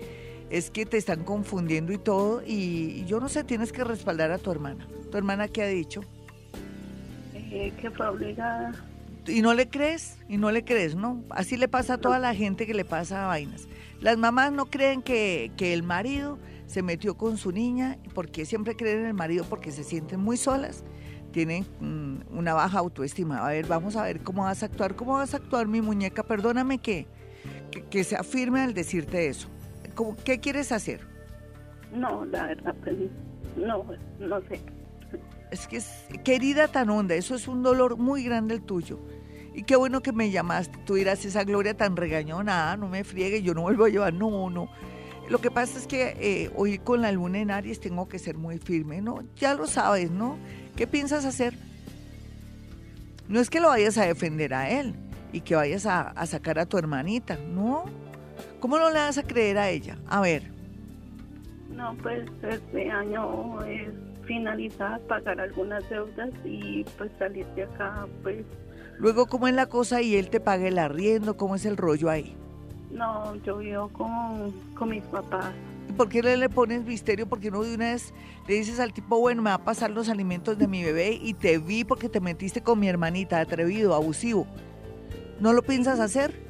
es 0.50 0.72
que 0.72 0.86
te 0.86 0.98
están 0.98 1.24
confundiendo 1.24 1.94
y 1.94 1.98
todo, 1.98 2.42
y, 2.46 3.06
yo 3.06 3.20
no 3.20 3.30
sé, 3.30 3.44
tienes 3.44 3.72
que 3.72 3.84
respaldar 3.84 4.32
a 4.32 4.38
tu 4.38 4.52
hermana. 4.52 4.88
¿Tu 5.12 5.18
hermana 5.18 5.48
qué 5.48 5.64
ha 5.64 5.68
dicho? 5.68 6.02
Eh, 7.34 7.72
que 7.80 7.92
fue 7.92 8.08
obligada. 8.08 8.74
¿Y 9.28 9.42
no 9.42 9.54
le 9.54 9.70
crees? 9.70 10.18
¿Y 10.28 10.38
no 10.38 10.52
le 10.52 10.64
crees, 10.64 10.96
no? 10.96 11.24
Así 11.30 11.58
le 11.58 11.68
pasa 11.68 11.96
a 11.96 11.98
toda 11.98 12.20
la 12.20 12.34
gente 12.34 12.66
que 12.66 12.74
le 12.74 12.86
pasa 12.86 13.26
a 13.26 13.28
vainas. 13.28 13.68
Las 14.02 14.18
mamás 14.18 14.52
no 14.52 14.66
creen 14.66 15.02
que, 15.02 15.52
que 15.58 15.74
el 15.74 15.84
marido 15.84 16.40
se 16.70 16.84
metió 16.84 17.18
con 17.18 17.38
su 17.38 17.52
niña, 17.52 17.98
porque 18.14 18.46
siempre 18.46 18.76
creen 18.76 19.00
en 19.00 19.06
el 19.08 19.14
marido 19.16 19.44
porque 19.44 19.72
se 19.72 19.84
sienten 19.84 20.20
muy 20.20 20.38
solas, 20.38 20.84
tienen 21.32 21.66
mm, 21.80 22.38
una 22.38 22.54
baja 22.54 22.78
autoestima. 22.78 23.44
A 23.44 23.50
ver, 23.50 23.66
vamos 23.66 23.96
a 23.96 24.04
ver 24.04 24.20
cómo 24.20 24.44
vas 24.44 24.62
a 24.62 24.68
actuar, 24.68 24.96
cómo 24.96 25.14
vas 25.14 25.34
a 25.34 25.38
actuar 25.38 25.68
mi 25.68 25.82
muñeca, 25.82 26.22
perdóname 26.22 26.78
que, 26.78 27.08
que, 27.90 28.04
se 28.04 28.16
afirme 28.16 28.62
al 28.62 28.76
decirte 28.76 29.28
eso. 29.28 29.50
¿Qué 30.24 30.40
quieres 30.40 30.72
hacer? 30.72 31.02
No, 31.92 32.24
la 32.26 32.46
verdad, 32.46 32.76
pues, 32.84 32.98
no, 33.58 33.84
no 34.20 34.42
sé. 34.42 34.62
Es 35.50 35.66
que 35.66 35.78
es 35.78 36.06
querida 36.24 36.68
tan 36.68 36.92
honda, 36.92 37.16
eso 37.16 37.34
es 37.34 37.48
un 37.48 37.64
dolor 37.64 37.98
muy 37.98 38.24
grande 38.24 38.54
el 38.54 38.62
tuyo. 38.62 39.00
Y 39.56 39.64
qué 39.64 39.76
bueno 39.76 40.02
que 40.02 40.12
me 40.12 40.30
llamaste. 40.30 40.78
Tú 40.86 40.94
dirás, 40.94 41.26
esa 41.26 41.44
Gloria 41.44 41.76
tan 41.76 41.98
regañona, 41.98 42.72
ah, 42.72 42.78
no 42.78 42.88
me 42.88 43.04
friegue, 43.04 43.42
yo 43.42 43.56
no 43.56 43.64
vuelvo 43.64 43.86
a 43.86 43.90
llevar. 43.90 44.14
No, 44.14 44.52
no. 44.52 44.70
Lo 45.30 45.40
que 45.40 45.52
pasa 45.52 45.78
es 45.78 45.86
que 45.86 46.16
eh, 46.20 46.52
hoy 46.56 46.80
con 46.80 47.02
la 47.02 47.12
luna 47.12 47.40
en 47.40 47.52
Aries 47.52 47.80
tengo 47.80 48.08
que 48.08 48.18
ser 48.18 48.36
muy 48.36 48.58
firme, 48.58 49.00
¿no? 49.00 49.24
Ya 49.36 49.54
lo 49.54 49.68
sabes, 49.68 50.10
¿no? 50.10 50.38
¿Qué 50.76 50.88
piensas 50.88 51.24
hacer? 51.24 51.54
No 53.28 53.40
es 53.40 53.52
que 53.52 53.60
lo 53.60 53.68
vayas 53.68 53.98
a 54.00 54.06
defender 54.06 54.56
a 54.56 54.70
él 54.72 54.96
y 55.32 55.42
que 55.42 55.56
vayas 55.56 55.86
a, 55.86 56.14
sacar 56.26 56.58
a 56.58 56.66
tu 56.66 56.80
hermanita, 56.80 57.38
¿no? 57.38 57.86
¿Cómo 58.60 58.80
no 58.80 58.90
le 58.90 58.96
vas 58.96 59.20
a 59.20 59.24
creer 59.24 59.60
a 59.60 59.70
ella? 59.70 60.00
A 60.08 60.20
ver. 60.22 60.44
No, 61.70 61.96
pues 62.02 62.28
este 62.42 62.90
año 62.90 63.64
es 63.66 63.90
finalizar, 64.26 65.00
pagar 65.02 65.40
algunas 65.40 65.88
deudas 65.90 66.32
y 66.44 66.84
pues 66.98 67.12
salir 67.20 67.46
de 67.56 67.64
acá, 67.64 68.08
pues 68.24 68.46
Luego, 68.98 69.28
¿cómo 69.28 69.48
es 69.48 69.54
la 69.54 69.68
cosa 69.68 70.02
y 70.02 70.16
él 70.16 70.30
te 70.30 70.42
paga 70.42 70.68
el 70.68 70.78
arriendo? 70.78 71.38
¿Cómo 71.38 71.56
es 71.56 71.66
el 71.66 71.78
rollo 71.78 72.10
ahí? 72.10 72.36
No, 72.92 73.36
yo 73.44 73.58
vivo 73.58 73.90
con, 73.90 74.52
con 74.76 74.90
mis 74.90 75.04
papás. 75.04 75.54
¿Y 75.90 75.94
por 75.94 76.10
qué 76.10 76.22
le, 76.22 76.38
le 76.38 76.50
pones 76.50 76.84
misterio? 76.86 77.28
Porque 77.28 77.52
no 77.52 77.64
de 77.64 77.76
una 77.76 77.92
vez 77.92 78.14
le 78.48 78.56
dices 78.56 78.80
al 78.80 78.94
tipo, 78.94 79.20
bueno, 79.20 79.42
me 79.42 79.50
va 79.50 79.56
a 79.56 79.64
pasar 79.64 79.92
los 79.92 80.10
alimentos 80.10 80.58
de 80.58 80.68
mi 80.68 80.84
bebé 80.84 81.20
y 81.22 81.34
te 81.34 81.58
vi 81.58 81.84
porque 81.84 82.10
te 82.10 82.20
metiste 82.20 82.62
con 82.62 82.80
mi 82.80 82.88
hermanita, 82.88 83.40
atrevido, 83.40 83.94
abusivo. 83.94 84.48
¿No 85.40 85.54
lo 85.54 85.62
piensas 85.62 86.00
hacer? 86.00 86.48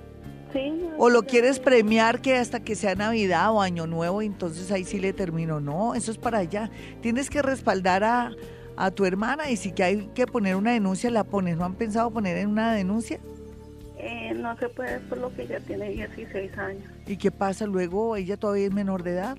Sí. 0.51 0.71
no, 0.71 0.97
¿O 0.97 1.09
lo 1.09 1.23
quieres 1.23 1.59
premiar 1.59 2.21
que 2.21 2.35
hasta 2.35 2.61
que 2.61 2.75
sea 2.75 2.95
Navidad 2.95 3.53
o 3.53 3.61
Año 3.61 3.85
Nuevo 3.85 4.21
y 4.21 4.25
entonces 4.25 4.71
ahí 4.71 4.83
sí 4.83 4.99
le 4.99 5.13
termino? 5.13 5.59
No, 5.59 5.93
eso 5.93 6.11
es 6.11 6.17
para 6.17 6.39
allá. 6.39 6.71
Tienes 7.01 7.29
que 7.29 7.41
respaldar 7.41 8.03
a, 8.03 8.31
a 8.75 8.91
tu 8.91 9.05
hermana 9.05 9.51
y 9.51 9.57
si 9.57 9.71
que 9.71 9.83
hay 9.83 10.07
que 10.15 10.25
poner 10.25 10.55
una 10.55 10.71
denuncia, 10.71 11.11
la 11.11 11.23
pones. 11.23 11.57
¿No 11.57 11.65
han 11.65 11.75
pensado 11.75 12.09
poner 12.11 12.37
en 12.37 12.49
una 12.49 12.73
denuncia? 12.73 13.19
Eh, 14.01 14.33
no 14.33 14.55
se 14.55 14.69
puede 14.69 14.99
por 15.01 15.17
lo 15.17 15.33
que 15.35 15.45
ya 15.45 15.59
tiene 15.59 15.89
16 15.89 16.57
años. 16.57 16.83
¿Y 17.05 17.17
qué 17.17 17.31
pasa 17.31 17.65
luego? 17.65 18.15
¿Ella 18.15 18.37
todavía 18.37 18.67
es 18.67 18.73
menor 18.73 19.03
de 19.03 19.11
edad? 19.11 19.37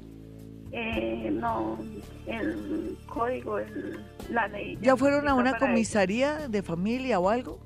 Eh, 0.73 1.31
no, 1.33 1.79
el 2.27 2.97
código, 3.07 3.59
el, 3.59 3.99
la 4.29 4.49
ley. 4.49 4.79
¿Ya 4.83 4.97
fueron 4.97 5.27
a 5.29 5.35
una 5.35 5.51
ella. 5.51 5.59
comisaría 5.59 6.49
de 6.49 6.63
familia 6.63 7.19
o 7.19 7.31
algo? 7.31 7.59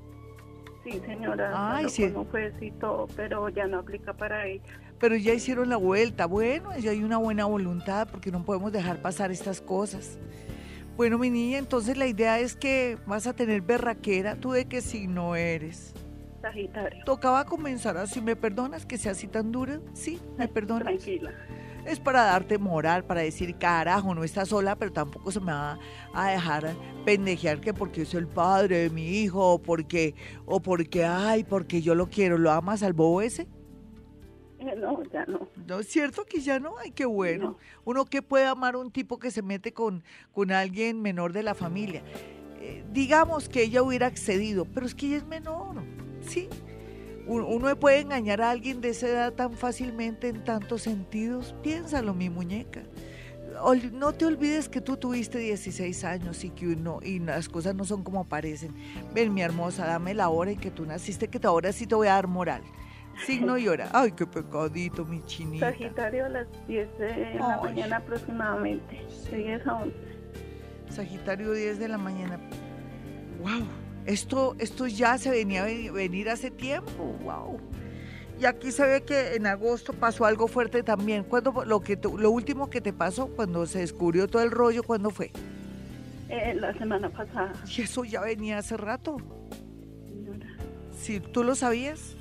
Sí, 0.85 1.01
señora. 1.05 1.75
Ay, 1.75 1.89
sí. 1.89 2.09
con 2.11 2.27
un 2.33 2.63
y 2.63 2.71
todo, 2.71 3.07
pero 3.15 3.49
ya 3.49 3.67
no 3.67 3.79
aplica 3.79 4.13
para 4.13 4.47
ella. 4.47 4.63
Pero 4.97 5.17
ya 5.17 5.33
hicieron 5.33 5.67
la 5.67 5.77
vuelta. 5.77 6.27
Bueno, 6.27 6.77
ya 6.77 6.91
hay 6.91 7.03
una 7.03 7.17
buena 7.17 7.45
voluntad 7.45 8.07
porque 8.09 8.31
no 8.31 8.45
podemos 8.45 8.71
dejar 8.71 9.01
pasar 9.01 9.31
estas 9.31 9.59
cosas. 9.59 10.17
Bueno, 10.95 11.17
mi 11.17 11.29
niña, 11.29 11.57
entonces 11.57 11.97
la 11.97 12.07
idea 12.07 12.39
es 12.39 12.55
que 12.55 12.97
vas 13.05 13.27
a 13.27 13.33
tener 13.33 13.61
berraquera. 13.61 14.37
¿Tú 14.37 14.53
de 14.53 14.65
qué 14.65 14.79
signo 14.79 15.35
eres? 15.35 15.93
Sagitario. 16.45 17.03
Tocaba 17.05 17.43
comenzar 17.45 17.97
así. 17.97 18.21
¿Me 18.21 18.35
perdonas 18.35 18.85
que 18.85 18.99
sea 18.99 19.13
así 19.13 19.27
tan 19.27 19.51
dura? 19.51 19.79
Sí, 19.93 20.21
me 20.37 20.47
perdonas. 20.55 20.83
Tranquila. 20.83 21.31
Es 21.85 21.99
para 21.99 22.23
darte 22.23 22.57
moral, 22.57 23.03
para 23.03 23.21
decir, 23.21 23.57
carajo, 23.57 24.13
no 24.13 24.23
estás 24.23 24.49
sola, 24.49 24.75
pero 24.75 24.91
tampoco 24.91 25.31
se 25.31 25.39
me 25.39 25.51
va 25.51 25.79
a 26.13 26.29
dejar 26.29 26.75
pendejear 27.03 27.61
que 27.61 27.73
porque 27.73 28.03
es 28.03 28.13
el 28.13 28.27
padre 28.27 28.77
de 28.77 28.89
mi 28.89 29.19
hijo, 29.19 29.53
o 29.53 29.61
porque, 29.61 30.15
o 30.45 30.59
porque, 30.59 31.03
ay, 31.05 31.43
porque 31.43 31.81
yo 31.81 31.95
lo 31.95 32.09
quiero. 32.09 32.37
¿Lo 32.37 32.51
amas 32.51 32.83
al 32.83 32.93
bobo 32.93 33.21
ese? 33.21 33.47
Eh, 34.59 34.75
no, 34.77 35.01
ya 35.11 35.25
no. 35.25 35.47
No 35.67 35.79
es 35.79 35.87
cierto 35.87 36.25
que 36.25 36.41
ya 36.41 36.59
no, 36.59 36.75
ay, 36.77 36.91
qué 36.91 37.05
bueno. 37.05 37.51
No. 37.51 37.57
Uno 37.85 38.05
que 38.05 38.21
puede 38.21 38.45
amar 38.45 38.75
a 38.75 38.79
un 38.79 38.91
tipo 38.91 39.17
que 39.17 39.31
se 39.31 39.41
mete 39.41 39.73
con, 39.73 40.03
con 40.31 40.51
alguien 40.51 41.01
menor 41.01 41.33
de 41.33 41.43
la 41.43 41.55
familia. 41.55 42.03
Eh, 42.59 42.83
digamos 42.91 43.47
que 43.47 43.63
ella 43.63 43.83
hubiera 43.83 44.07
accedido, 44.07 44.65
pero 44.65 44.87
es 44.87 44.95
que 44.95 45.07
ella 45.07 45.17
es 45.17 45.25
menor, 45.27 45.83
¿sí? 46.27 46.49
Un- 47.27 47.41
Uno 47.43 47.75
puede 47.79 48.01
engañar 48.01 48.41
a 48.41 48.51
alguien 48.51 48.81
de 48.81 48.89
esa 48.89 49.07
edad 49.07 49.33
tan 49.33 49.53
fácilmente 49.53 50.27
en 50.29 50.43
tantos 50.43 50.83
sentidos. 50.83 51.55
Piénsalo, 51.63 52.13
mi 52.13 52.29
muñeca. 52.29 52.83
No 53.93 54.11
te 54.13 54.25
olvides 54.25 54.67
que 54.67 54.81
tú 54.81 54.97
tuviste 54.97 55.37
16 55.39 56.03
años 56.03 56.43
y 56.43 56.49
que 56.49 56.67
uno, 56.67 56.99
y 57.01 57.19
las 57.19 57.47
cosas 57.47 57.73
no 57.73 57.85
son 57.85 58.03
como 58.03 58.25
parecen. 58.25 58.73
Ven, 59.13 59.33
mi 59.33 59.41
hermosa, 59.41 59.85
dame 59.85 60.13
la 60.13 60.27
hora 60.29 60.51
en 60.51 60.59
que 60.59 60.71
tú 60.71 60.85
naciste, 60.85 61.29
que 61.29 61.39
ahora 61.47 61.71
sí 61.71 61.87
te 61.87 61.95
voy 61.95 62.07
a 62.07 62.11
dar 62.15 62.27
moral. 62.27 62.61
Signo 63.25 63.57
y 63.57 63.69
hora. 63.69 63.87
Ay, 63.93 64.11
qué 64.11 64.27
pecadito, 64.27 65.05
mi 65.05 65.23
chinita. 65.25 65.71
Sagitario 65.71 66.25
a 66.25 66.29
las 66.29 66.47
10 66.67 66.97
de 66.99 67.35
la 67.39 67.55
Ay. 67.55 67.61
mañana 67.63 67.95
aproximadamente. 67.97 69.05
De 69.31 69.37
10 69.37 69.65
a 69.67 69.75
11. 69.75 69.95
Sagitario 70.89 71.53
10 71.53 71.79
de 71.79 71.87
la 71.87 71.97
mañana. 71.97 72.37
Wow, 73.39 73.65
esto, 74.05 74.55
esto 74.59 74.87
ya 74.87 75.17
se 75.17 75.29
venía 75.31 75.63
a 75.63 75.65
ve- 75.65 75.91
venir 75.91 76.29
hace 76.29 76.51
tiempo. 76.51 77.15
Wow. 77.23 77.59
Y 78.39 78.45
aquí 78.45 78.71
se 78.71 78.85
ve 78.85 79.03
que 79.03 79.35
en 79.35 79.47
agosto 79.47 79.93
pasó 79.93 80.25
algo 80.25 80.47
fuerte 80.47 80.83
también. 80.83 81.23
¿Cuándo 81.23 81.63
lo 81.65 81.79
que 81.81 81.97
lo 82.17 82.31
último 82.31 82.69
que 82.69 82.81
te 82.81 82.91
pasó 82.93 83.27
cuando 83.27 83.65
se 83.65 83.79
descubrió 83.79 84.27
todo 84.27 84.41
el 84.43 84.51
rollo? 84.51 84.83
¿Cuándo 84.83 85.09
fue? 85.09 85.31
Eh, 86.29 86.53
la 86.55 86.73
semana 86.73 87.09
pasada, 87.09 87.53
Y 87.77 87.81
eso 87.83 88.03
ya 88.03 88.21
venía 88.21 88.57
hace 88.57 88.75
rato. 88.77 89.17
señora. 90.07 90.47
Si 90.97 91.19
tú 91.19 91.43
lo 91.43 91.55
sabías. 91.55 92.15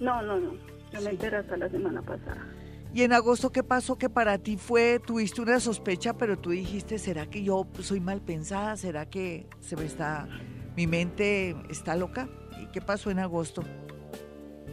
No, 0.00 0.22
no, 0.22 0.38
no. 0.38 0.52
Yo 0.92 1.00
me 1.02 1.10
enteré 1.10 1.36
hasta 1.38 1.56
la 1.56 1.68
semana 1.68 2.00
pasada. 2.00 2.46
Y 2.94 3.02
en 3.02 3.12
agosto, 3.12 3.50
¿qué 3.52 3.62
pasó? 3.62 3.98
Que 3.98 4.08
para 4.08 4.38
ti 4.38 4.56
fue, 4.56 4.98
tuviste 5.04 5.42
una 5.42 5.60
sospecha, 5.60 6.14
pero 6.16 6.38
tú 6.38 6.50
dijiste, 6.50 6.98
¿será 6.98 7.26
que 7.26 7.42
yo 7.42 7.66
soy 7.80 8.00
mal 8.00 8.22
pensada? 8.22 8.76
¿Será 8.78 9.04
que 9.04 9.46
se 9.60 9.76
me 9.76 9.84
está, 9.84 10.26
mi 10.78 10.86
mente 10.86 11.56
está 11.70 11.96
loca? 11.96 12.28
¿Y 12.62 12.66
qué 12.66 12.80
pasó 12.80 13.10
en 13.10 13.18
agosto? 13.18 13.64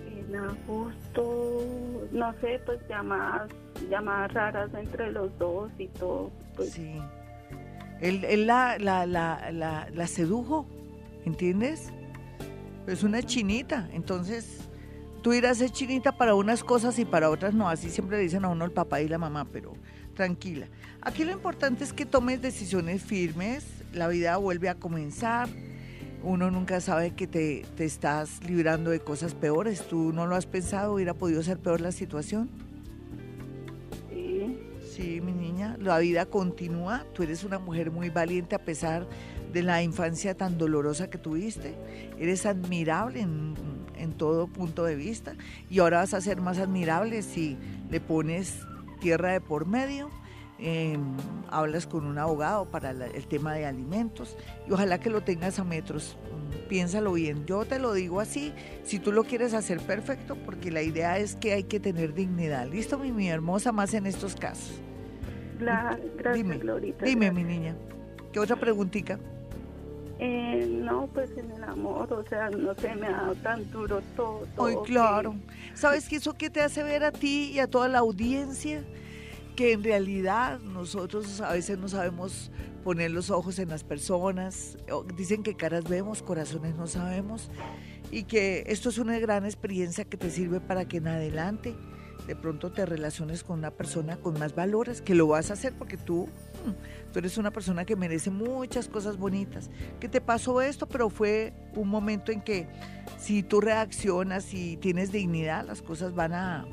En 0.05 0.35
agosto, 0.35 2.07
no 2.11 2.31
sé, 2.41 2.61
pues 2.63 2.79
llamadas, 2.87 3.49
llamadas 3.89 4.31
raras 4.31 4.69
entre 4.75 5.11
los 5.11 5.35
dos 5.39 5.71
y 5.79 5.87
todo. 5.87 6.31
Pues 6.55 6.73
Sí. 6.73 6.95
Él, 8.01 8.23
él 8.25 8.45
la, 8.45 8.77
la, 8.77 9.07
la, 9.07 9.51
la, 9.51 9.89
la 9.91 10.05
sedujo, 10.05 10.67
¿entiendes? 11.25 11.91
Es 12.85 13.01
una 13.01 13.23
chinita, 13.23 13.89
entonces 13.91 14.59
tú 15.23 15.33
irás 15.33 15.57
a 15.57 15.59
ser 15.61 15.71
chinita 15.71 16.11
para 16.11 16.35
unas 16.35 16.63
cosas 16.63 16.99
y 16.99 17.05
para 17.05 17.31
otras 17.31 17.55
no, 17.55 17.67
así 17.67 17.89
siempre 17.89 18.17
le 18.17 18.23
dicen 18.23 18.45
a 18.45 18.49
uno 18.49 18.63
el 18.63 18.71
papá 18.71 19.01
y 19.01 19.07
la 19.07 19.17
mamá, 19.17 19.47
pero 19.51 19.73
tranquila. 20.13 20.67
Aquí 21.01 21.23
lo 21.23 21.31
importante 21.31 21.83
es 21.83 21.93
que 21.93 22.05
tomes 22.05 22.43
decisiones 22.43 23.01
firmes, 23.01 23.65
la 23.91 24.07
vida 24.07 24.37
vuelve 24.37 24.69
a 24.69 24.75
comenzar, 24.75 25.49
uno 26.25 26.49
nunca 26.49 26.81
sabe 26.81 27.11
que 27.11 27.27
te, 27.27 27.63
te 27.77 27.85
estás 27.85 28.43
librando 28.43 28.89
de 28.89 28.99
cosas 28.99 29.35
peores, 29.35 29.87
tú 29.87 30.11
no 30.11 30.25
lo 30.25 30.35
has 30.35 30.47
pensado, 30.47 30.95
hubiera 30.95 31.13
podido 31.13 31.43
ser 31.43 31.59
peor 31.59 31.81
la 31.81 31.91
situación. 31.91 32.49
sí. 34.09 34.59
Sí, 34.95 35.19
mi 35.19 35.33
niña, 35.33 35.75
la 35.77 35.99
vida 35.99 36.25
continúa. 36.25 37.05
Tú 37.13 37.23
eres 37.23 37.43
una 37.43 37.59
mujer 37.59 37.91
muy 37.91 38.09
valiente 38.09 38.55
a 38.55 38.63
pesar 38.63 39.05
de 39.51 39.61
la 39.61 39.83
infancia 39.83 40.35
tan 40.35 40.57
dolorosa 40.57 41.09
que 41.09 41.17
tuviste. 41.17 41.75
Eres 42.17 42.45
admirable 42.45 43.19
en, 43.19 43.55
en 43.97 44.13
todo 44.13 44.47
punto 44.47 44.85
de 44.85 44.95
vista 44.95 45.33
y 45.69 45.79
ahora 45.79 45.97
vas 45.97 46.13
a 46.13 46.21
ser 46.21 46.39
más 46.39 46.59
admirable 46.59 47.23
si 47.23 47.57
le 47.89 47.99
pones 47.99 48.59
tierra 49.01 49.33
de 49.33 49.41
por 49.41 49.65
medio. 49.65 50.09
Eh, 50.59 50.97
hablas 51.49 51.85
con 51.85 52.05
un 52.05 52.17
abogado 52.17 52.65
para 52.65 52.93
la- 52.93 53.07
el 53.07 53.27
tema 53.27 53.53
de 53.53 53.65
alimentos 53.65 54.37
y 54.67 54.71
ojalá 54.71 54.99
que 54.99 55.09
lo 55.09 55.21
tengas 55.21 55.59
a 55.59 55.63
metros. 55.63 56.17
Mm, 56.31 56.67
Piénsalo 56.69 57.13
bien. 57.13 57.45
Yo 57.45 57.65
te 57.65 57.77
lo 57.79 57.93
digo 57.93 58.19
así, 58.21 58.53
si 58.83 58.97
tú 58.99 59.11
lo 59.11 59.23
quieres 59.25 59.53
hacer 59.53 59.79
perfecto, 59.81 60.35
porque 60.45 60.71
la 60.71 60.81
idea 60.81 61.17
es 61.19 61.35
que 61.35 61.53
hay 61.53 61.63
que 61.63 61.79
tener 61.79 62.13
dignidad. 62.13 62.67
¿Listo, 62.67 62.97
mi, 62.97 63.11
mi 63.11 63.29
hermosa? 63.29 63.71
Más 63.71 63.93
en 63.93 64.05
estos 64.07 64.35
casos. 64.35 64.79
La, 65.59 65.97
gracias, 66.17 66.33
Dime, 66.35 66.57
Glorita. 66.57 67.05
Dime, 67.05 67.27
gracias. 67.27 67.45
mi 67.47 67.53
niña. 67.53 67.75
¿Qué 68.33 68.39
otra 68.39 68.55
preguntita? 68.55 69.19
Eh, 70.17 70.65
no, 70.69 71.07
pues 71.13 71.29
en 71.37 71.51
el 71.51 71.63
amor, 71.65 72.11
o 72.13 72.23
sea, 72.27 72.49
no 72.49 72.73
sé, 72.75 72.95
me 72.95 73.07
ha 73.07 73.11
dado 73.11 73.35
tan 73.35 73.69
duro 73.71 74.01
todo. 74.15 74.47
Ay, 74.57 74.75
que- 74.85 74.91
claro. 74.93 75.35
¿Sabes 75.73 76.07
qué 76.07 76.15
eso 76.15 76.33
que 76.33 76.49
te 76.49 76.61
hace 76.61 76.83
ver 76.83 77.03
a 77.03 77.11
ti 77.11 77.51
y 77.53 77.59
a 77.59 77.67
toda 77.67 77.89
la 77.89 77.99
audiencia? 77.99 78.81
Que 79.55 79.71
en 79.71 79.83
realidad 79.83 80.59
nosotros 80.59 81.41
a 81.41 81.53
veces 81.53 81.77
no 81.77 81.87
sabemos 81.87 82.51
poner 82.83 83.11
los 83.11 83.29
ojos 83.29 83.57
en 83.59 83.69
las 83.69 83.83
personas. 83.83 84.77
Dicen 85.15 85.43
que 85.43 85.55
caras 85.55 85.85
vemos, 85.85 86.21
corazones 86.21 86.75
no 86.75 86.87
sabemos. 86.87 87.49
Y 88.11 88.23
que 88.23 88.63
esto 88.67 88.89
es 88.89 88.97
una 88.97 89.17
gran 89.19 89.45
experiencia 89.45 90.05
que 90.05 90.17
te 90.17 90.29
sirve 90.29 90.59
para 90.59 90.87
que 90.87 90.97
en 90.97 91.07
adelante 91.07 91.75
de 92.27 92.35
pronto 92.35 92.71
te 92.71 92.85
relaciones 92.85 93.43
con 93.43 93.59
una 93.59 93.71
persona 93.71 94.17
con 94.17 94.37
más 94.39 94.55
valores, 94.55 95.01
que 95.01 95.15
lo 95.15 95.27
vas 95.27 95.51
a 95.51 95.53
hacer 95.53 95.73
porque 95.77 95.97
tú, 95.97 96.27
mm, 96.65 97.11
tú 97.11 97.19
eres 97.19 97.37
una 97.37 97.51
persona 97.51 97.85
que 97.85 97.95
merece 97.95 98.31
muchas 98.31 98.87
cosas 98.87 99.17
bonitas. 99.17 99.69
Que 99.99 100.09
te 100.09 100.21
pasó 100.21 100.61
esto, 100.61 100.87
pero 100.87 101.09
fue 101.09 101.53
un 101.75 101.87
momento 101.87 102.31
en 102.31 102.41
que 102.41 102.67
si 103.19 103.43
tú 103.43 103.61
reaccionas 103.61 104.53
y 104.53 104.77
tienes 104.77 105.11
dignidad, 105.11 105.65
las 105.65 105.81
cosas 105.81 106.15
van 106.15 106.33
a, 106.33 106.65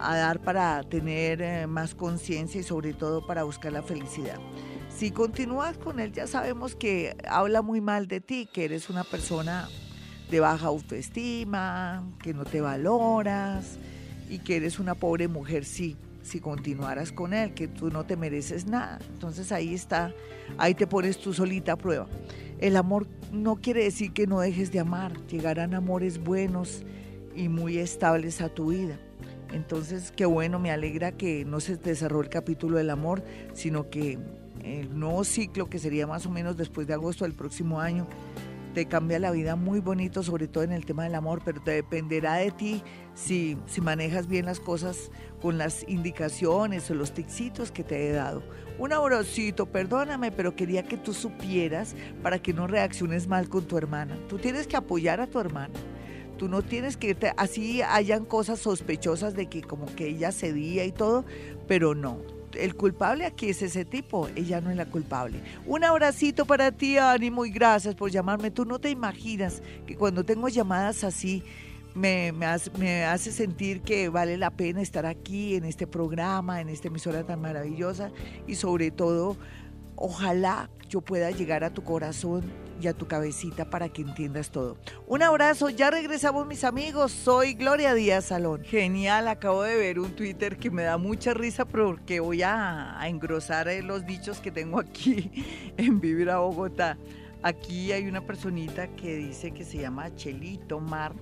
a 0.00 0.16
dar 0.16 0.40
para 0.40 0.82
tener 0.82 1.42
eh, 1.42 1.66
más 1.66 1.94
conciencia 1.94 2.60
y 2.60 2.64
sobre 2.64 2.92
todo 2.94 3.26
para 3.26 3.44
buscar 3.44 3.72
la 3.72 3.82
felicidad. 3.82 4.38
Si 4.94 5.10
continúas 5.10 5.78
con 5.78 6.00
él, 6.00 6.12
ya 6.12 6.26
sabemos 6.26 6.74
que 6.74 7.16
habla 7.28 7.62
muy 7.62 7.80
mal 7.80 8.08
de 8.08 8.20
ti, 8.20 8.48
que 8.52 8.64
eres 8.64 8.90
una 8.90 9.04
persona 9.04 9.68
de 10.30 10.40
baja 10.40 10.66
autoestima, 10.66 12.04
que 12.22 12.34
no 12.34 12.44
te 12.44 12.60
valoras 12.60 13.78
y 14.28 14.40
que 14.40 14.56
eres 14.56 14.78
una 14.78 14.94
pobre 14.94 15.28
mujer, 15.28 15.64
sí, 15.64 15.96
si 16.22 16.40
continuaras 16.40 17.12
con 17.12 17.32
él, 17.32 17.54
que 17.54 17.68
tú 17.68 17.90
no 17.90 18.04
te 18.04 18.16
mereces 18.16 18.66
nada. 18.66 18.98
Entonces 19.12 19.52
ahí 19.52 19.74
está, 19.74 20.12
ahí 20.58 20.74
te 20.74 20.86
pones 20.86 21.18
tú 21.18 21.32
solita 21.32 21.72
a 21.72 21.76
prueba. 21.76 22.06
El 22.58 22.76
amor 22.76 23.06
no 23.32 23.56
quiere 23.56 23.84
decir 23.84 24.12
que 24.12 24.26
no 24.26 24.40
dejes 24.40 24.72
de 24.72 24.80
amar, 24.80 25.12
llegarán 25.26 25.74
amores 25.74 26.18
buenos 26.18 26.82
y 27.34 27.48
muy 27.48 27.78
estables 27.78 28.40
a 28.40 28.48
tu 28.48 28.70
vida. 28.70 28.98
Entonces, 29.52 30.12
qué 30.14 30.26
bueno, 30.26 30.58
me 30.58 30.70
alegra 30.70 31.12
que 31.12 31.44
no 31.44 31.60
se 31.60 31.76
cerró 31.94 32.20
el 32.20 32.28
capítulo 32.28 32.76
del 32.76 32.90
amor, 32.90 33.22
sino 33.54 33.88
que 33.88 34.18
el 34.62 34.98
nuevo 34.98 35.24
ciclo, 35.24 35.70
que 35.70 35.78
sería 35.78 36.06
más 36.06 36.26
o 36.26 36.30
menos 36.30 36.56
después 36.56 36.86
de 36.86 36.94
agosto 36.94 37.24
del 37.24 37.34
próximo 37.34 37.80
año, 37.80 38.06
te 38.74 38.86
cambia 38.86 39.18
la 39.18 39.30
vida 39.30 39.56
muy 39.56 39.80
bonito, 39.80 40.22
sobre 40.22 40.46
todo 40.46 40.62
en 40.62 40.72
el 40.72 40.84
tema 40.84 41.04
del 41.04 41.14
amor, 41.14 41.40
pero 41.44 41.60
te 41.60 41.72
dependerá 41.72 42.34
de 42.34 42.50
ti 42.50 42.82
si, 43.14 43.56
si 43.66 43.80
manejas 43.80 44.28
bien 44.28 44.44
las 44.44 44.60
cosas 44.60 45.10
con 45.40 45.58
las 45.58 45.88
indicaciones 45.88 46.90
o 46.90 46.94
los 46.94 47.12
tixitos 47.12 47.72
que 47.72 47.82
te 47.82 48.06
he 48.06 48.12
dado. 48.12 48.42
Un 48.78 48.92
abracito, 48.92 49.66
perdóname, 49.66 50.30
pero 50.30 50.54
quería 50.54 50.84
que 50.84 50.96
tú 50.96 51.12
supieras 51.12 51.96
para 52.22 52.38
que 52.40 52.52
no 52.52 52.66
reacciones 52.66 53.26
mal 53.26 53.48
con 53.48 53.64
tu 53.64 53.76
hermana. 53.76 54.16
Tú 54.28 54.38
tienes 54.38 54.66
que 54.66 54.76
apoyar 54.76 55.20
a 55.20 55.26
tu 55.26 55.40
hermana. 55.40 55.74
Tú 56.38 56.48
no 56.48 56.62
tienes 56.62 56.96
que, 56.96 57.16
así 57.36 57.82
hayan 57.82 58.24
cosas 58.24 58.60
sospechosas 58.60 59.34
de 59.34 59.46
que 59.46 59.62
como 59.62 59.86
que 59.94 60.08
ella 60.08 60.32
cedía 60.32 60.84
y 60.84 60.92
todo, 60.92 61.24
pero 61.66 61.94
no 61.94 62.38
el 62.54 62.74
culpable 62.74 63.26
aquí 63.26 63.50
es 63.50 63.62
ese 63.62 63.84
tipo, 63.84 64.28
ella 64.34 64.60
no 64.60 64.70
es 64.70 64.76
la 64.76 64.86
culpable. 64.86 65.40
Un 65.66 65.84
abracito 65.84 66.46
para 66.46 66.72
ti, 66.72 66.96
ánimo 66.96 67.44
y 67.44 67.50
gracias 67.50 67.94
por 67.94 68.10
llamarme. 68.10 68.50
Tú 68.50 68.64
no 68.64 68.78
te 68.78 68.90
imaginas 68.90 69.62
que 69.86 69.96
cuando 69.96 70.24
tengo 70.24 70.48
llamadas 70.48 71.04
así 71.04 71.42
me, 71.94 72.32
me, 72.32 73.04
hace, 73.04 73.32
sentir 73.32 73.82
que 73.82 74.08
vale 74.08 74.36
la 74.36 74.50
pena 74.50 74.80
estar 74.80 75.06
aquí 75.06 75.56
en 75.56 75.64
este 75.64 75.86
programa, 75.86 76.60
en 76.60 76.68
esta 76.68 76.88
emisora 76.88 77.24
tan 77.24 77.40
maravillosa 77.40 78.10
y 78.46 78.54
sobre 78.54 78.90
todo, 78.90 79.36
ojalá 79.96 80.70
yo 80.88 81.00
pueda 81.00 81.30
llegar 81.30 81.64
a 81.64 81.70
tu 81.70 81.82
corazón 81.82 82.44
y 82.80 82.88
a 82.88 82.94
tu 82.94 83.06
cabecita 83.06 83.64
para 83.70 83.88
que 83.88 84.02
entiendas 84.02 84.50
todo. 84.50 84.76
Un 85.06 85.22
abrazo, 85.22 85.68
ya 85.70 85.90
regresamos 85.90 86.46
mis 86.46 86.64
amigos, 86.64 87.12
soy 87.12 87.54
Gloria 87.54 87.94
Díaz 87.94 88.26
Salón. 88.26 88.62
Genial, 88.64 89.28
acabo 89.28 89.62
de 89.62 89.76
ver 89.76 89.98
un 89.98 90.14
Twitter 90.14 90.56
que 90.56 90.70
me 90.70 90.82
da 90.82 90.98
mucha 90.98 91.34
risa 91.34 91.64
porque 91.64 92.20
voy 92.20 92.42
a, 92.42 92.98
engrosar 93.04 93.68
eh, 93.68 93.82
los 93.82 94.06
dichos 94.06 94.40
que 94.40 94.50
tengo 94.50 94.78
aquí 94.78 95.30
en 95.76 96.00
Vivir 96.00 96.30
a 96.30 96.38
Bogotá. 96.38 96.98
Aquí 97.42 97.92
hay 97.92 98.08
una 98.08 98.20
personita 98.20 98.88
que 98.88 99.16
dice 99.16 99.52
que 99.52 99.64
se 99.64 99.78
llama 99.78 100.14
Chelito 100.14 100.80
Mar 100.80 101.14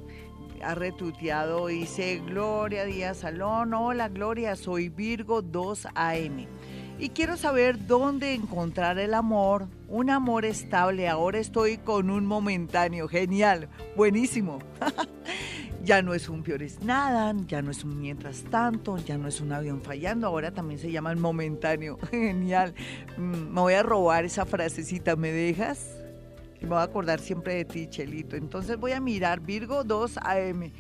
ha 0.63 0.75
retuiteado, 0.75 1.67
dice 1.67 2.23
Gloria 2.27 2.87
Díaz 2.87 3.19
Salón, 3.19 3.75
hola 3.75 4.09
Gloria, 4.09 4.57
soy 4.57 4.89
Virgo 4.89 5.43
2 5.43 5.89
AM 5.95 6.47
y 6.99 7.11
quiero 7.11 7.37
saber 7.37 7.87
dónde 7.87 8.35
encontrar 8.35 8.99
el 8.99 9.15
amor, 9.15 9.69
un 9.89 10.11
amor 10.11 10.45
estable. 10.45 11.09
Ahora 11.09 11.39
estoy 11.39 11.79
con 11.79 12.11
un 12.11 12.27
momentáneo, 12.27 13.09
genial, 13.09 13.69
buenísimo. 13.97 14.59
ya 15.85 16.03
no 16.03 16.15
es 16.15 16.29
un 16.29 16.43
es 16.61 16.83
nada, 16.83 17.35
ya 17.47 17.63
no 17.63 17.71
es 17.71 17.85
un 17.85 18.01
mientras 18.01 18.43
tanto, 18.45 18.97
ya 18.99 19.19
no 19.19 19.29
es 19.29 19.41
un 19.41 19.53
avión 19.53 19.83
fallando, 19.83 20.27
ahora 20.27 20.51
también 20.51 20.81
se 20.81 20.91
llama 20.91 21.13
el 21.13 21.19
momentáneo. 21.19 21.99
Genial. 22.11 22.75
Mm, 23.17 23.53
me 23.53 23.61
voy 23.61 23.75
a 23.75 23.83
robar 23.83 24.25
esa 24.25 24.47
frasecita, 24.47 25.17
¿me 25.17 25.31
dejas? 25.31 25.97
Me 26.61 26.69
voy 26.69 26.79
a 26.79 26.83
acordar 26.83 27.21
siempre 27.21 27.55
de 27.55 27.65
ti, 27.67 27.87
Chelito. 27.89 28.37
Entonces 28.37 28.79
voy 28.79 28.93
a 28.93 29.01
mirar 29.01 29.41
Virgo 29.41 29.85
2 29.85 30.19
AM. 30.19 30.73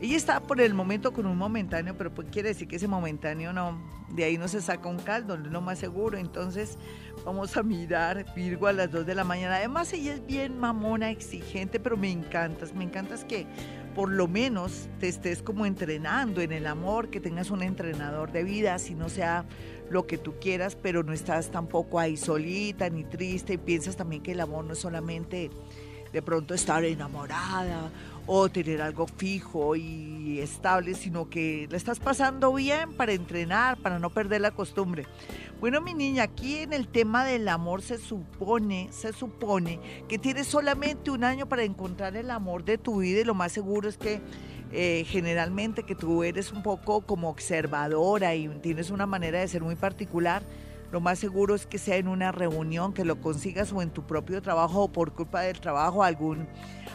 Ella 0.00 0.16
está 0.16 0.40
por 0.40 0.62
el 0.62 0.72
momento 0.72 1.12
con 1.12 1.26
un 1.26 1.36
momentáneo, 1.36 1.94
pero 1.94 2.14
pues 2.14 2.28
quiere 2.30 2.48
decir 2.48 2.66
que 2.66 2.76
ese 2.76 2.88
momentáneo 2.88 3.52
no, 3.52 3.78
de 4.08 4.24
ahí 4.24 4.38
no 4.38 4.48
se 4.48 4.62
saca 4.62 4.88
un 4.88 4.98
caldo, 4.98 5.36
no 5.36 5.44
es 5.44 5.52
lo 5.52 5.60
más 5.60 5.78
seguro. 5.78 6.16
Entonces 6.16 6.78
vamos 7.24 7.54
a 7.58 7.62
mirar 7.62 8.24
Virgo 8.34 8.66
a 8.66 8.72
las 8.72 8.90
2 8.90 9.04
de 9.04 9.14
la 9.14 9.24
mañana. 9.24 9.56
Además 9.56 9.92
ella 9.92 10.14
es 10.14 10.26
bien 10.26 10.58
mamona, 10.58 11.10
exigente, 11.10 11.78
pero 11.80 11.98
me 11.98 12.10
encantas, 12.10 12.74
me 12.74 12.84
encantas 12.84 13.26
que 13.26 13.46
por 13.94 14.10
lo 14.10 14.26
menos 14.26 14.88
te 15.00 15.08
estés 15.08 15.42
como 15.42 15.66
entrenando 15.66 16.40
en 16.40 16.52
el 16.52 16.66
amor, 16.66 17.10
que 17.10 17.20
tengas 17.20 17.50
un 17.50 17.62
entrenador 17.62 18.32
de 18.32 18.42
vida, 18.42 18.78
si 18.78 18.94
no 18.94 19.10
sea 19.10 19.44
lo 19.90 20.06
que 20.06 20.16
tú 20.16 20.34
quieras, 20.40 20.76
pero 20.80 21.02
no 21.02 21.12
estás 21.12 21.50
tampoco 21.50 21.98
ahí 21.98 22.16
solita 22.16 22.88
ni 22.88 23.04
triste 23.04 23.54
y 23.54 23.58
piensas 23.58 23.96
también 23.96 24.22
que 24.22 24.32
el 24.32 24.40
amor 24.40 24.64
no 24.64 24.72
es 24.72 24.78
solamente 24.78 25.50
de 26.12 26.22
pronto 26.22 26.54
estar 26.54 26.84
enamorada 26.84 27.90
o 28.26 28.48
tener 28.48 28.82
algo 28.82 29.06
fijo 29.06 29.76
y 29.76 30.38
estable, 30.40 30.94
sino 30.94 31.28
que 31.28 31.66
la 31.70 31.76
estás 31.76 31.98
pasando 31.98 32.52
bien 32.52 32.92
para 32.92 33.12
entrenar, 33.12 33.76
para 33.78 33.98
no 33.98 34.10
perder 34.10 34.40
la 34.40 34.50
costumbre. 34.50 35.06
Bueno, 35.60 35.80
mi 35.80 35.92
niña, 35.92 36.22
aquí 36.22 36.58
en 36.58 36.72
el 36.72 36.88
tema 36.88 37.24
del 37.24 37.46
amor 37.48 37.82
se 37.82 37.98
supone, 37.98 38.88
se 38.92 39.12
supone 39.12 39.78
que 40.08 40.18
tienes 40.18 40.46
solamente 40.46 41.10
un 41.10 41.22
año 41.22 41.46
para 41.46 41.64
encontrar 41.64 42.16
el 42.16 42.30
amor 42.30 42.64
de 42.64 42.78
tu 42.78 43.00
vida 43.00 43.20
y 43.20 43.24
lo 43.24 43.34
más 43.34 43.52
seguro 43.52 43.88
es 43.88 43.98
que 43.98 44.20
eh, 44.72 45.04
generalmente 45.06 45.82
que 45.82 45.94
tú 45.94 46.22
eres 46.22 46.52
un 46.52 46.62
poco 46.62 47.00
como 47.02 47.28
observadora 47.28 48.34
y 48.36 48.48
tienes 48.60 48.90
una 48.90 49.04
manera 49.04 49.40
de 49.40 49.48
ser 49.48 49.62
muy 49.62 49.74
particular. 49.74 50.42
Lo 50.92 51.00
más 51.00 51.18
seguro 51.18 51.54
es 51.54 51.66
que 51.66 51.78
sea 51.78 51.96
en 51.96 52.08
una 52.08 52.32
reunión, 52.32 52.92
que 52.92 53.04
lo 53.04 53.20
consigas 53.20 53.72
o 53.72 53.82
en 53.82 53.90
tu 53.90 54.06
propio 54.06 54.42
trabajo 54.42 54.84
o 54.84 54.92
por 54.92 55.12
culpa 55.14 55.42
del 55.42 55.60
trabajo 55.60 56.02
algún 56.02 56.48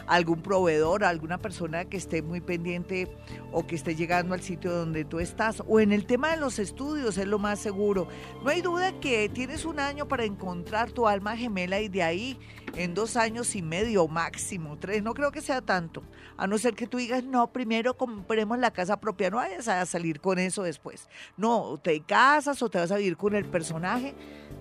algún 0.06 0.40
proveedor, 0.42 1.04
alguna 1.04 1.38
persona 1.38 1.84
que 1.84 1.96
esté 1.96 2.22
muy 2.22 2.40
pendiente 2.40 3.08
o 3.52 3.66
que 3.66 3.74
esté 3.74 3.96
llegando 3.96 4.34
al 4.34 4.42
sitio 4.42 4.72
donde 4.72 5.04
tú 5.04 5.18
estás. 5.18 5.62
O 5.66 5.80
en 5.80 5.92
el 5.92 6.06
tema 6.06 6.30
de 6.30 6.36
los 6.36 6.58
estudios 6.58 7.18
es 7.18 7.26
lo 7.26 7.38
más 7.38 7.58
seguro. 7.58 8.08
No 8.42 8.50
hay 8.50 8.60
duda 8.60 8.98
que 9.00 9.28
tienes 9.28 9.64
un 9.64 9.80
año 9.80 10.06
para 10.06 10.24
encontrar 10.24 10.92
tu 10.92 11.08
alma 11.08 11.36
gemela 11.36 11.80
y 11.80 11.88
de 11.88 12.02
ahí 12.02 12.38
en 12.76 12.94
dos 12.94 13.16
años 13.16 13.56
y 13.56 13.62
medio 13.62 14.06
máximo, 14.06 14.76
tres, 14.78 15.02
no 15.02 15.14
creo 15.14 15.32
que 15.32 15.40
sea 15.40 15.62
tanto. 15.62 16.02
A 16.36 16.46
no 16.46 16.58
ser 16.58 16.74
que 16.74 16.86
tú 16.86 16.98
digas, 16.98 17.24
no, 17.24 17.52
primero 17.52 17.96
compremos 17.96 18.58
la 18.58 18.70
casa 18.70 19.00
propia, 19.00 19.30
no 19.30 19.38
vayas 19.38 19.68
a 19.68 19.86
salir 19.86 20.20
con 20.20 20.38
eso 20.38 20.62
después. 20.62 21.08
No, 21.36 21.78
te 21.82 22.00
casas 22.00 22.62
o 22.62 22.68
te 22.68 22.78
vas 22.78 22.90
a 22.90 22.96
vivir 22.96 23.16
con 23.16 23.34
el 23.34 23.46
personaje 23.46 24.14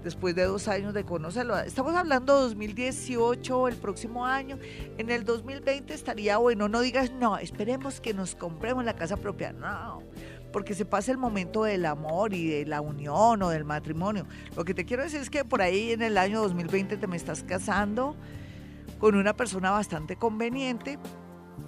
después 0.03 0.36
de 0.36 0.43
dos 0.43 0.67
años 0.67 0.93
de 0.93 1.03
conocerlo. 1.03 1.57
Estamos 1.59 1.95
hablando 1.95 2.36
de 2.36 2.41
2018, 2.43 3.67
el 3.67 3.76
próximo 3.76 4.26
año. 4.26 4.57
En 4.97 5.09
el 5.09 5.26
2020 5.26 5.93
estaría 5.93 6.38
bueno, 6.38 6.69
no 6.69 6.80
digas, 6.80 7.11
no, 7.11 7.38
esperemos 7.38 7.99
que 7.99 8.13
nos 8.13 8.36
compremos 8.36 8.86
la 8.86 8.95
casa 8.95 9.17
propia. 9.17 9.51
No, 9.51 10.01
porque 10.53 10.73
se 10.73 10.86
pasa 10.86 11.11
el 11.11 11.17
momento 11.17 11.65
del 11.65 11.86
amor 11.86 12.34
y 12.34 12.47
de 12.47 12.65
la 12.65 12.80
unión 12.80 13.43
o 13.43 13.49
del 13.49 13.65
matrimonio. 13.65 14.26
Lo 14.55 14.63
que 14.63 14.73
te 14.73 14.86
quiero 14.86 15.03
decir 15.03 15.19
es 15.19 15.30
que 15.30 15.43
por 15.43 15.61
ahí 15.61 15.91
en 15.91 16.01
el 16.01 16.17
año 16.17 16.41
2020 16.41 16.95
te 16.95 17.07
me 17.07 17.17
estás 17.17 17.43
casando 17.43 18.15
con 18.99 19.15
una 19.15 19.36
persona 19.36 19.71
bastante 19.71 20.15
conveniente 20.15 20.97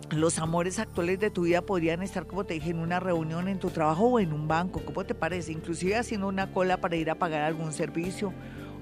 los 0.09 0.39
amores 0.39 0.79
actuales 0.79 1.19
de 1.19 1.29
tu 1.29 1.43
vida 1.43 1.61
podrían 1.61 2.01
estar, 2.01 2.25
como 2.27 2.45
te 2.45 2.55
dije, 2.55 2.69
en 2.69 2.79
una 2.79 2.99
reunión 2.99 3.47
en 3.47 3.59
tu 3.59 3.69
trabajo 3.69 4.05
o 4.05 4.19
en 4.19 4.33
un 4.33 4.47
banco. 4.47 4.81
¿Cómo 4.85 5.05
te 5.05 5.13
parece? 5.13 5.51
Inclusive 5.51 5.95
haciendo 5.95 6.27
una 6.27 6.51
cola 6.51 6.77
para 6.77 6.95
ir 6.95 7.09
a 7.09 7.15
pagar 7.15 7.41
algún 7.41 7.73
servicio 7.73 8.33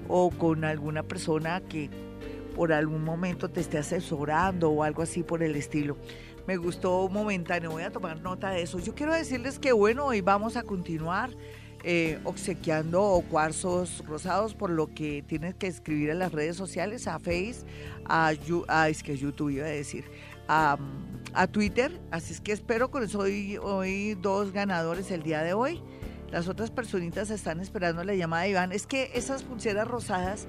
o 0.08 0.30
con 0.30 0.64
alguna 0.64 1.02
persona 1.02 1.60
que 1.60 1.90
por 2.54 2.72
algún 2.72 3.04
momento 3.04 3.50
te 3.50 3.60
esté 3.60 3.78
asesorando 3.78 4.70
o 4.70 4.82
algo 4.82 5.02
así 5.02 5.22
por 5.22 5.42
el 5.42 5.56
estilo. 5.56 5.96
Me 6.46 6.56
gustó 6.56 7.08
momentáneo, 7.08 7.72
voy 7.72 7.82
a 7.82 7.90
tomar 7.90 8.20
nota 8.20 8.50
de 8.50 8.62
eso. 8.62 8.78
Yo 8.78 8.94
quiero 8.94 9.12
decirles 9.12 9.58
que 9.58 9.72
bueno, 9.72 10.06
hoy 10.06 10.20
vamos 10.20 10.56
a 10.56 10.62
continuar 10.62 11.30
eh, 11.82 12.18
obsequiando 12.24 13.22
cuarzos 13.30 14.02
rosados, 14.06 14.54
por 14.54 14.70
lo 14.70 14.92
que 14.92 15.22
tienes 15.26 15.54
que 15.54 15.66
escribir 15.66 16.10
en 16.10 16.18
las 16.18 16.32
redes 16.32 16.56
sociales, 16.56 17.06
a 17.06 17.18
Face, 17.18 17.64
a, 18.06 18.32
a 18.68 18.88
es 18.88 19.02
que 19.02 19.16
YouTube 19.16 19.50
iba 19.50 19.66
a 19.66 19.68
decir, 19.68 20.04
a, 20.48 20.78
Twitter. 21.52 22.00
Así 22.10 22.32
es 22.32 22.40
que 22.40 22.52
espero 22.52 22.90
con 22.90 23.02
eso 23.02 23.18
hoy, 23.20 24.14
dos 24.20 24.52
ganadores 24.52 25.10
el 25.10 25.22
día 25.22 25.42
de 25.42 25.52
hoy. 25.52 25.82
Las 26.30 26.48
otras 26.48 26.70
personitas 26.70 27.30
están 27.30 27.60
esperando 27.60 28.02
la 28.04 28.14
llamada 28.14 28.44
de 28.44 28.50
Iván. 28.50 28.72
Es 28.72 28.86
que 28.86 29.10
esas 29.14 29.42
pulseras 29.42 29.86
rosadas 29.86 30.46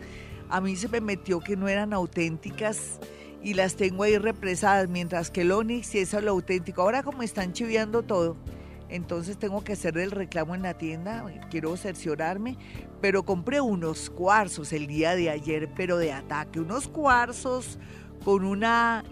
a 0.49 0.61
mí 0.61 0.75
se 0.75 0.87
me 0.87 1.01
metió 1.01 1.39
que 1.41 1.57
no 1.57 1.67
eran 1.67 1.93
auténticas 1.93 2.99
y 3.43 3.53
las 3.53 3.75
tengo 3.75 4.03
ahí 4.03 4.17
represadas, 4.17 4.89
mientras 4.89 5.29
que 5.29 5.41
el 5.41 5.51
Onix 5.51 5.87
sí 5.87 5.99
es 5.99 6.13
lo 6.13 6.31
auténtico. 6.31 6.81
Ahora 6.81 7.03
como 7.03 7.21
están 7.21 7.53
chiviando 7.53 8.03
todo, 8.03 8.37
entonces 8.89 9.37
tengo 9.37 9.63
que 9.63 9.73
hacer 9.73 9.97
el 9.97 10.11
reclamo 10.11 10.55
en 10.55 10.61
la 10.61 10.77
tienda, 10.77 11.25
quiero 11.49 11.75
cerciorarme, 11.75 12.57
pero 13.01 13.23
compré 13.23 13.59
unos 13.59 14.09
cuarzos 14.09 14.71
el 14.71 14.87
día 14.87 15.15
de 15.15 15.29
ayer, 15.29 15.69
pero 15.75 15.97
de 15.97 16.13
ataque, 16.13 16.59
unos 16.59 16.87
cuarzos 16.87 17.77
con 18.23 18.45
una 18.45 19.03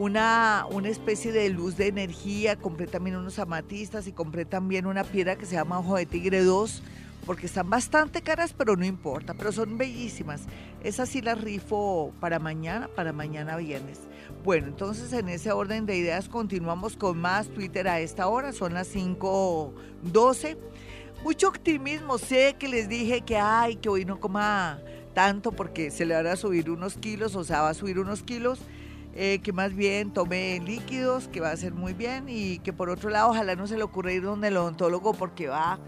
una, 0.00 0.64
una 0.70 0.88
especie 0.88 1.30
de 1.30 1.50
luz 1.50 1.76
de 1.76 1.88
energía, 1.88 2.56
compré 2.56 2.86
también 2.86 3.16
unos 3.16 3.38
amatistas 3.38 4.06
y 4.06 4.12
compré 4.12 4.46
también 4.46 4.86
una 4.86 5.04
piedra 5.04 5.36
que 5.36 5.44
se 5.44 5.56
llama 5.56 5.78
Ojo 5.78 5.96
de 5.96 6.06
Tigre 6.06 6.42
2, 6.42 6.82
porque 7.26 7.44
están 7.44 7.68
bastante 7.68 8.22
caras, 8.22 8.54
pero 8.56 8.76
no 8.76 8.86
importa, 8.86 9.34
pero 9.34 9.52
son 9.52 9.76
bellísimas. 9.76 10.44
Esas 10.82 11.10
sí 11.10 11.20
las 11.20 11.38
rifo 11.38 12.14
para 12.18 12.38
mañana, 12.38 12.88
para 12.88 13.12
mañana 13.12 13.58
viernes. 13.58 14.00
Bueno, 14.42 14.68
entonces 14.68 15.12
en 15.12 15.28
ese 15.28 15.52
orden 15.52 15.84
de 15.84 15.98
ideas 15.98 16.30
continuamos 16.30 16.96
con 16.96 17.18
más 17.18 17.48
Twitter 17.48 17.86
a 17.86 18.00
esta 18.00 18.26
hora, 18.26 18.54
son 18.54 18.72
las 18.72 18.94
5.12. 18.94 20.56
Mucho 21.22 21.48
optimismo, 21.48 22.16
sé 22.16 22.56
que 22.58 22.68
les 22.68 22.88
dije 22.88 23.20
que 23.20 23.36
ay, 23.36 23.76
que 23.76 23.90
hoy 23.90 24.06
no 24.06 24.18
coma 24.18 24.78
tanto 25.12 25.52
porque 25.52 25.90
se 25.90 26.06
le 26.06 26.14
van 26.14 26.26
a 26.26 26.36
subir 26.36 26.70
unos 26.70 26.94
kilos, 26.94 27.36
o 27.36 27.44
sea, 27.44 27.60
va 27.60 27.68
a 27.68 27.74
subir 27.74 27.98
unos 27.98 28.22
kilos 28.22 28.60
eh, 29.12 29.40
que 29.42 29.52
más 29.52 29.74
bien 29.74 30.12
tome 30.12 30.60
líquidos, 30.64 31.26
que 31.26 31.40
va 31.40 31.50
a 31.50 31.56
ser 31.56 31.74
muy 31.74 31.94
bien 31.94 32.26
y 32.28 32.60
que 32.60 32.72
por 32.72 32.90
otro 32.90 33.10
lado 33.10 33.30
ojalá 33.30 33.56
no 33.56 33.66
se 33.66 33.76
le 33.76 33.82
ocurra 33.82 34.12
ir 34.12 34.22
donde 34.22 34.48
el 34.48 34.56
odontólogo 34.56 35.14
porque 35.14 35.48
va 35.48 35.80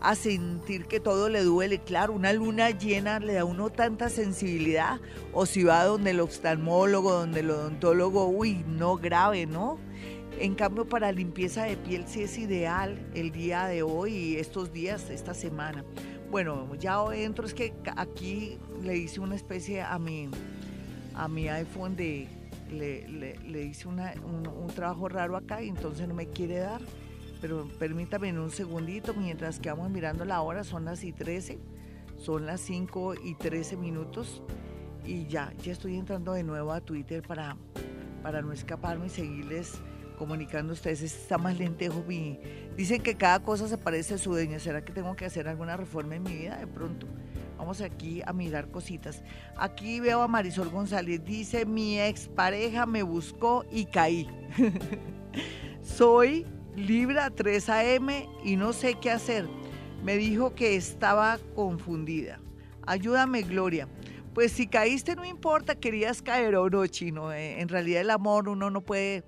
a 0.00 0.14
sentir 0.14 0.86
que 0.86 1.00
todo 1.00 1.28
le 1.28 1.42
duele. 1.42 1.80
Claro, 1.80 2.12
una 2.12 2.32
luna 2.32 2.70
llena 2.70 3.18
le 3.18 3.34
da 3.34 3.40
a 3.40 3.44
uno 3.44 3.70
tanta 3.70 4.08
sensibilidad 4.08 5.00
o 5.32 5.46
si 5.46 5.64
va 5.64 5.84
donde 5.84 6.10
el 6.10 6.20
oftalmólogo, 6.20 7.12
donde 7.12 7.40
el 7.40 7.50
odontólogo, 7.50 8.28
uy, 8.28 8.64
no 8.68 8.96
grave, 8.96 9.46
¿no? 9.46 9.78
En 10.38 10.54
cambio, 10.54 10.88
para 10.88 11.10
limpieza 11.10 11.64
de 11.64 11.76
piel 11.76 12.04
sí 12.06 12.22
es 12.22 12.38
ideal 12.38 13.04
el 13.14 13.32
día 13.32 13.66
de 13.66 13.82
hoy 13.82 14.36
estos 14.36 14.72
días, 14.72 15.10
esta 15.10 15.34
semana. 15.34 15.84
Bueno, 16.30 16.72
ya 16.76 17.02
entro, 17.12 17.44
es 17.44 17.52
que 17.52 17.74
aquí 17.96 18.58
le 18.82 18.96
hice 18.96 19.18
una 19.18 19.34
especie 19.34 19.82
a 19.82 19.98
mi, 19.98 20.30
a 21.14 21.26
mi 21.26 21.48
iPhone 21.48 21.96
de, 21.96 22.28
le, 22.70 23.64
hice 23.64 23.88
un, 23.88 24.00
un, 24.00 24.66
trabajo 24.68 25.08
raro 25.08 25.36
acá 25.36 25.62
y 25.62 25.68
entonces 25.68 26.08
no 26.08 26.14
me 26.14 26.26
quiere 26.26 26.58
dar. 26.58 26.80
Pero 27.40 27.68
permítame 27.78 28.28
en 28.28 28.38
un 28.38 28.50
segundito, 28.50 29.14
mientras 29.14 29.60
que 29.60 29.70
vamos 29.70 29.90
mirando 29.90 30.24
la 30.24 30.42
hora, 30.42 30.62
son 30.62 30.84
las 30.84 31.04
y 31.04 31.12
13, 31.12 31.58
son 32.16 32.46
las 32.46 32.60
5 32.60 33.14
y 33.24 33.34
13 33.34 33.76
minutos 33.76 34.42
y 35.04 35.26
ya, 35.26 35.52
ya 35.62 35.72
estoy 35.72 35.96
entrando 35.96 36.32
de 36.34 36.42
nuevo 36.42 36.72
a 36.72 36.80
Twitter 36.80 37.22
para, 37.22 37.56
para 38.22 38.42
no 38.42 38.52
escaparme 38.52 39.06
y 39.06 39.10
seguirles 39.10 39.80
comunicando 40.18 40.74
ustedes. 40.74 41.02
Está 41.02 41.38
más 41.38 41.58
lentejo. 41.58 42.04
Mi... 42.06 42.38
Dicen 42.76 43.02
que 43.02 43.14
cada 43.14 43.40
cosa 43.40 43.68
se 43.68 43.78
parece 43.78 44.14
a 44.14 44.18
su 44.18 44.32
dueña. 44.32 44.58
¿Será 44.58 44.84
que 44.84 44.92
tengo 44.92 45.16
que 45.16 45.24
hacer 45.24 45.48
alguna 45.48 45.76
reforma 45.76 46.16
en 46.16 46.22
mi 46.22 46.36
vida 46.36 46.58
de 46.58 46.66
pronto? 46.66 47.06
Vamos 47.60 47.82
aquí 47.82 48.22
a 48.24 48.32
mirar 48.32 48.70
cositas. 48.70 49.22
Aquí 49.54 50.00
veo 50.00 50.22
a 50.22 50.28
Marisol 50.28 50.70
González. 50.70 51.22
Dice, 51.22 51.66
mi 51.66 52.00
expareja 52.00 52.86
me 52.86 53.02
buscó 53.02 53.66
y 53.70 53.84
caí. 53.84 54.26
Soy 55.82 56.46
Libra 56.74 57.28
3 57.28 57.68
AM 57.68 58.08
y 58.42 58.56
no 58.56 58.72
sé 58.72 58.94
qué 58.94 59.10
hacer. 59.10 59.46
Me 60.02 60.16
dijo 60.16 60.54
que 60.54 60.74
estaba 60.74 61.38
confundida. 61.54 62.40
Ayúdame, 62.86 63.42
Gloria. 63.42 63.86
Pues 64.32 64.52
si 64.52 64.66
caíste 64.66 65.14
no 65.14 65.26
importa, 65.26 65.74
querías 65.74 66.22
caer 66.22 66.56
o 66.56 66.70
no, 66.70 66.86
chino. 66.86 67.30
Eh, 67.30 67.60
en 67.60 67.68
realidad 67.68 68.00
el 68.00 68.10
amor 68.10 68.48
uno 68.48 68.70
no 68.70 68.80
puede 68.80 69.22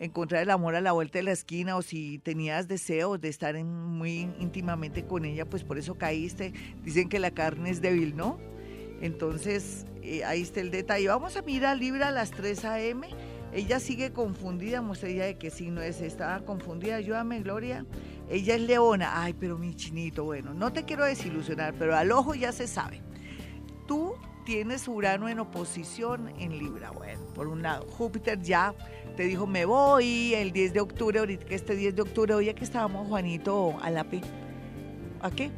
encontrar 0.00 0.42
el 0.42 0.50
amor 0.50 0.74
a 0.74 0.80
la 0.80 0.92
vuelta 0.92 1.18
de 1.18 1.24
la 1.24 1.32
esquina 1.32 1.76
o 1.76 1.82
si 1.82 2.18
tenías 2.18 2.66
deseos 2.66 3.20
de 3.20 3.28
estar 3.28 3.62
muy 3.62 4.30
íntimamente 4.40 5.04
con 5.06 5.24
ella, 5.24 5.44
pues 5.44 5.62
por 5.62 5.78
eso 5.78 5.96
caíste. 5.96 6.52
Dicen 6.82 7.08
que 7.08 7.20
la 7.20 7.30
carne 7.30 7.70
es 7.70 7.80
débil, 7.80 8.16
¿no? 8.16 8.38
Entonces, 9.02 9.86
eh, 10.02 10.24
ahí 10.24 10.42
está 10.42 10.60
el 10.60 10.70
detalle. 10.70 11.06
Vamos 11.08 11.36
a 11.36 11.42
mirar 11.42 11.76
Libra 11.76 12.08
a 12.08 12.10
las 12.10 12.30
3 12.30 12.64
a.m. 12.64 13.08
Ella 13.52 13.80
sigue 13.80 14.12
confundida, 14.12 14.80
muestra 14.80 15.08
ella 15.08 15.26
de 15.26 15.36
qué 15.36 15.50
signo 15.50 15.82
es. 15.82 16.00
Estaba 16.00 16.40
confundida, 16.44 16.96
ayúdame, 16.96 17.40
Gloria. 17.40 17.84
Ella 18.30 18.54
es 18.54 18.62
leona. 18.62 19.22
Ay, 19.22 19.34
pero 19.34 19.58
mi 19.58 19.74
chinito, 19.74 20.24
bueno, 20.24 20.54
no 20.54 20.72
te 20.72 20.84
quiero 20.84 21.04
desilusionar, 21.04 21.74
pero 21.78 21.96
al 21.96 22.10
ojo 22.12 22.34
ya 22.34 22.52
se 22.52 22.66
sabe. 22.66 23.02
Tú 23.86 24.14
tienes 24.44 24.88
Urano 24.88 25.28
en 25.28 25.40
oposición 25.40 26.28
en 26.38 26.58
Libra. 26.58 26.90
Bueno, 26.90 27.24
por 27.34 27.48
un 27.48 27.62
lado, 27.62 27.86
Júpiter 27.88 28.40
ya 28.40 28.74
dijo, 29.24 29.46
me 29.46 29.64
voy 29.64 30.34
el 30.34 30.52
10 30.52 30.74
de 30.74 30.80
octubre, 30.80 31.18
ahorita 31.18 31.46
que 31.46 31.54
este 31.54 31.76
10 31.76 31.96
de 31.96 32.02
octubre, 32.02 32.34
hoy 32.34 32.52
que 32.54 32.64
estábamos, 32.64 33.08
Juanito, 33.08 33.76
a 33.82 33.90
la 33.90 34.04
P. 34.04 34.20
¿A 35.20 35.30
qué? 35.30 35.50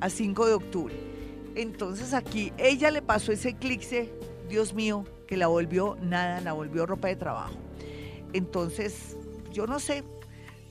A 0.00 0.10
5 0.10 0.46
de 0.46 0.54
octubre. 0.54 0.94
Entonces 1.54 2.14
aquí 2.14 2.52
ella 2.56 2.90
le 2.90 3.02
pasó 3.02 3.32
ese 3.32 3.50
eclipse, 3.50 4.12
Dios 4.48 4.74
mío, 4.74 5.04
que 5.26 5.36
la 5.36 5.48
volvió 5.48 5.96
nada, 6.00 6.40
la 6.40 6.52
volvió 6.52 6.86
ropa 6.86 7.08
de 7.08 7.16
trabajo. 7.16 7.54
Entonces, 8.32 9.16
yo 9.52 9.66
no 9.66 9.78
sé, 9.78 10.04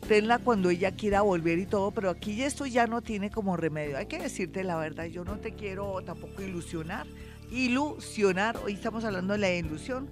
tenla 0.07 0.39
cuando 0.39 0.70
ella 0.70 0.91
quiera 0.91 1.22
volver 1.22 1.59
y 1.59 1.65
todo, 1.65 1.91
pero 1.91 2.09
aquí 2.09 2.41
esto 2.41 2.65
ya 2.65 2.88
no 2.88 3.01
tiene 3.01 3.30
como 3.30 3.57
remedio. 3.57 3.97
Hay 3.97 4.05
que 4.05 4.20
decirte 4.20 4.63
la 4.63 4.78
verdad, 4.78 5.05
yo 5.05 5.26
no 5.26 5.38
te 5.38 5.53
quiero 5.53 6.01
tampoco 6.05 6.41
ilusionar. 6.41 7.05
Ilusionar, 7.51 8.57
hoy 8.57 8.74
estamos 8.74 9.03
hablando 9.03 9.34
de 9.34 9.39
la 9.39 9.53
ilusión, 9.53 10.09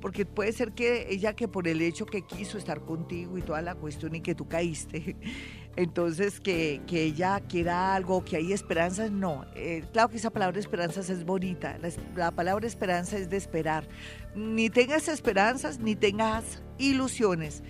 porque 0.00 0.24
puede 0.24 0.52
ser 0.52 0.72
que 0.72 1.06
ella 1.10 1.34
que 1.34 1.48
por 1.48 1.68
el 1.68 1.80
hecho 1.80 2.06
que 2.06 2.22
quiso 2.22 2.58
estar 2.58 2.80
contigo 2.80 3.38
y 3.38 3.42
toda 3.42 3.62
la 3.62 3.74
cuestión 3.74 4.14
y 4.14 4.20
que 4.20 4.34
tú 4.34 4.48
caíste, 4.48 5.16
entonces 5.76 6.40
que, 6.40 6.80
ella 6.90 7.40
quiera 7.48 7.94
algo, 7.94 8.24
que 8.24 8.36
hay 8.36 8.52
esperanzas, 8.52 9.10
no. 9.10 9.44
Eh, 9.54 9.84
claro 9.92 10.08
que 10.08 10.16
esa 10.16 10.30
palabra 10.30 10.58
esperanzas 10.58 11.10
es 11.10 11.24
bonita, 11.24 11.78
la, 11.78 11.90
la 12.16 12.30
palabra 12.30 12.66
esperanza 12.66 13.16
es 13.16 13.28
de 13.30 13.36
esperar. 13.36 13.88
Ni 14.34 14.70
tengas 14.70 15.08
esperanzas, 15.08 15.78
ni 15.78 15.96
tengas 15.96 16.62
ilusiones 16.78 17.62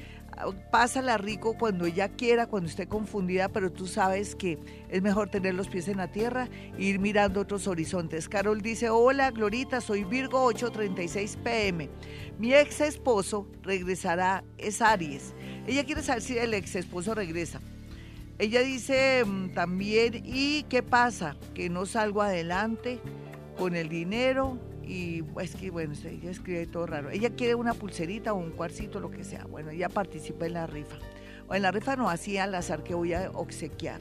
pásala 0.71 1.19
rico 1.19 1.57
cuando 1.59 1.87
ella 1.87 2.09
quiera, 2.09 2.47
cuando 2.47 2.69
esté 2.69 2.87
confundida, 2.87 3.49
pero 3.49 3.73
tú 3.73 3.87
sabes 3.87 4.35
que 4.35 4.59
es 4.89 5.03
mejor 5.03 5.29
tener 5.31 5.55
los 5.55 5.69
pies 5.69 5.89
en 5.89 5.99
la 5.99 6.09
tierra 6.09 6.49
e 6.79 6.83
ir 6.85 6.99
mirando 6.99 7.41
otros 7.41 7.67
horizontes. 7.67 8.29
Carol 8.29 8.61
dice, 8.61 8.91
hola 8.91 9.31
Glorita, 9.31 9.81
soy 9.81 10.05
Virgo 10.05 10.43
836 10.45 11.39
pm. 11.43 11.91
Mi 12.39 12.55
ex 12.55 12.81
esposo 12.81 13.49
regresará, 13.63 14.45
es 14.59 14.81
Aries. 14.81 15.35
Ella 15.67 15.85
quiere 15.85 16.03
saber 16.03 16.23
si 16.23 16.39
el 16.39 16.55
ex 16.55 16.77
esposo 16.77 17.15
regresa. 17.15 17.61
Ella 18.39 18.63
dice 18.63 19.25
mm, 19.25 19.55
también, 19.55 20.23
¿y 20.25 20.63
qué 20.65 20.83
pasa? 20.83 21.37
Que 21.55 21.69
no 21.69 21.87
salgo 21.87 22.23
adelante 22.23 23.01
con 23.59 23.75
el 23.75 23.89
dinero, 23.89 24.59
y 24.89 25.23
es 25.41 25.55
que 25.55 25.71
bueno, 25.71 25.93
ella 26.05 26.31
escribe 26.31 26.67
todo 26.67 26.87
raro. 26.87 27.11
Ella 27.11 27.31
quiere 27.31 27.55
una 27.55 27.75
pulserita 27.75 28.33
o 28.33 28.37
un 28.37 28.53
cuarcito, 28.53 29.01
lo 29.01 29.11
que 29.11 29.23
sea. 29.23 29.45
Bueno, 29.45 29.71
ella 29.71 29.91
participa 29.91 30.47
en 30.47 30.55
la 30.55 30.67
rifa. 30.67 30.97
O 31.47 31.55
en 31.55 31.63
la 31.63 31.71
rifa 31.71 31.95
no, 31.95 32.09
así 32.09 32.39
al 32.39 32.55
azar 32.55 32.83
que 32.83 32.95
voy 32.95 33.13
a 33.13 33.31
obsequiar. 33.33 34.01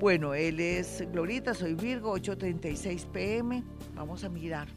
Bueno, 0.00 0.34
él 0.34 0.60
es 0.60 1.04
Glorita, 1.12 1.52
soy 1.52 1.74
Virgo, 1.74 2.16
8.36 2.16 3.06
pm. 3.06 3.62
Vamos 3.94 4.24
a 4.24 4.30
mirar. 4.30 4.68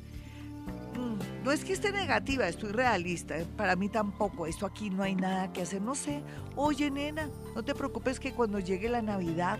Mm, 0.95 1.45
no 1.45 1.51
es 1.51 1.63
que 1.63 1.73
esté 1.73 1.91
negativa, 1.91 2.47
estoy 2.47 2.71
realista. 2.71 3.37
¿eh? 3.37 3.45
Para 3.55 3.77
mí 3.77 3.87
tampoco. 3.87 4.47
Esto 4.47 4.65
aquí 4.65 4.89
no 4.89 5.03
hay 5.03 5.15
nada 5.15 5.53
que 5.53 5.61
hacer. 5.61 5.81
No 5.81 5.95
sé. 5.95 6.21
Oye, 6.57 6.91
nena, 6.91 7.29
no 7.55 7.63
te 7.63 7.73
preocupes 7.73 8.19
que 8.19 8.33
cuando 8.33 8.59
llegue 8.59 8.89
la 8.89 9.01
Navidad 9.01 9.59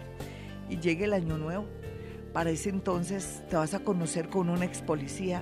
y 0.69 0.77
llegue 0.79 1.05
el 1.05 1.13
Año 1.13 1.38
Nuevo, 1.38 1.65
para 2.33 2.49
ese 2.49 2.69
entonces 2.69 3.43
te 3.49 3.55
vas 3.55 3.73
a 3.73 3.79
conocer 3.79 4.29
con 4.29 4.49
una 4.49 4.65
ex 4.65 4.81
policía, 4.81 5.41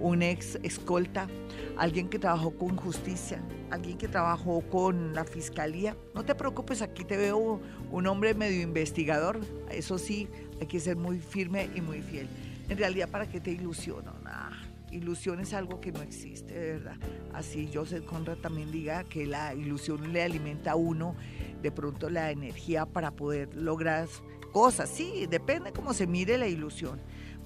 un 0.00 0.22
ex 0.22 0.58
escolta, 0.62 1.28
alguien 1.76 2.08
que 2.08 2.18
trabajó 2.18 2.50
con 2.52 2.76
justicia, 2.76 3.42
alguien 3.70 3.98
que 3.98 4.08
trabajó 4.08 4.62
con 4.62 5.14
la 5.14 5.24
fiscalía. 5.24 5.96
No 6.14 6.24
te 6.24 6.34
preocupes, 6.34 6.82
aquí 6.82 7.04
te 7.04 7.16
veo 7.16 7.60
un 7.90 8.06
hombre 8.06 8.34
medio 8.34 8.62
investigador. 8.62 9.40
Eso 9.70 9.98
sí, 9.98 10.28
hay 10.60 10.66
que 10.66 10.80
ser 10.80 10.96
muy 10.96 11.18
firme 11.18 11.70
y 11.74 11.80
muy 11.80 12.00
fiel. 12.00 12.28
En 12.68 12.78
realidad, 12.78 13.08
¿para 13.08 13.28
qué 13.28 13.40
te 13.40 13.50
ilusiono? 13.50 14.14
Nah, 14.22 14.50
ilusión 14.90 15.40
es 15.40 15.52
algo 15.52 15.80
que 15.80 15.92
no 15.92 16.02
existe, 16.02 16.54
verdad. 16.54 16.96
Así 17.32 17.68
Joseph 17.72 18.04
Conrad 18.04 18.38
también 18.38 18.70
diga 18.70 19.04
que 19.04 19.26
la 19.26 19.54
ilusión 19.54 20.12
le 20.12 20.22
alimenta 20.22 20.72
a 20.72 20.76
uno 20.76 21.14
de 21.62 21.70
pronto 21.70 22.08
la 22.08 22.30
energía 22.30 22.86
para 22.86 23.10
poder 23.10 23.54
lograr 23.54 24.08
cosas. 24.52 24.88
Sí, 24.88 25.26
depende 25.28 25.72
cómo 25.72 25.92
se 25.94 26.06
mire 26.06 26.38
la 26.38 26.46
ilusión. 26.46 27.00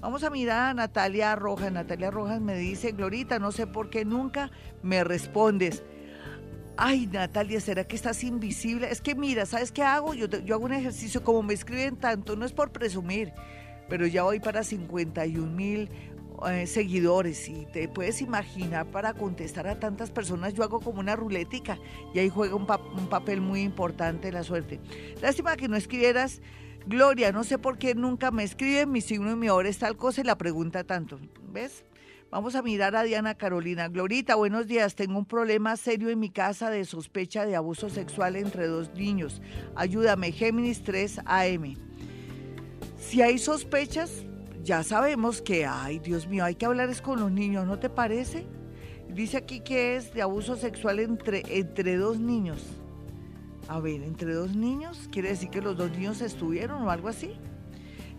Vamos 0.05 0.23
a 0.23 0.29
mirar 0.29 0.69
a 0.69 0.73
Natalia 0.75 1.35
Rojas. 1.35 1.71
Natalia 1.71 2.11
Rojas 2.11 2.39
me 2.39 2.55
dice, 2.55 2.91
Glorita, 2.91 3.39
no 3.39 3.51
sé 3.51 3.65
por 3.65 3.89
qué 3.89 4.05
nunca 4.05 4.51
me 4.83 5.03
respondes. 5.03 5.81
Ay, 6.77 7.07
Natalia, 7.07 7.59
¿será 7.59 7.85
que 7.85 7.95
estás 7.95 8.23
invisible? 8.23 8.87
Es 8.91 9.01
que 9.01 9.15
mira, 9.15 9.47
¿sabes 9.47 9.71
qué 9.71 9.81
hago? 9.81 10.13
Yo, 10.13 10.27
yo 10.27 10.53
hago 10.53 10.65
un 10.65 10.73
ejercicio, 10.73 11.23
como 11.23 11.41
me 11.41 11.55
escriben 11.55 11.95
tanto, 11.95 12.35
no 12.35 12.45
es 12.45 12.53
por 12.53 12.71
presumir, 12.71 13.33
pero 13.89 14.05
ya 14.05 14.21
voy 14.21 14.39
para 14.39 14.63
51 14.63 15.51
mil 15.51 15.89
eh, 16.47 16.67
seguidores 16.67 17.49
y 17.49 17.65
te 17.65 17.87
puedes 17.87 18.21
imaginar 18.21 18.85
para 18.91 19.15
contestar 19.15 19.65
a 19.65 19.79
tantas 19.79 20.11
personas 20.11 20.53
yo 20.53 20.63
hago 20.63 20.81
como 20.81 20.99
una 20.99 21.15
rulética 21.15 21.79
y 22.13 22.19
ahí 22.19 22.29
juega 22.29 22.53
un, 22.53 22.67
un 22.95 23.09
papel 23.09 23.41
muy 23.41 23.61
importante 23.61 24.31
la 24.31 24.43
suerte. 24.43 24.79
Lástima 25.19 25.55
que 25.55 25.67
no 25.67 25.75
escribieras 25.75 26.41
Gloria, 26.87 27.31
no 27.31 27.43
sé 27.43 27.57
por 27.57 27.79
qué 27.79 27.95
nunca 27.95 28.29
me 28.29 28.43
escribe 28.43 28.85
mi 28.85 29.01
signo 29.01 29.31
y 29.31 29.35
mi 29.35 29.49
hora 29.49 29.67
es 29.67 29.79
tal 29.79 29.97
cosa 29.97 30.21
y 30.21 30.23
la 30.23 30.37
pregunta 30.37 30.83
tanto. 30.83 31.19
¿Ves? 31.51 31.83
Vamos 32.29 32.53
a 32.53 32.61
mirar 32.61 32.95
a 32.95 33.01
Diana 33.01 33.33
Carolina. 33.33 33.87
Glorita, 33.87 34.35
buenos 34.35 34.67
días. 34.67 34.93
Tengo 34.93 35.17
un 35.17 35.25
problema 35.25 35.77
serio 35.77 36.09
en 36.09 36.19
mi 36.19 36.29
casa 36.29 36.69
de 36.69 36.85
sospecha 36.85 37.43
de 37.47 37.55
abuso 37.55 37.89
sexual 37.89 38.35
entre 38.35 38.67
dos 38.67 38.93
niños. 38.93 39.41
Ayúdame, 39.75 40.31
Géminis 40.31 40.83
3 40.83 41.21
AM. 41.25 41.75
Si 42.99 43.23
hay 43.23 43.39
sospechas, 43.39 44.23
ya 44.63 44.83
sabemos 44.83 45.41
que, 45.41 45.65
ay, 45.65 45.97
Dios 45.97 46.27
mío, 46.27 46.45
hay 46.45 46.53
que 46.53 46.67
hablar 46.67 46.89
es 46.89 47.01
con 47.01 47.19
los 47.19 47.31
niños, 47.31 47.65
¿no 47.65 47.79
te 47.79 47.89
parece? 47.89 48.45
Dice 49.09 49.37
aquí 49.37 49.61
que 49.61 49.95
es 49.95 50.13
de 50.13 50.21
abuso 50.21 50.55
sexual 50.55 50.99
entre, 50.99 51.41
entre 51.47 51.95
dos 51.95 52.19
niños. 52.19 52.63
A 53.67 53.79
ver, 53.79 54.03
entre 54.03 54.33
dos 54.33 54.55
niños, 54.55 55.09
quiere 55.11 55.29
decir 55.29 55.49
que 55.49 55.61
los 55.61 55.75
dos 55.75 55.91
niños 55.91 56.21
estuvieron 56.21 56.83
o 56.83 56.91
algo 56.91 57.07
así. 57.09 57.35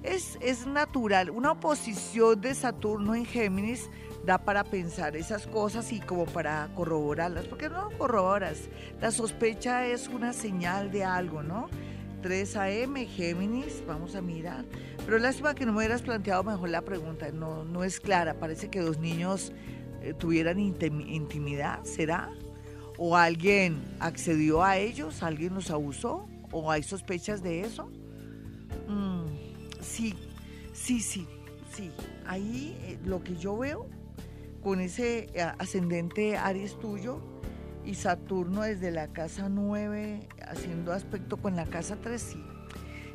es, 0.02 0.38
es 0.40 0.66
natural. 0.66 1.30
Una 1.30 1.52
oposición 1.52 2.40
de 2.40 2.54
Saturno 2.54 3.14
en 3.14 3.24
Géminis 3.24 3.88
da 4.24 4.38
para 4.38 4.64
pensar 4.64 5.16
esas 5.16 5.46
cosas 5.46 5.92
y 5.92 6.00
como 6.00 6.26
para 6.26 6.68
corroborarlas, 6.74 7.46
porque 7.46 7.68
no 7.68 7.90
corroboras. 7.96 8.68
La 9.00 9.12
sospecha 9.12 9.86
es 9.86 10.08
una 10.08 10.32
señal 10.32 10.90
de 10.90 11.04
algo, 11.04 11.42
¿no? 11.42 11.68
3 12.22 12.56
AM, 12.56 12.96
Géminis, 13.06 13.84
vamos 13.86 14.16
a 14.16 14.20
mirar. 14.20 14.64
Pero 15.04 15.18
lástima 15.18 15.54
que 15.54 15.64
no 15.64 15.72
me 15.72 15.78
hubieras 15.78 16.02
planteado 16.02 16.42
mejor 16.42 16.70
la 16.70 16.82
pregunta, 16.82 17.30
no, 17.30 17.64
no 17.64 17.84
es 17.84 18.00
clara, 18.00 18.34
parece 18.34 18.68
que 18.68 18.80
dos 18.80 18.98
niños 18.98 19.52
eh, 20.02 20.12
tuvieran 20.12 20.58
intimidad, 20.58 21.84
¿será? 21.84 22.32
¿O 22.98 23.16
alguien 23.16 23.82
accedió 24.00 24.62
a 24.62 24.78
ellos? 24.78 25.22
¿Alguien 25.22 25.54
los 25.54 25.70
abusó? 25.70 26.28
¿O 26.50 26.70
hay 26.70 26.82
sospechas 26.82 27.42
de 27.42 27.60
eso? 27.60 27.90
Mm, 28.88 29.26
sí, 29.80 30.14
sí, 30.72 31.00
sí, 31.00 31.26
sí. 31.74 31.92
Ahí 32.26 32.76
eh, 32.82 32.98
lo 33.04 33.22
que 33.22 33.36
yo 33.36 33.58
veo 33.58 33.86
con 34.62 34.80
ese 34.80 35.28
eh, 35.34 35.42
ascendente 35.58 36.36
Aries 36.36 36.78
tuyo 36.78 37.20
y 37.84 37.94
Saturno 37.94 38.62
desde 38.62 38.90
la 38.90 39.08
casa 39.08 39.48
9 39.48 40.28
haciendo 40.42 40.92
aspecto 40.92 41.36
con 41.36 41.54
la 41.54 41.66
casa 41.66 41.96
3, 42.02 42.20
sí, 42.20 42.42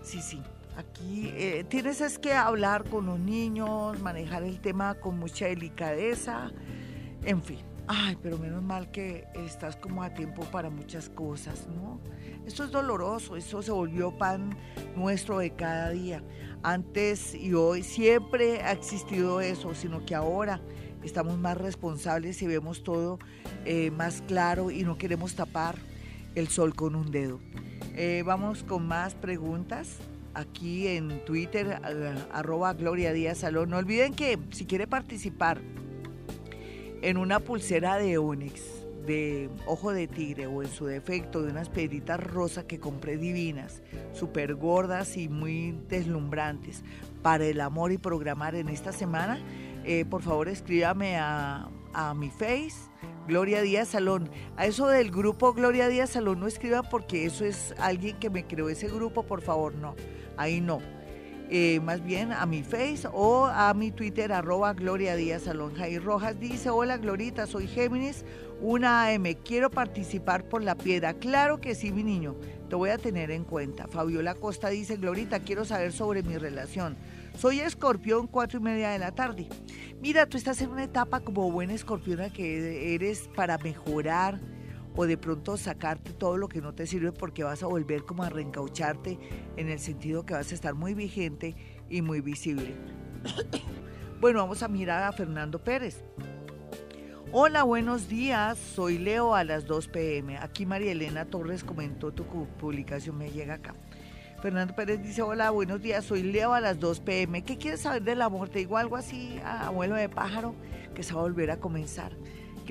sí, 0.02 0.22
sí. 0.22 0.42
Aquí 0.78 1.30
eh, 1.36 1.66
tienes 1.68 2.00
es 2.00 2.18
que 2.18 2.34
hablar 2.34 2.86
con 2.86 3.06
los 3.06 3.20
niños, 3.20 4.00
manejar 4.00 4.44
el 4.44 4.62
tema 4.62 4.96
con 4.96 5.20
mucha 5.20 5.48
delicadeza, 5.48 6.52
en 7.26 7.44
fin. 7.44 7.71
Ay, 7.88 8.18
pero 8.22 8.38
menos 8.38 8.64
mal 8.64 8.92
que 8.92 9.28
estás 9.34 9.76
como 9.76 10.04
a 10.04 10.14
tiempo 10.14 10.44
para 10.46 10.70
muchas 10.70 11.10
cosas, 11.10 11.68
¿no? 11.68 12.00
Esto 12.46 12.64
es 12.64 12.72
doloroso, 12.72 13.36
esto 13.36 13.62
se 13.62 13.72
volvió 13.72 14.18
pan 14.18 14.58
nuestro 14.96 15.40
de 15.40 15.52
cada 15.52 15.90
día. 15.90 16.24
Antes 16.64 17.36
y 17.36 17.54
hoy 17.54 17.84
siempre 17.84 18.62
ha 18.62 18.72
existido 18.72 19.42
eso, 19.42 19.74
sino 19.74 20.06
que 20.06 20.16
ahora 20.16 20.62
estamos 21.04 21.38
más 21.38 21.58
responsables 21.58 22.42
y 22.42 22.48
vemos 22.48 22.84
todo 22.84 23.20
eh, 23.66 23.92
más 23.92 24.22
claro 24.28 24.72
y 24.72 24.84
no 24.84 24.98
queremos 24.98 25.36
tapar 25.36 25.76
el 26.36 26.48
sol 26.48 26.76
con 26.76 26.96
un 26.96 27.12
dedo. 27.12 27.40
Eh, 27.96 28.24
vamos 28.26 28.64
con 28.64 28.88
más 28.88 29.16
preguntas 29.16 29.98
aquí 30.34 30.88
en 30.88 31.26
Twitter, 31.26 31.82
arroba 32.32 32.74
Gloria 32.74 33.12
Díaz 33.12 33.40
Salón. 33.40 33.70
No 33.70 33.78
olviden 33.78 34.14
que 34.14 34.40
si 34.52 34.66
quiere 34.66 34.88
participar 34.88 35.62
en 37.02 37.18
una 37.18 37.40
pulsera 37.40 37.98
de 37.98 38.18
Onyx, 38.18 38.62
de 39.06 39.50
ojo 39.66 39.92
de 39.92 40.08
tigre 40.08 40.46
o 40.46 40.62
en 40.62 40.70
su 40.70 40.86
defecto 40.86 41.42
de 41.42 41.52
unas 41.52 41.70
piedritas 41.70 42.20
rosas 42.20 42.66
que 42.66 42.80
compré 42.80 43.18
divinas, 43.18 43.82
súper 44.14 44.56
gordas 44.56 45.18
y 45.18 45.28
muy 45.28 45.76
deslumbrantes 45.90 46.84
para 47.22 47.46
el 47.46 47.62
amor 47.62 47.92
y 47.92 47.98
programar 47.98 48.56
en 48.56 48.70
esta 48.70 48.92
semana, 48.92 49.40
eh, 49.84 50.06
por 50.06 50.22
favor 50.22 50.48
escríbame 50.48 51.18
a, 51.18 51.70
a 51.94 52.14
mi 52.14 52.30
face, 52.30 52.92
Gloria 53.28 53.62
Díaz 53.62 53.90
Salón. 53.90 54.30
A 54.58 54.66
eso 54.66 54.88
del 54.88 55.12
grupo 55.12 55.54
Gloria 55.54 55.88
Díaz 55.88 56.12
Salón 56.12 56.40
no 56.40 56.48
escriban 56.48 56.84
porque 56.90 57.26
eso 57.26 57.46
es 57.46 57.74
alguien 57.80 58.18
que 58.18 58.30
me 58.30 58.46
creó 58.46 58.70
ese 58.70 58.88
grupo, 58.88 59.24
por 59.24 59.42
favor, 59.42 59.74
no, 59.76 59.96
ahí 60.38 60.62
no. 60.62 60.80
Eh, 61.54 61.82
más 61.82 62.02
bien 62.02 62.32
a 62.32 62.46
mi 62.46 62.64
face 62.64 63.10
o 63.12 63.46
a 63.46 63.74
mi 63.74 63.92
Twitter, 63.92 64.32
arroba 64.32 64.72
Gloria 64.72 65.18
Díaz 65.18 65.42
Salón. 65.42 65.76
Jair 65.76 66.02
Rojas 66.02 66.40
dice, 66.40 66.70
hola 66.70 66.96
Glorita, 66.96 67.46
soy 67.46 67.68
Géminis, 67.68 68.24
una 68.62 69.08
AM, 69.08 69.26
quiero 69.44 69.70
participar 69.70 70.46
por 70.46 70.64
la 70.64 70.76
piedra. 70.76 71.14
Claro 71.14 71.60
que 71.60 71.76
sí, 71.76 71.92
mi 71.92 72.04
niño, 72.04 72.38
te 72.70 72.78
voy 72.78 72.92
a 72.92 72.98
tener 72.98 73.32
en 73.32 73.44
cuenta. 73.44 73.90
Fabiola 73.90 74.34
Costa 74.34 74.70
dice, 74.70 74.96
Glorita, 74.96 75.42
quiero 75.42 75.66
saber 75.66 75.92
sobre 75.92 76.24
mi 76.24 76.38
relación. 76.38 76.96
Soy 77.38 77.60
escorpión, 77.60 78.28
cuatro 78.28 78.60
y 78.60 78.64
media 78.64 78.92
de 78.92 79.00
la 79.00 79.12
tarde. 79.12 79.50
Mira, 80.02 80.28
tú 80.28 80.38
estás 80.38 80.62
en 80.62 80.70
una 80.70 80.86
etapa 80.86 81.20
como 81.20 81.52
buena 81.52 81.74
escorpiona 81.74 82.30
que 82.30 82.96
eres 82.96 83.30
para 83.36 83.58
mejorar 83.58 84.40
o 84.96 85.06
de 85.06 85.18
pronto 85.18 85.58
sacarte 85.58 86.14
todo 86.14 86.38
lo 86.38 86.48
que 86.50 86.62
no 86.62 86.74
te 86.74 86.86
sirve 86.86 87.12
porque 87.12 87.44
vas 87.44 87.64
a 87.64 87.68
volver 87.68 88.04
como 88.04 88.24
a 88.24 88.30
reencaucharte 88.30 89.20
en 89.58 89.70
el 89.70 89.80
sentido 89.80 90.26
que 90.26 90.34
vas 90.34 90.52
a 90.52 90.56
estar 90.56 90.74
muy 90.74 90.94
vigente 90.94 91.56
y 91.90 92.02
muy 92.02 92.22
visible. 92.22 92.76
bueno, 94.20 94.40
vamos 94.40 94.64
a 94.64 94.68
mirar 94.68 95.04
a 95.04 95.12
Fernando 95.12 95.64
Pérez. 95.64 96.04
Hola, 97.34 97.64
buenos 97.64 98.10
días. 98.10 98.58
Soy 98.58 98.98
Leo 98.98 99.36
a 99.36 99.46
las 99.46 99.66
2 99.66 99.88
pm. 99.88 100.38
Aquí 100.38 100.66
María 100.66 100.92
Elena 100.92 101.26
Torres 101.26 101.64
comentó 101.64 102.12
tu 102.12 102.26
publicación, 102.26 103.18
me 103.18 103.32
llega 103.32 103.54
acá. 103.56 103.74
Fernando 104.42 104.76
Pérez 104.76 105.02
dice, 105.02 105.22
hola, 105.22 105.52
buenos 105.52 105.82
días, 105.82 106.04
soy 106.04 106.24
Leo 106.24 106.54
a 106.54 106.60
las 106.60 106.80
2 106.80 107.00
pm. 107.02 107.44
¿Qué 107.44 107.58
quieres 107.58 107.82
saber 107.82 108.02
del 108.02 108.22
amor? 108.22 108.50
Te 108.50 108.60
digo 108.60 108.76
algo 108.76 108.98
así, 108.98 109.40
abuelo 109.46 109.96
de 109.96 110.10
pájaro, 110.10 110.56
que 110.96 111.04
se 111.04 111.14
va 111.14 111.22
a 111.22 111.24
volver 111.24 111.52
a 111.52 111.58
comenzar 111.58 112.12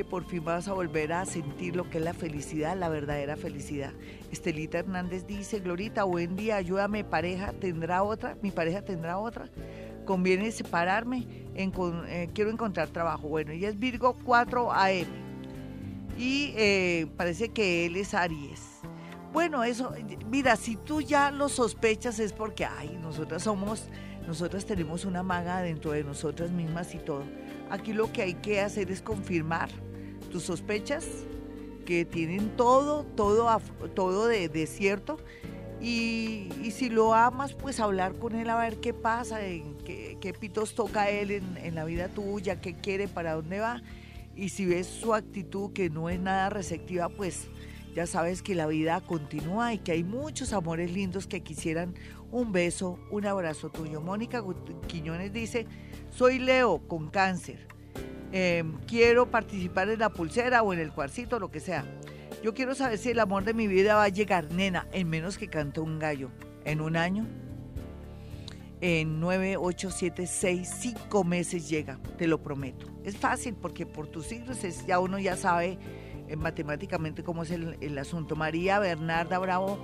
que 0.01 0.05
por 0.07 0.25
fin 0.25 0.43
vas 0.43 0.67
a 0.67 0.73
volver 0.73 1.13
a 1.13 1.27
sentir 1.27 1.77
lo 1.77 1.91
que 1.91 1.99
es 1.99 2.05
la 2.05 2.15
felicidad, 2.15 2.75
la 2.75 2.89
verdadera 2.89 3.37
felicidad. 3.37 3.93
Estelita 4.33 4.79
Hernández 4.79 5.27
dice, 5.27 5.61
Glorita, 5.61 6.05
buen 6.05 6.37
día, 6.37 6.57
ayúdame, 6.57 7.05
pareja, 7.05 7.53
¿tendrá 7.53 8.03
otra? 8.03 8.35
¿Mi 8.41 8.51
pareja 8.51 8.81
tendrá 8.81 9.19
otra? 9.19 9.51
¿Conviene 10.07 10.53
separarme? 10.53 11.27
Eh, 11.55 12.31
quiero 12.33 12.51
encontrar 12.51 12.89
trabajo. 12.89 13.29
Bueno, 13.29 13.53
ella 13.53 13.69
es 13.69 13.79
Virgo 13.79 14.17
4 14.25 14.73
AM 14.73 15.07
y 16.17 16.55
eh, 16.57 17.07
parece 17.19 17.51
que 17.51 17.85
él 17.85 17.97
es 17.97 18.15
Aries. 18.15 18.81
Bueno, 19.35 19.65
eso, 19.65 19.93
mira, 20.31 20.57
si 20.57 20.77
tú 20.77 21.03
ya 21.03 21.31
lo 21.31 21.51
sospechas 21.51 22.21
es 22.21 22.33
porque, 22.33 22.65
ay, 22.65 22.99
nosotras 23.03 23.43
somos, 23.43 23.91
nosotras 24.27 24.65
tenemos 24.65 25.05
una 25.05 25.23
maga 25.23 25.61
dentro 25.61 25.91
de 25.91 26.05
nosotras 26.05 26.51
mismas 26.53 26.95
y 26.95 26.99
todo. 27.01 27.25
Aquí 27.69 27.93
lo 27.93 28.11
que 28.11 28.23
hay 28.23 28.33
que 28.33 28.63
hacer 28.63 28.91
es 28.91 29.03
confirmar 29.03 29.69
tus 30.31 30.45
sospechas, 30.45 31.07
que 31.85 32.05
tienen 32.05 32.57
todo, 32.57 33.05
todo, 33.05 33.61
todo 33.95 34.27
de, 34.29 34.67
cierto. 34.67 35.19
Y, 35.81 36.49
si 36.73 36.89
lo 36.89 37.15
amas, 37.15 37.55
pues 37.55 37.81
hablar 37.81 38.15
con 38.15 38.35
él 38.35 38.49
a 38.49 38.57
ver 38.57 38.79
qué 38.79 38.95
pasa, 38.95 39.41
qué, 39.41 40.17
qué 40.21 40.33
pitos 40.33 40.75
toca 40.75 41.11
él 41.11 41.31
en, 41.31 41.57
en, 41.57 41.75
la 41.75 41.85
vida 41.85 42.09
tuya, 42.09 42.61
qué 42.61 42.75
quiere, 42.75 43.09
para 43.09 43.35
dónde 43.35 43.61
va. 43.61 43.83
Y 44.37 44.51
si 44.51 44.67
ves 44.67 44.87
su 44.87 45.15
actitud 45.15 45.73
que 45.73 45.91
no 45.91 46.09
es 46.09 46.21
nada 46.21 46.49
receptiva, 46.49 47.09
pues 47.09 47.49
ya 47.95 48.07
sabes 48.07 48.43
que 48.43 48.55
la 48.55 48.67
vida 48.67 49.01
continúa 49.01 49.75
y 49.75 49.79
que 49.79 49.93
hay 49.93 50.05
muchos 50.05 50.53
amores 50.53 50.93
lindos 50.93 51.27
que 51.27 51.43
quisieran 51.43 51.95
un 52.31 52.53
beso, 52.53 52.99
un 53.11 53.27
abrazo 53.27 53.71
tuyo. 53.71 54.01
Mónica 54.01 54.45
Quiñones 54.87 55.33
dice, 55.33 55.67
soy 56.11 56.39
Leo 56.39 56.79
con 56.87 57.09
cáncer. 57.11 57.70
Em, 58.33 58.79
quiero 58.87 59.31
participar 59.31 59.89
en 59.89 59.99
la 59.99 60.11
pulsera 60.11 60.63
o 60.63 60.73
en 60.73 60.79
el 60.79 60.93
cuarcito, 60.93 61.39
lo 61.39 61.51
que 61.51 61.61
sea. 61.61 61.85
Yo 62.43 62.55
quiero 62.55 62.75
saber 62.75 62.99
si 62.99 63.11
el 63.11 63.19
amor 63.19 63.45
de 63.45 63.55
mi 63.55 63.67
vida 63.67 63.97
va 63.97 64.05
a 64.05 64.09
llegar, 64.09 64.53
nena, 64.53 64.87
en 64.93 65.09
menos 65.09 65.37
que 65.37 65.49
cante 65.49 65.81
un 65.81 65.99
gallo. 65.99 66.31
En 66.65 66.81
un 66.81 66.97
año, 66.97 67.27
en 68.81 69.21
9, 69.21 69.57
8, 69.57 69.91
7, 69.91 70.27
6, 70.27 70.71
5 70.81 71.25
meses 71.25 71.69
llega, 71.69 71.99
te 72.17 72.27
lo 72.27 72.43
prometo. 72.43 72.87
Es 73.05 73.17
fácil 73.17 73.55
porque 73.55 73.87
por 73.87 74.07
tus 74.07 74.27
siglos 74.27 74.63
es, 74.65 74.87
ya 74.87 75.01
uno 75.01 75.19
ya 75.19 75.37
sabe 75.37 75.79
eh, 76.29 76.37
matemáticamente 76.37 77.23
cómo 77.23 77.43
es 77.43 77.51
el, 77.51 77.77
el, 77.81 77.99
asunto. 77.99 78.37
María 78.37 78.79
Bernarda 78.79 79.39
Bravo 79.39 79.79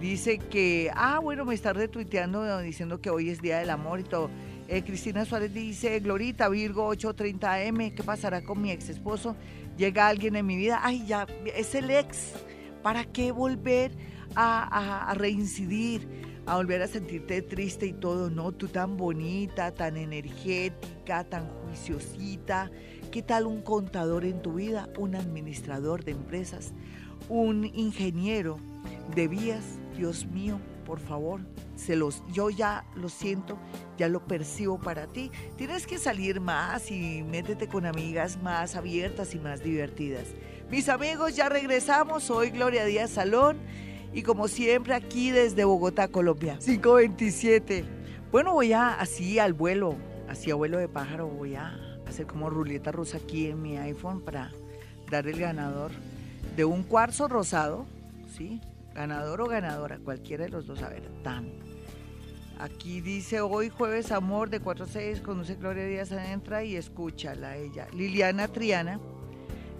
dice 0.00 0.38
que, 0.38 0.90
ah, 0.94 1.20
bueno, 1.20 1.44
me 1.44 1.54
está 1.54 1.72
retuiteando 1.72 2.58
diciendo 2.60 3.00
que 3.00 3.10
hoy 3.10 3.30
es 3.30 3.40
Día 3.40 3.58
del 3.58 3.70
Amor 3.70 4.00
y 4.00 4.04
todo. 4.04 4.28
Eh, 4.66 4.82
Cristina 4.82 5.26
Suárez 5.26 5.52
dice, 5.52 6.00
Glorita, 6.00 6.48
Virgo 6.48 6.90
830M, 6.94 7.94
¿qué 7.94 8.02
pasará 8.02 8.42
con 8.42 8.62
mi 8.62 8.70
ex 8.70 8.88
esposo? 8.88 9.36
Llega 9.76 10.08
alguien 10.08 10.36
en 10.36 10.46
mi 10.46 10.56
vida, 10.56 10.80
ay, 10.82 11.04
ya, 11.06 11.26
es 11.54 11.74
el 11.74 11.90
ex. 11.90 12.32
¿Para 12.82 13.04
qué 13.04 13.30
volver 13.30 13.92
a, 14.34 15.12
reincidir? 15.16 16.34
a 16.46 16.56
volver 16.56 16.82
a 16.82 16.86
sentirte 16.86 17.40
triste 17.40 17.86
y 17.86 17.94
todo, 17.94 18.28
no, 18.28 18.52
tú 18.52 18.68
tan 18.68 18.98
bonita, 18.98 19.72
tan 19.72 19.96
energética, 19.96 21.24
tan 21.24 21.48
juiciosita. 21.48 22.70
¿Qué 23.10 23.22
tal 23.22 23.46
un 23.46 23.62
contador 23.62 24.26
en 24.26 24.42
tu 24.42 24.54
vida, 24.54 24.90
un 24.98 25.14
administrador 25.14 26.04
de 26.04 26.12
empresas, 26.12 26.74
un 27.30 27.64
ingeniero 27.64 28.58
de 29.14 29.28
vías? 29.28 29.78
Dios 29.96 30.26
mío, 30.26 30.60
por 30.84 31.00
favor, 31.00 31.40
se 31.76 31.96
los, 31.96 32.22
yo 32.32 32.50
ya 32.50 32.84
lo 32.94 33.08
siento, 33.08 33.58
ya 33.96 34.08
lo 34.08 34.20
percibo 34.20 34.78
para 34.78 35.06
ti. 35.06 35.30
Tienes 35.56 35.86
que 35.86 35.98
salir 35.98 36.40
más 36.40 36.90
y 36.90 37.22
métete 37.22 37.68
con 37.68 37.86
amigas 37.86 38.40
más 38.42 38.76
abiertas 38.76 39.34
y 39.34 39.38
más 39.38 39.62
divertidas. 39.62 40.28
Mis 40.70 40.88
amigos, 40.88 41.36
ya 41.36 41.48
regresamos. 41.48 42.24
Soy 42.24 42.50
Gloria 42.50 42.84
Díaz 42.84 43.10
Salón 43.10 43.58
y 44.12 44.22
como 44.22 44.48
siempre 44.48 44.94
aquí 44.94 45.30
desde 45.30 45.64
Bogotá, 45.64 46.08
Colombia. 46.08 46.58
527. 46.64 47.84
Bueno, 48.30 48.52
voy 48.52 48.72
a 48.72 48.94
así 48.94 49.38
al 49.38 49.52
vuelo, 49.52 49.96
así 50.28 50.50
a 50.50 50.54
vuelo 50.54 50.78
de 50.78 50.88
pájaro, 50.88 51.28
voy 51.28 51.54
a 51.54 51.78
hacer 52.06 52.26
como 52.26 52.50
ruleta 52.50 52.92
rusa 52.92 53.18
aquí 53.18 53.46
en 53.46 53.62
mi 53.62 53.76
iPhone 53.76 54.20
para 54.20 54.50
dar 55.10 55.26
el 55.26 55.38
ganador 55.38 55.92
de 56.56 56.64
un 56.64 56.82
cuarzo 56.82 57.28
rosado, 57.28 57.86
¿sí? 58.36 58.60
Ganador 58.94 59.40
o 59.40 59.46
ganadora, 59.46 59.98
cualquiera 59.98 60.44
de 60.44 60.50
los 60.50 60.66
dos, 60.66 60.82
a 60.82 60.88
ver, 60.88 61.08
tan 61.22 61.73
Aquí 62.58 63.00
dice 63.00 63.40
hoy 63.40 63.68
jueves 63.68 64.12
amor 64.12 64.48
de 64.48 64.60
4 64.60 64.84
a 64.84 64.88
6, 64.88 65.20
conoce 65.20 65.56
Gloria 65.56 65.86
Díaz 65.86 66.12
entra 66.12 66.64
y 66.64 66.76
escúchala 66.76 67.56
ella. 67.56 67.88
Liliana 67.92 68.48
Triana. 68.48 69.00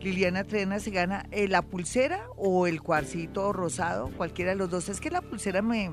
Liliana 0.00 0.44
Triana 0.44 0.80
se 0.80 0.90
gana 0.90 1.26
eh, 1.30 1.48
la 1.48 1.62
pulsera 1.62 2.26
o 2.36 2.66
el 2.66 2.82
cuarcito 2.82 3.52
rosado, 3.52 4.10
cualquiera 4.16 4.50
de 4.50 4.56
los 4.56 4.70
dos. 4.70 4.88
Es 4.88 5.00
que 5.00 5.10
la 5.10 5.22
pulsera 5.22 5.62
me, 5.62 5.92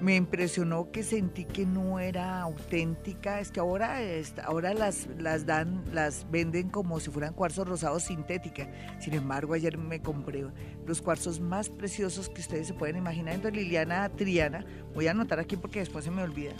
me 0.00 0.16
impresionó 0.16 0.90
que 0.90 1.02
sentí 1.02 1.44
que 1.44 1.66
no 1.66 1.98
era 1.98 2.40
auténtica. 2.40 3.40
Es 3.40 3.50
que 3.50 3.60
ahora, 3.60 3.98
ahora 4.44 4.74
las, 4.74 5.08
las 5.18 5.46
dan, 5.46 5.84
las 5.92 6.30
venden 6.30 6.68
como 6.68 7.00
si 7.00 7.10
fueran 7.10 7.34
cuarzos 7.34 7.68
rosados 7.68 8.04
sintética. 8.04 8.68
Sin 9.00 9.14
embargo, 9.14 9.54
ayer 9.54 9.78
me 9.78 10.00
compré 10.00 10.46
los 10.86 11.02
cuarzos 11.02 11.40
más 11.40 11.68
preciosos 11.68 12.28
que 12.28 12.40
ustedes 12.40 12.66
se 12.66 12.74
pueden 12.74 12.96
imaginar. 12.96 13.34
Entonces, 13.34 13.62
Liliana 13.62 14.08
Triana, 14.10 14.64
voy 14.94 15.06
a 15.06 15.12
anotar 15.12 15.38
aquí 15.38 15.56
porque 15.56 15.80
después 15.80 16.04
se 16.04 16.10
me 16.10 16.22
olvida. 16.22 16.52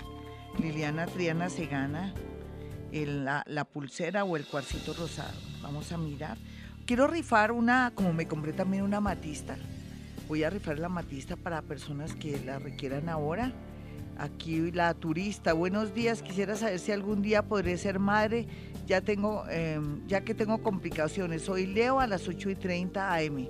Liliana 0.58 1.06
Triana 1.06 1.50
se 1.50 1.66
gana 1.66 2.14
la, 2.92 3.42
la 3.46 3.64
pulsera 3.64 4.24
o 4.24 4.36
el 4.36 4.46
cuarcito 4.46 4.94
rosado. 4.94 5.38
Vamos 5.62 5.90
a 5.92 5.98
mirar. 5.98 6.38
Quiero 6.86 7.06
rifar 7.06 7.50
una, 7.50 7.92
como 7.94 8.12
me 8.12 8.28
compré 8.28 8.52
también 8.52 8.84
una 8.84 9.00
matista 9.00 9.56
Voy 10.28 10.42
a 10.42 10.48
rifar 10.48 10.78
la 10.78 10.88
matista 10.88 11.36
para 11.36 11.60
personas 11.60 12.14
que 12.14 12.40
la 12.40 12.58
requieran 12.58 13.10
ahora. 13.10 13.52
Aquí 14.16 14.70
la 14.70 14.94
turista, 14.94 15.52
buenos 15.52 15.92
días, 15.92 16.22
quisiera 16.22 16.56
saber 16.56 16.78
si 16.78 16.92
algún 16.92 17.20
día 17.20 17.42
podré 17.42 17.76
ser 17.76 17.98
madre, 17.98 18.46
ya, 18.86 19.00
tengo, 19.02 19.44
em, 19.50 20.06
ya 20.06 20.22
que 20.22 20.34
tengo 20.34 20.62
complicaciones. 20.62 21.42
Soy 21.42 21.66
Leo 21.66 22.00
a 22.00 22.06
las 22.06 22.26
8 22.26 22.48
y 22.48 22.54
30 22.54 23.14
am. 23.14 23.48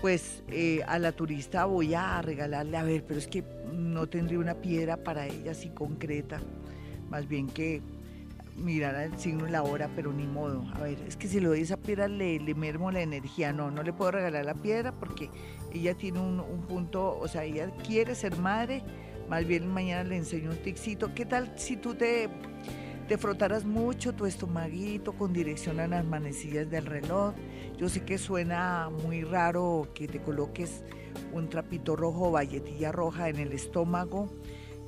Pues 0.00 0.42
eh, 0.48 0.80
a 0.86 0.98
la 0.98 1.12
turista 1.12 1.66
voy 1.66 1.92
a 1.92 2.22
regalarle, 2.22 2.78
a 2.78 2.82
ver, 2.82 3.04
pero 3.04 3.18
es 3.18 3.26
que 3.26 3.44
no 3.70 4.06
tendría 4.06 4.38
una 4.38 4.54
piedra 4.54 4.96
para 4.96 5.26
ella 5.26 5.50
así 5.50 5.68
concreta, 5.68 6.40
más 7.10 7.28
bien 7.28 7.48
que 7.48 7.82
mirar 8.60 8.94
el 8.96 9.18
signo 9.18 9.48
y 9.48 9.50
la 9.50 9.62
hora, 9.62 9.90
pero 9.94 10.12
ni 10.12 10.26
modo. 10.26 10.64
A 10.74 10.80
ver, 10.80 10.98
es 11.06 11.16
que 11.16 11.26
si 11.26 11.40
le 11.40 11.48
doy 11.48 11.60
esa 11.60 11.76
piedra 11.76 12.08
le, 12.08 12.38
le 12.38 12.54
mermo 12.54 12.90
la 12.90 13.00
energía. 13.00 13.52
No, 13.52 13.70
no 13.70 13.82
le 13.82 13.92
puedo 13.92 14.12
regalar 14.12 14.44
la 14.44 14.54
piedra 14.54 14.92
porque 14.92 15.30
ella 15.72 15.94
tiene 15.94 16.20
un, 16.20 16.62
punto, 16.68 17.18
o 17.18 17.28
sea, 17.28 17.44
ella 17.44 17.70
quiere 17.86 18.14
ser 18.14 18.36
madre. 18.36 18.82
Más 19.28 19.46
bien 19.46 19.66
mañana 19.66 20.04
le 20.04 20.16
enseño 20.16 20.50
un 20.50 20.56
ticito. 20.56 21.14
¿Qué 21.14 21.24
tal 21.24 21.52
si 21.56 21.76
tú 21.76 21.94
te, 21.94 22.28
te 23.08 23.18
frotaras 23.18 23.64
mucho 23.64 24.12
tu 24.12 24.26
estomaguito 24.26 25.12
con 25.12 25.32
dirección 25.32 25.80
a 25.80 25.86
las 25.86 26.04
manecillas 26.04 26.68
del 26.70 26.86
reloj? 26.86 27.34
Yo 27.78 27.88
sé 27.88 28.04
que 28.04 28.18
suena 28.18 28.90
muy 28.90 29.22
raro 29.22 29.88
que 29.94 30.06
te 30.08 30.20
coloques 30.20 30.84
un 31.32 31.48
trapito 31.48 31.96
rojo 31.96 32.28
o 32.28 32.30
valletilla 32.32 32.92
roja 32.92 33.28
en 33.28 33.36
el 33.36 33.52
estómago, 33.52 34.28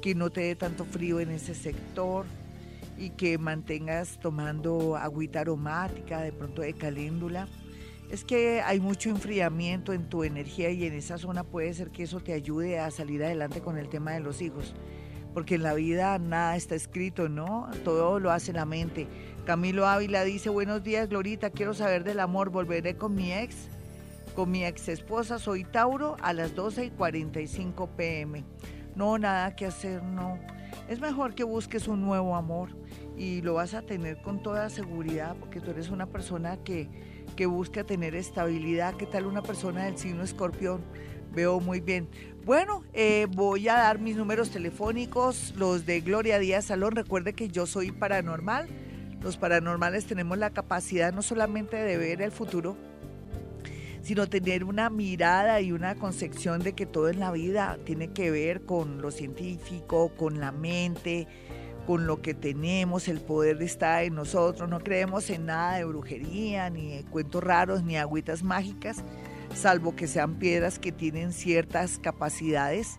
que 0.01 0.15
no 0.15 0.31
te 0.31 0.43
dé 0.43 0.57
tanto 0.57 0.85
frío 0.85 1.21
en 1.21 1.31
ese 1.31 1.55
sector 1.55 2.27
y 3.03 3.11
que 3.11 3.37
mantengas 3.37 4.19
tomando 4.21 4.97
agüita 4.97 5.41
aromática, 5.41 6.21
de 6.21 6.33
pronto 6.33 6.63
de 6.63 6.73
caléndula. 6.73 7.49
Es 8.11 8.25
que 8.25 8.61
hay 8.61 8.79
mucho 8.79 9.11
enfriamiento 9.11 9.93
en 9.93 10.09
tu 10.09 10.23
energía 10.23 10.71
y 10.71 10.85
en 10.87 10.93
esa 10.93 11.19
zona 11.19 11.43
puede 11.43 11.75
ser 11.75 11.91
que 11.91 12.05
eso 12.05 12.21
te 12.21 12.33
ayude 12.33 12.79
a 12.79 12.91
salir 12.91 13.25
adelante 13.25 13.61
con 13.61 13.77
el 13.77 13.89
tema 13.89 14.13
de 14.13 14.21
los 14.21 14.41
hijos. 14.41 14.75
Porque 15.35 15.57
en 15.57 15.63
la 15.63 15.75
vida 15.75 16.19
nada 16.19 16.57
está 16.57 16.75
escrito, 16.75 17.29
¿no? 17.29 17.71
Todo 17.85 18.21
lo 18.21 18.31
hace 18.31 18.53
la 18.53 18.67
mente. 18.67 19.09
Camilo 19.47 19.87
Ávila 19.87 20.23
dice, 20.25 20.51
buenos 20.51 20.85
días, 20.85 21.09
Glorita, 21.09 21.51
quiero 21.51 21.75
saber 21.75 22.05
del 22.05 22.21
amor, 22.21 22.51
volveré 22.51 22.97
con 22.97 23.15
mi 23.15 23.33
ex, 23.33 23.69
con 24.37 24.51
mi 24.51 24.65
ex 24.65 24.89
esposa, 24.89 25.39
soy 25.39 25.65
Tauro, 25.65 26.17
a 26.21 26.35
las 26.35 26.55
12 26.55 26.85
y 26.85 26.91
45 26.91 27.89
pm. 27.97 28.45
No, 28.95 29.19
nada 29.19 29.57
que 29.57 29.67
hacer, 29.67 30.03
no. 30.05 30.39
Es 30.89 31.01
mejor 31.01 31.35
que 31.35 31.45
busques 31.45 31.89
un 31.89 32.03
nuevo 32.03 32.37
amor 32.37 32.82
y 33.17 33.43
lo 33.43 33.55
vas 33.55 33.75
a 33.75 33.83
tener 33.83 34.21
con 34.23 34.43
toda 34.43 34.71
seguridad 34.71 35.37
porque 35.39 35.61
tú 35.61 35.71
eres 35.71 35.91
una 35.91 36.07
persona 36.07 36.57
que, 36.59 36.89
que 37.37 37.47
busca 37.47 37.85
tener 37.85 38.15
estabilidad. 38.15 38.95
¿Qué 38.95 39.07
tal 39.07 39.27
una 39.27 39.43
persona 39.43 39.85
del 39.85 39.99
signo 39.99 40.23
escorpión? 40.23 40.83
Veo 41.35 41.61
muy 41.61 41.81
bien. 41.81 42.09
Bueno, 42.45 42.83
eh, 42.93 43.27
voy 43.31 43.69
a 43.69 43.75
dar 43.75 43.99
mis 43.99 44.17
números 44.17 44.51
telefónicos, 44.51 45.55
los 45.57 45.87
de 45.87 46.01
Gloria 46.01 46.39
Díaz 46.39 46.67
Salón. 46.67 46.97
Recuerde 46.97 47.33
que 47.33 47.49
yo 47.49 47.67
soy 47.67 47.93
paranormal. 47.93 48.69
Los 49.23 49.37
paranormales 49.37 50.07
tenemos 50.07 50.37
la 50.39 50.51
capacidad 50.51 51.13
no 51.13 51.23
solamente 51.23 51.77
de 51.77 51.97
ver 51.97 52.21
el 52.21 52.33
futuro, 52.33 52.77
sino 54.03 54.29
tener 54.29 54.65
una 54.65 54.91
mirada 54.91 55.61
y 55.61 55.71
una 55.71 55.95
concepción 55.95 56.61
de 56.61 56.73
que 56.73 56.87
todo 56.87 57.09
en 57.09 57.21
la 57.21 57.31
vida 57.31 57.79
tiene 57.85 58.13
que 58.13 58.31
ver 58.33 58.65
con 58.65 59.01
lo 59.01 59.13
científico, 59.13 60.13
con 60.17 60.41
la 60.41 60.51
mente, 60.51 61.29
con 61.87 62.07
lo 62.07 62.23
que 62.23 62.35
tenemos, 62.35 63.09
el 63.09 63.21
poder 63.21 63.61
está 63.63 64.03
en 64.03 64.15
nosotros, 64.15 64.69
no 64.69 64.81
creemos 64.81 65.29
en 65.31 65.47
nada 65.47 65.77
de 65.77 65.85
brujería, 65.85 66.71
ni 66.71 66.97
de 66.97 67.05
cuentos 67.05 67.43
raros, 67.43 67.83
ni 67.83 67.97
agüitas 67.97 68.43
mágicas, 68.43 69.03
salvo 69.55 69.97
que 69.97 70.07
sean 70.07 70.39
piedras 70.39 70.79
que 70.79 70.93
tienen 70.93 71.33
ciertas 71.33 71.99
capacidades, 71.99 72.99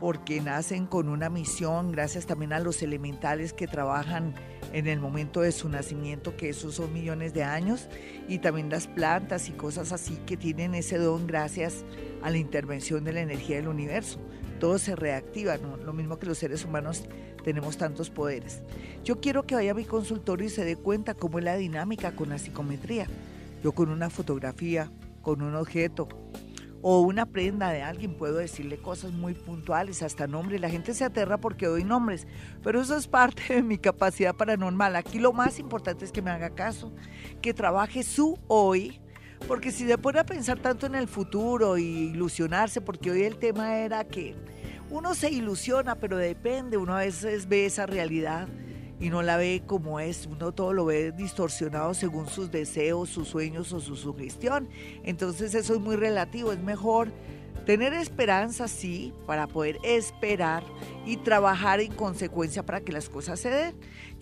porque 0.00 0.40
nacen 0.40 0.86
con 0.86 1.08
una 1.08 1.30
misión, 1.30 1.92
gracias 1.92 2.26
también 2.26 2.52
a 2.52 2.58
los 2.58 2.82
elementales 2.82 3.52
que 3.52 3.66
trabajan 3.66 4.34
en 4.72 4.86
el 4.86 4.98
momento 4.98 5.40
de 5.40 5.52
su 5.52 5.68
nacimiento, 5.68 6.36
que 6.36 6.48
esos 6.48 6.74
son 6.74 6.92
millones 6.92 7.32
de 7.32 7.44
años, 7.44 7.88
y 8.28 8.38
también 8.38 8.70
las 8.70 8.86
plantas 8.86 9.48
y 9.48 9.52
cosas 9.52 9.92
así 9.92 10.16
que 10.26 10.36
tienen 10.36 10.74
ese 10.74 10.98
don 10.98 11.26
gracias 11.26 11.84
a 12.22 12.30
la 12.30 12.38
intervención 12.38 13.04
de 13.04 13.12
la 13.12 13.20
energía 13.20 13.56
del 13.56 13.68
universo. 13.68 14.18
Todo 14.58 14.78
se 14.78 14.96
reactiva, 14.96 15.56
lo 15.56 15.92
mismo 15.92 16.18
que 16.18 16.26
los 16.26 16.38
seres 16.38 16.64
humanos 16.64 17.04
tenemos 17.44 17.76
tantos 17.76 18.10
poderes. 18.10 18.62
Yo 19.04 19.20
quiero 19.20 19.44
que 19.44 19.54
vaya 19.54 19.70
a 19.70 19.74
mi 19.74 19.84
consultorio 19.84 20.46
y 20.46 20.50
se 20.50 20.64
dé 20.64 20.76
cuenta 20.76 21.14
cómo 21.14 21.38
es 21.38 21.44
la 21.44 21.56
dinámica 21.56 22.16
con 22.16 22.30
la 22.30 22.38
psicometría. 22.38 23.06
Yo 23.62 23.72
con 23.72 23.90
una 23.90 24.10
fotografía, 24.10 24.90
con 25.22 25.42
un 25.42 25.54
objeto 25.54 26.08
o 26.82 27.00
una 27.00 27.24
prenda 27.24 27.70
de 27.70 27.82
alguien 27.82 28.14
puedo 28.14 28.36
decirle 28.36 28.76
cosas 28.76 29.12
muy 29.12 29.32
puntuales, 29.34 30.02
hasta 30.02 30.26
nombres. 30.26 30.60
La 30.60 30.68
gente 30.68 30.92
se 30.92 31.04
aterra 31.04 31.38
porque 31.38 31.66
doy 31.66 31.84
nombres, 31.84 32.26
pero 32.62 32.80
eso 32.80 32.96
es 32.96 33.06
parte 33.06 33.54
de 33.54 33.62
mi 33.62 33.78
capacidad 33.78 34.34
paranormal. 34.34 34.96
Aquí 34.96 35.18
lo 35.18 35.32
más 35.32 35.58
importante 35.58 36.04
es 36.04 36.12
que 36.12 36.20
me 36.20 36.30
haga 36.30 36.50
caso, 36.50 36.92
que 37.40 37.54
trabaje 37.54 38.02
su 38.02 38.38
hoy 38.48 39.00
porque 39.46 39.70
si 39.70 39.86
se 39.86 39.98
pone 39.98 40.20
a 40.20 40.24
pensar 40.24 40.58
tanto 40.58 40.86
en 40.86 40.94
el 40.94 41.06
futuro 41.06 41.76
y 41.76 41.84
ilusionarse, 41.84 42.80
porque 42.80 43.10
hoy 43.10 43.24
el 43.24 43.36
tema 43.36 43.76
era 43.76 44.04
que 44.04 44.34
uno 44.94 45.16
se 45.16 45.28
ilusiona, 45.28 45.96
pero 45.96 46.16
depende, 46.16 46.76
uno 46.76 46.94
a 46.94 47.00
veces 47.00 47.48
ve 47.48 47.66
esa 47.66 47.84
realidad 47.84 48.46
y 49.00 49.10
no 49.10 49.22
la 49.22 49.36
ve 49.36 49.64
como 49.66 49.98
es, 49.98 50.26
uno 50.26 50.52
todo 50.52 50.72
lo 50.72 50.84
ve 50.84 51.10
distorsionado 51.10 51.94
según 51.94 52.28
sus 52.28 52.52
deseos, 52.52 53.08
sus 53.08 53.26
sueños 53.26 53.72
o 53.72 53.80
su 53.80 53.96
sugestión. 53.96 54.68
Entonces 55.02 55.52
eso 55.56 55.74
es 55.74 55.80
muy 55.80 55.96
relativo, 55.96 56.52
es 56.52 56.60
mejor 56.60 57.10
tener 57.66 57.92
esperanza, 57.92 58.68
sí, 58.68 59.12
para 59.26 59.48
poder 59.48 59.78
esperar 59.82 60.62
y 61.04 61.16
trabajar 61.16 61.80
en 61.80 61.92
consecuencia 61.92 62.64
para 62.64 62.80
que 62.80 62.92
las 62.92 63.08
cosas 63.08 63.40
se 63.40 63.50
den. 63.50 63.74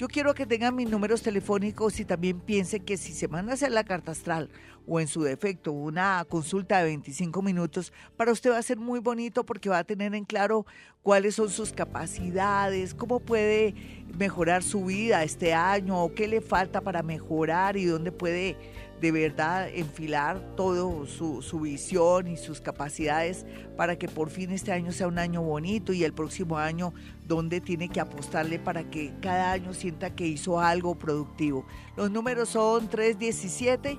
Yo 0.03 0.09
quiero 0.09 0.34
que 0.34 0.46
tengan 0.46 0.74
mis 0.74 0.90
números 0.90 1.22
telefónicos 1.22 2.00
y 2.00 2.05
también 2.05 2.40
piense 2.40 2.80
que 2.80 2.96
si 2.96 3.12
se 3.12 3.28
manda 3.28 3.53
a 3.53 3.55
hacer 3.55 3.70
la 3.70 3.84
carta 3.84 4.11
astral 4.11 4.50
o 4.84 4.98
en 4.98 5.07
su 5.07 5.22
defecto 5.22 5.70
una 5.70 6.26
consulta 6.28 6.78
de 6.78 6.86
25 6.86 7.40
minutos, 7.40 7.92
para 8.16 8.32
usted 8.32 8.50
va 8.50 8.59
a 8.59 8.62
ser 8.62 8.78
muy 8.78 8.98
bonito 8.98 9.46
porque 9.46 9.68
va 9.68 9.78
a 9.78 9.84
tener 9.84 10.12
en 10.16 10.24
claro 10.24 10.66
cuáles 11.03 11.36
son 11.36 11.50
sus 11.50 11.72
capacidades, 11.72 12.94
cómo 12.94 13.20
puede 13.20 13.76
mejorar 14.18 14.64
su 14.64 14.86
vida 14.86 15.22
este 15.22 15.55
año 15.55 16.03
o 16.03 16.12
qué 16.12 16.26
le 16.26 16.40
falta 16.40 16.80
para 16.80 17.05
mejorar 17.05 17.76
y 17.76 17.84
dónde 17.84 18.11
puede 18.11 18.57
de 19.03 19.12
verdad 19.12 19.68
enfilar 19.68 20.55
todo 20.57 21.05
su, 21.07 21.42
su, 21.42 21.59
visión 21.59 22.28
y 22.28 22.36
sus 22.36 22.61
capacidades 22.61 23.44
para 23.76 23.98
que 23.98 24.07
por 24.07 24.30
fin 24.30 24.53
este 24.53 24.70
año 24.70 24.92
sea 24.92 25.09
un 25.09 25.18
año 25.18 25.42
bonito 25.42 25.92
y 25.92 26.05
el 26.05 26.12
próximo 26.12 26.57
año 26.57 26.94
donde 27.26 27.61
tiene 27.61 27.88
que 27.88 27.98
apostarle 27.98 28.61
para 28.61 28.88
que 28.88 29.12
cada 29.20 29.50
año 29.50 29.74
sienta 29.74 30.14
que 30.14 30.28
hizo 30.28 30.61
algo 30.61 30.94
productivo. 30.94 31.66
Los 31.96 32.12
números 32.12 32.50
son 32.50 32.88
317. 32.88 33.98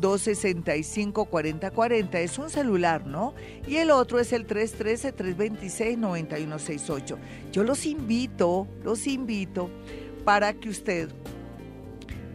265-4040 0.00 2.14
es 2.16 2.38
un 2.38 2.50
celular, 2.50 3.06
¿no? 3.06 3.34
Y 3.66 3.76
el 3.76 3.90
otro 3.90 4.20
es 4.20 4.34
el 4.34 4.46
313-326-9168. 4.46 7.16
Yo 7.50 7.64
los 7.64 7.86
invito, 7.86 8.68
los 8.84 9.06
invito 9.06 9.70
para 10.24 10.52
que 10.52 10.68
usted 10.68 11.08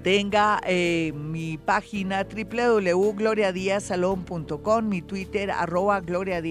tenga 0.03 0.61
eh, 0.65 1.13
mi 1.15 1.57
página 1.57 2.25
www.gloriadiasalón.com, 2.25 4.87
mi 4.87 5.01
Twitter 5.01 5.49
arroba 5.51 6.01
Gloria 6.01 6.41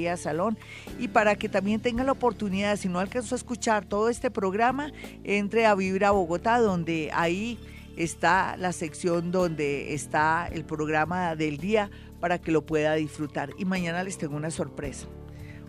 y 0.98 1.08
para 1.08 1.34
que 1.34 1.48
también 1.48 1.80
tenga 1.80 2.04
la 2.04 2.12
oportunidad, 2.12 2.76
si 2.76 2.88
no 2.88 3.00
alcanzó 3.00 3.34
a 3.34 3.38
escuchar 3.38 3.84
todo 3.84 4.08
este 4.08 4.30
programa, 4.30 4.92
entre 5.24 5.66
a 5.66 5.74
Vibra 5.74 6.12
Bogotá, 6.12 6.58
donde 6.58 7.10
ahí 7.12 7.58
está 7.96 8.56
la 8.56 8.70
sección 8.72 9.32
donde 9.32 9.94
está 9.94 10.48
el 10.52 10.64
programa 10.64 11.34
del 11.34 11.56
día 11.58 11.90
para 12.20 12.40
que 12.40 12.52
lo 12.52 12.64
pueda 12.64 12.94
disfrutar. 12.94 13.50
Y 13.58 13.64
mañana 13.64 14.04
les 14.04 14.18
tengo 14.18 14.36
una 14.36 14.50
sorpresa 14.50 15.08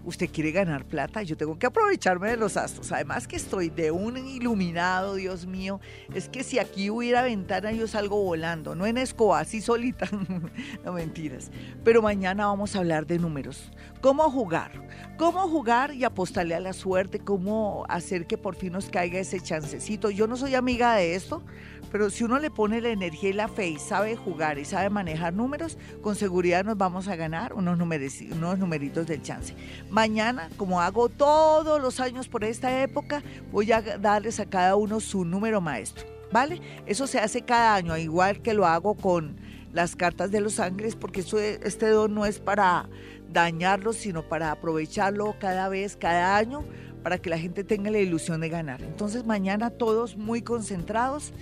usted 0.06 0.30
quiere 0.30 0.52
ganar 0.52 0.86
plata, 0.86 1.22
yo 1.24 1.38
tengo 1.38 1.58
que 1.58 1.68
aprovecharme 1.68 2.30
de 2.30 2.38
los 2.38 2.58
astros. 2.58 2.92
Además 2.92 3.28
que 3.28 3.36
estoy 3.36 3.70
de 3.70 3.92
un 3.92 4.18
iluminado, 4.18 5.16
Dios 5.16 5.46
mío. 5.46 5.80
Es 6.14 6.30
que 6.30 6.44
si 6.44 6.60
aquí 6.60 6.90
hubiera 6.90 7.22
ventana 7.24 7.72
yo 7.72 7.88
salgo 7.88 8.24
volando, 8.24 8.76
no 8.76 8.86
en 8.86 8.98
escoba, 8.98 9.40
así 9.40 9.62
solita. 9.62 10.10
no 10.86 10.94
mentiras. 10.94 11.52
Pero 11.84 12.02
mañana 12.02 12.48
vamos 12.48 12.76
a 12.76 12.80
hablar 12.80 13.06
de 13.06 13.20
números. 13.20 13.72
¿Cómo 14.02 14.30
jugar? 14.32 14.72
¿Cómo 15.18 15.48
jugar 15.48 15.94
y 15.94 16.04
apostarle 16.04 16.56
a 16.56 16.60
la 16.60 16.74
suerte? 16.74 17.20
¿Cómo 17.20 17.86
hacer 17.90 18.26
que 18.26 18.38
por 18.38 18.56
fin 18.56 18.74
nos 18.74 18.90
caiga 18.90 19.20
ese 19.20 19.40
chancecito? 19.40 20.10
Yo 20.10 20.28
no 20.28 20.36
soy 20.38 20.56
amiga 20.56 20.96
de 20.96 21.16
esto, 21.16 21.44
pero 21.92 22.10
si 22.10 22.24
uno 22.24 22.40
le 22.40 22.50
pone 22.50 22.82
la 22.82 22.90
energía 22.90 23.30
y 23.30 23.34
la 23.34 23.48
fe 23.48 23.70
y 23.70 23.80
sabe 23.80 24.16
jugar 24.16 24.58
y 24.58 24.66
sabe 24.66 24.90
manejar 24.90 25.34
números, 25.34 25.78
con 26.02 26.16
seguridad 26.16 26.64
nos 26.64 26.78
vamos 26.78 27.08
a 27.08 27.16
ganar 27.16 27.54
unos, 27.54 27.78
unos 27.80 28.60
numeritos 28.60 29.08
del 29.08 29.22
chance. 29.22 29.54
Mañana, 29.90 30.50
como 30.58 30.82
hago 30.82 31.10
todos 31.10 31.82
los 31.82 32.00
años 32.00 32.30
por 32.30 32.44
esta 32.44 32.82
época, 32.82 33.22
voy 33.52 33.72
a 33.72 33.82
darles 33.82 34.40
a 34.40 34.46
cada 34.46 34.76
uno 34.76 35.00
su 35.00 35.26
número 35.26 35.62
maestro. 35.62 36.06
¿Vale? 36.32 36.62
Eso 36.86 37.08
se 37.08 37.20
hace 37.20 37.42
cada 37.42 37.76
año, 37.76 37.98
igual 37.98 38.42
que 38.42 38.54
lo 38.54 38.66
hago 38.66 38.96
con 38.96 39.36
las 39.74 39.98
cartas 39.98 40.32
de 40.32 40.40
los 40.40 40.62
ángeles, 40.62 40.96
porque 40.96 41.20
este 41.20 41.90
don 41.90 42.14
no 42.16 42.26
es 42.26 42.40
para 42.40 42.88
dañarlos, 43.34 43.98
sino 43.98 44.24
para 44.24 44.52
aprovecharlo 44.52 45.36
cada 45.40 45.68
vez, 45.68 45.98
cada 45.98 46.38
año, 46.38 46.64
para 47.04 47.18
que 47.18 47.30
la 47.30 47.38
gente 47.38 47.66
tenga 47.66 47.92
la 47.92 48.00
ilusión 48.00 48.40
de 48.40 48.48
ganar. 48.48 48.82
Entonces 48.82 49.26
mañana 49.26 49.72
todos 49.72 50.16
muy 50.16 50.42
concentrados 50.42 51.34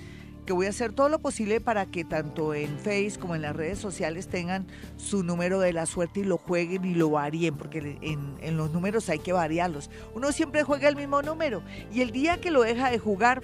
que 0.49 0.53
voy 0.53 0.65
a 0.65 0.69
hacer 0.69 0.93
todo 0.93 1.09
lo 1.09 1.19
posible 1.19 1.61
para 1.61 1.85
que 1.85 2.03
tanto 2.03 2.55
en 2.55 2.79
Face 2.79 3.19
como 3.19 3.35
en 3.35 3.43
las 3.43 3.55
redes 3.55 3.77
sociales 3.77 4.27
tengan 4.29 4.65
su 4.97 5.21
número 5.21 5.59
de 5.59 5.73
la 5.73 5.85
suerte 5.85 6.21
y 6.21 6.23
lo 6.23 6.39
jueguen 6.39 6.85
y 6.85 6.95
lo 6.95 7.11
varíen, 7.11 7.55
porque 7.55 7.99
en, 8.01 8.35
en 8.41 8.57
los 8.57 8.71
números 8.71 9.09
hay 9.09 9.19
que 9.19 9.31
variarlos. 9.31 9.91
Uno 10.15 10.31
siempre 10.31 10.63
juega 10.63 10.89
el 10.89 10.95
mismo 10.95 11.21
número 11.21 11.61
y 11.93 12.01
el 12.01 12.09
día 12.09 12.41
que 12.41 12.49
lo 12.49 12.63
deja 12.63 12.89
de 12.89 12.97
jugar, 12.97 13.43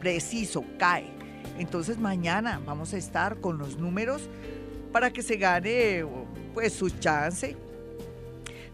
preciso, 0.00 0.64
cae. 0.76 1.06
Entonces 1.56 2.00
mañana 2.00 2.60
vamos 2.66 2.94
a 2.94 2.96
estar 2.96 3.40
con 3.40 3.56
los 3.56 3.78
números 3.78 4.28
para 4.90 5.12
que 5.12 5.22
se 5.22 5.36
gane 5.36 6.04
pues 6.52 6.72
su 6.72 6.90
chance 6.90 7.56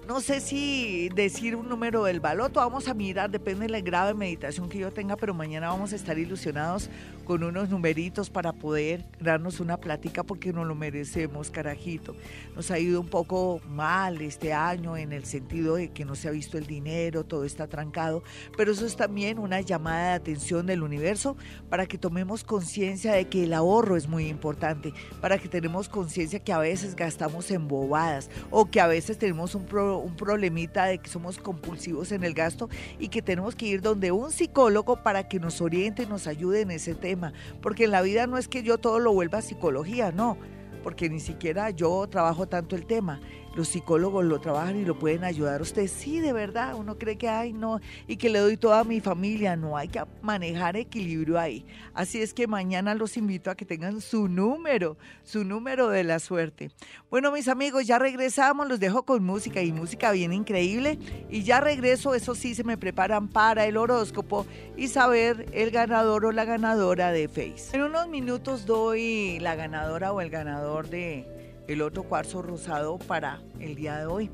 no 0.07 0.21
sé 0.21 0.41
si 0.41 1.09
decir 1.11 1.55
un 1.55 1.69
número 1.69 2.05
del 2.05 2.21
baloto, 2.21 2.61
vamos 2.61 2.89
a 2.89 2.95
mirar, 2.95 3.31
depende 3.31 3.67
de 3.67 3.69
la 3.69 3.81
grave 3.81 4.15
meditación 4.15 4.69
que 4.69 4.79
yo 4.79 4.91
tenga, 4.91 5.17
pero 5.17 5.35
mañana 5.35 5.69
vamos 5.69 5.93
a 5.93 5.97
estar 5.97 6.19
ilusionados 6.19 6.91
con 7.25 7.45
unos 7.45 7.69
numeritos 7.69 8.29
para 8.29 8.53
poder 8.53 9.05
darnos 9.21 9.61
una 9.61 9.77
plática 9.77 10.25
porque 10.25 10.53
nos 10.53 10.67
lo 10.67 10.75
merecemos, 10.75 11.51
carajito. 11.51 12.17
Nos 12.57 12.71
ha 12.73 12.79
ido 12.79 13.01
un 13.01 13.09
poco 13.09 13.61
mal 13.69 14.21
este 14.21 14.53
año 14.53 14.97
en 14.97 15.13
el 15.13 15.25
sentido 15.25 15.77
de 15.77 15.91
que 15.91 16.05
no 16.05 16.17
se 16.17 16.27
ha 16.27 16.33
visto 16.33 16.59
el 16.59 16.67
dinero, 16.67 17.25
todo 17.25 17.45
está 17.45 17.69
trancado, 17.69 18.25
pero 18.57 18.73
eso 18.73 18.87
es 18.87 18.97
también 18.97 19.39
una 19.39 19.61
llamada 19.61 20.09
de 20.09 20.15
atención 20.15 20.67
del 20.67 20.83
universo 20.83 21.37
para 21.69 21.87
que 21.87 21.99
tomemos 21.99 22.43
conciencia 22.43 23.13
de 23.13 23.29
que 23.29 23.45
el 23.45 23.53
ahorro 23.53 23.97
es 23.97 24.09
muy 24.09 24.27
importante, 24.27 24.93
para 25.21 25.39
que 25.39 25.49
tenemos 25.49 25.89
conciencia 25.89 26.41
que 26.41 26.53
a 26.53 26.59
veces 26.59 26.97
gastamos 26.97 27.51
en 27.51 27.69
bobadas 27.69 28.29
o 28.51 28.71
que 28.71 28.81
a 28.81 28.87
veces 28.87 29.19
tenemos 29.19 29.55
un, 29.55 29.67
un 29.99 30.17
problemita 30.17 30.87
de 30.87 30.99
que 30.99 31.11
somos 31.11 31.39
compulsivos 31.39 32.13
en 32.13 32.25
el 32.25 32.35
gasto 32.35 32.69
y 32.99 33.09
que 33.09 33.23
tenemos 33.23 33.55
que 33.55 33.67
ir 33.67 33.81
donde 33.81 34.13
un 34.13 34.31
psicólogo 34.31 35.03
para 35.03 35.29
que 35.29 35.41
nos 35.41 35.61
oriente 35.61 36.07
nos 36.07 36.27
ayude 36.27 36.61
en 36.61 36.71
ese 36.71 36.95
tema. 36.95 37.33
Porque 37.61 37.85
en 37.85 37.91
la 37.91 38.03
vida 38.03 38.27
no 38.27 38.39
es 38.39 38.49
que 38.49 38.63
yo 38.63 38.79
todo 38.79 38.99
lo 38.99 39.13
vuelva 39.13 39.39
a 39.39 39.43
psicología, 39.43 40.13
no, 40.13 40.37
porque 40.83 41.09
ni 41.09 41.21
siquiera 41.21 41.71
yo 41.71 42.07
trabajo 42.09 42.47
tanto 42.47 42.77
el 42.77 42.87
tema 42.87 43.21
los 43.55 43.69
psicólogos 43.69 44.25
lo 44.25 44.41
trabajan 44.41 44.77
y 44.77 44.85
lo 44.85 44.99
pueden 44.99 45.25
ayudar 45.25 45.61
a 45.61 45.63
usted. 45.63 45.89
Sí, 45.89 46.21
de 46.21 46.33
verdad, 46.33 46.75
uno 46.77 46.99
cree 46.99 47.17
que, 47.17 47.29
ay, 47.29 47.53
no, 47.53 47.81
y 48.07 48.17
que 48.17 48.31
le 48.31 48.39
doy 48.39 48.57
toda 48.57 48.81
a 48.81 48.85
mi 48.85 49.01
familia. 49.01 49.57
No, 49.57 49.77
hay 49.77 49.89
que 49.89 50.03
manejar 50.23 50.77
equilibrio 50.77 51.39
ahí. 51.39 51.65
Así 51.95 52.21
es 52.21 52.33
que 52.33 52.47
mañana 52.47 52.95
los 52.95 53.17
invito 53.17 53.51
a 53.51 53.55
que 53.55 53.65
tengan 53.65 54.01
su 54.01 54.29
número, 54.29 54.97
su 55.25 55.45
número 55.45 55.89
de 55.89 56.05
la 56.05 56.19
suerte. 56.19 56.71
Bueno, 57.11 57.33
mis 57.33 57.49
amigos, 57.49 57.87
ya 57.87 57.99
regresamos, 57.99 58.69
los 58.69 58.81
dejo 58.81 59.05
con 59.05 59.25
música 59.25 59.63
y 59.63 59.73
música 59.73 60.13
bien 60.13 60.33
increíble. 60.33 60.99
Y 61.29 61.43
ya 61.43 61.61
regreso, 61.61 62.15
eso 62.15 62.35
sí, 62.35 62.55
se 62.55 62.65
me 62.65 62.79
preparan 62.79 63.29
para 63.29 63.67
el 63.67 63.77
horóscopo 63.77 64.47
y 64.77 64.89
saber 64.89 65.47
el 65.53 65.71
ganador 65.71 66.25
o 66.27 66.33
la 66.33 66.45
ganadora 66.45 67.13
de 67.13 67.29
Face. 67.29 67.77
En 67.77 67.83
unos 67.83 68.09
minutos 68.09 68.67
doy 68.67 69.39
la 69.41 69.55
ganadora 69.55 70.13
o 70.13 70.21
el 70.21 70.31
ganador 70.31 70.89
de 70.89 71.40
el 71.73 71.83
otro 71.83 72.03
cuarzo 72.03 72.43
rosado 72.43 72.99
para 72.99 73.41
el 73.61 73.77
día 73.77 73.99
de 73.99 74.07
hoy. 74.07 74.31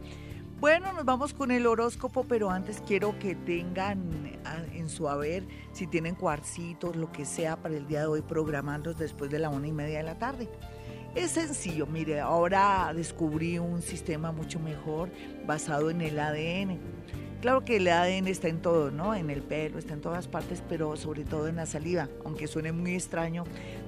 Bueno, 0.58 0.94
nos 0.94 1.04
vamos 1.04 1.34
con 1.34 1.50
el 1.50 1.66
horóscopo, 1.66 2.24
pero 2.24 2.50
antes 2.50 2.82
quiero 2.86 3.18
que 3.18 3.34
tengan 3.34 4.38
ah, 4.46 4.62
en 4.72 4.88
su 4.88 5.06
haber, 5.06 5.44
si 5.72 5.86
tienen 5.86 6.14
cuarcitos, 6.14 6.96
lo 6.96 7.12
que 7.12 7.26
sea 7.26 7.56
para 7.56 7.76
el 7.76 7.86
día 7.86 8.00
de 8.00 8.06
hoy, 8.06 8.22
programándolos 8.22 8.98
después 8.98 9.30
de 9.30 9.38
la 9.38 9.50
una 9.50 9.66
y 9.66 9.72
media 9.72 9.98
de 9.98 10.04
la 10.04 10.18
tarde. 10.18 10.48
Es 11.14 11.32
sencillo, 11.32 11.86
mire, 11.86 12.20
ahora 12.20 12.90
descubrí 12.94 13.58
un 13.58 13.82
sistema 13.82 14.32
mucho 14.32 14.58
mejor 14.58 15.10
basado 15.46 15.90
en 15.90 16.00
el 16.00 16.18
ADN. 16.18 16.78
Claro 17.42 17.66
que 17.66 17.76
el 17.76 17.88
ADN 17.88 18.28
está 18.28 18.48
en 18.48 18.62
todo, 18.62 18.90
¿no? 18.90 19.14
En 19.14 19.28
el 19.28 19.42
pelo, 19.42 19.78
está 19.78 19.92
en 19.92 20.00
todas 20.00 20.26
partes, 20.26 20.62
pero 20.66 20.96
sobre 20.96 21.24
todo 21.24 21.48
en 21.48 21.56
la 21.56 21.66
saliva. 21.66 22.08
Aunque 22.24 22.46
suene 22.46 22.72
muy 22.72 22.94
extraño, 22.94 23.44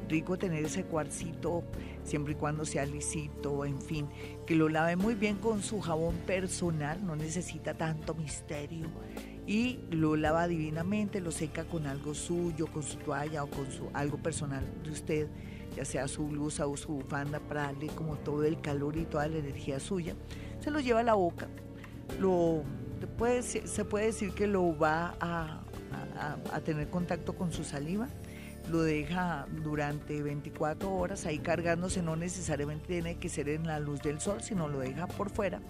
rico 0.08 0.38
tener 0.38 0.64
ese 0.64 0.84
cuarcito 0.84 1.64
siempre 2.04 2.32
y 2.32 2.36
cuando 2.36 2.64
sea 2.64 2.86
lisito, 2.86 3.64
en 3.64 3.80
fin, 3.80 4.08
que 4.46 4.54
lo 4.54 4.68
lave 4.68 4.96
muy 4.96 5.14
bien 5.14 5.36
con 5.36 5.62
su 5.62 5.80
jabón 5.80 6.16
personal, 6.26 7.04
no 7.04 7.16
necesita 7.16 7.74
tanto 7.74 8.14
misterio 8.14 8.88
y 9.46 9.80
lo 9.90 10.16
lava 10.16 10.46
divinamente, 10.46 11.20
lo 11.20 11.30
seca 11.30 11.64
con 11.64 11.86
algo 11.86 12.14
suyo, 12.14 12.66
con 12.66 12.82
su 12.82 12.98
toalla 12.98 13.44
o 13.44 13.46
con 13.48 13.70
su 13.70 13.88
algo 13.94 14.18
personal 14.18 14.64
de 14.84 14.90
usted, 14.90 15.28
ya 15.74 15.84
sea 15.84 16.06
su 16.06 16.26
blusa 16.26 16.66
o 16.66 16.76
su 16.76 16.92
bufanda 16.92 17.40
para 17.40 17.62
darle 17.62 17.86
como 17.88 18.16
todo 18.16 18.44
el 18.44 18.60
calor 18.60 18.96
y 18.96 19.04
toda 19.04 19.26
la 19.28 19.38
energía 19.38 19.80
suya. 19.80 20.14
Se 20.60 20.70
lo 20.70 20.80
lleva 20.80 21.00
a 21.00 21.04
la 21.04 21.14
boca, 21.14 21.48
lo 22.20 22.62
se 23.42 23.84
puede 23.84 24.06
decir 24.06 24.32
que 24.32 24.46
lo 24.46 24.76
va 24.76 25.14
a, 25.20 25.62
a, 26.52 26.60
tener 26.60 26.90
contacto 26.90 27.34
con 27.34 27.52
su 27.52 27.64
saliva, 27.64 28.08
lo 28.68 28.82
deja 28.82 29.46
durante 29.62 30.22
24 30.22 30.92
horas 30.92 31.26
ahí 31.26 31.38
cargándose, 31.38 32.02
no 32.02 32.16
necesariamente 32.16 32.86
tiene 32.86 33.16
que 33.16 33.28
ser 33.28 33.48
en 33.48 33.66
la 33.66 33.80
luz 33.80 34.02
del 34.02 34.20
sol, 34.20 34.42
sino 34.42 34.68
lo 34.68 34.80
deja 34.80 35.06
por 35.06 35.30
fuera 35.30 35.60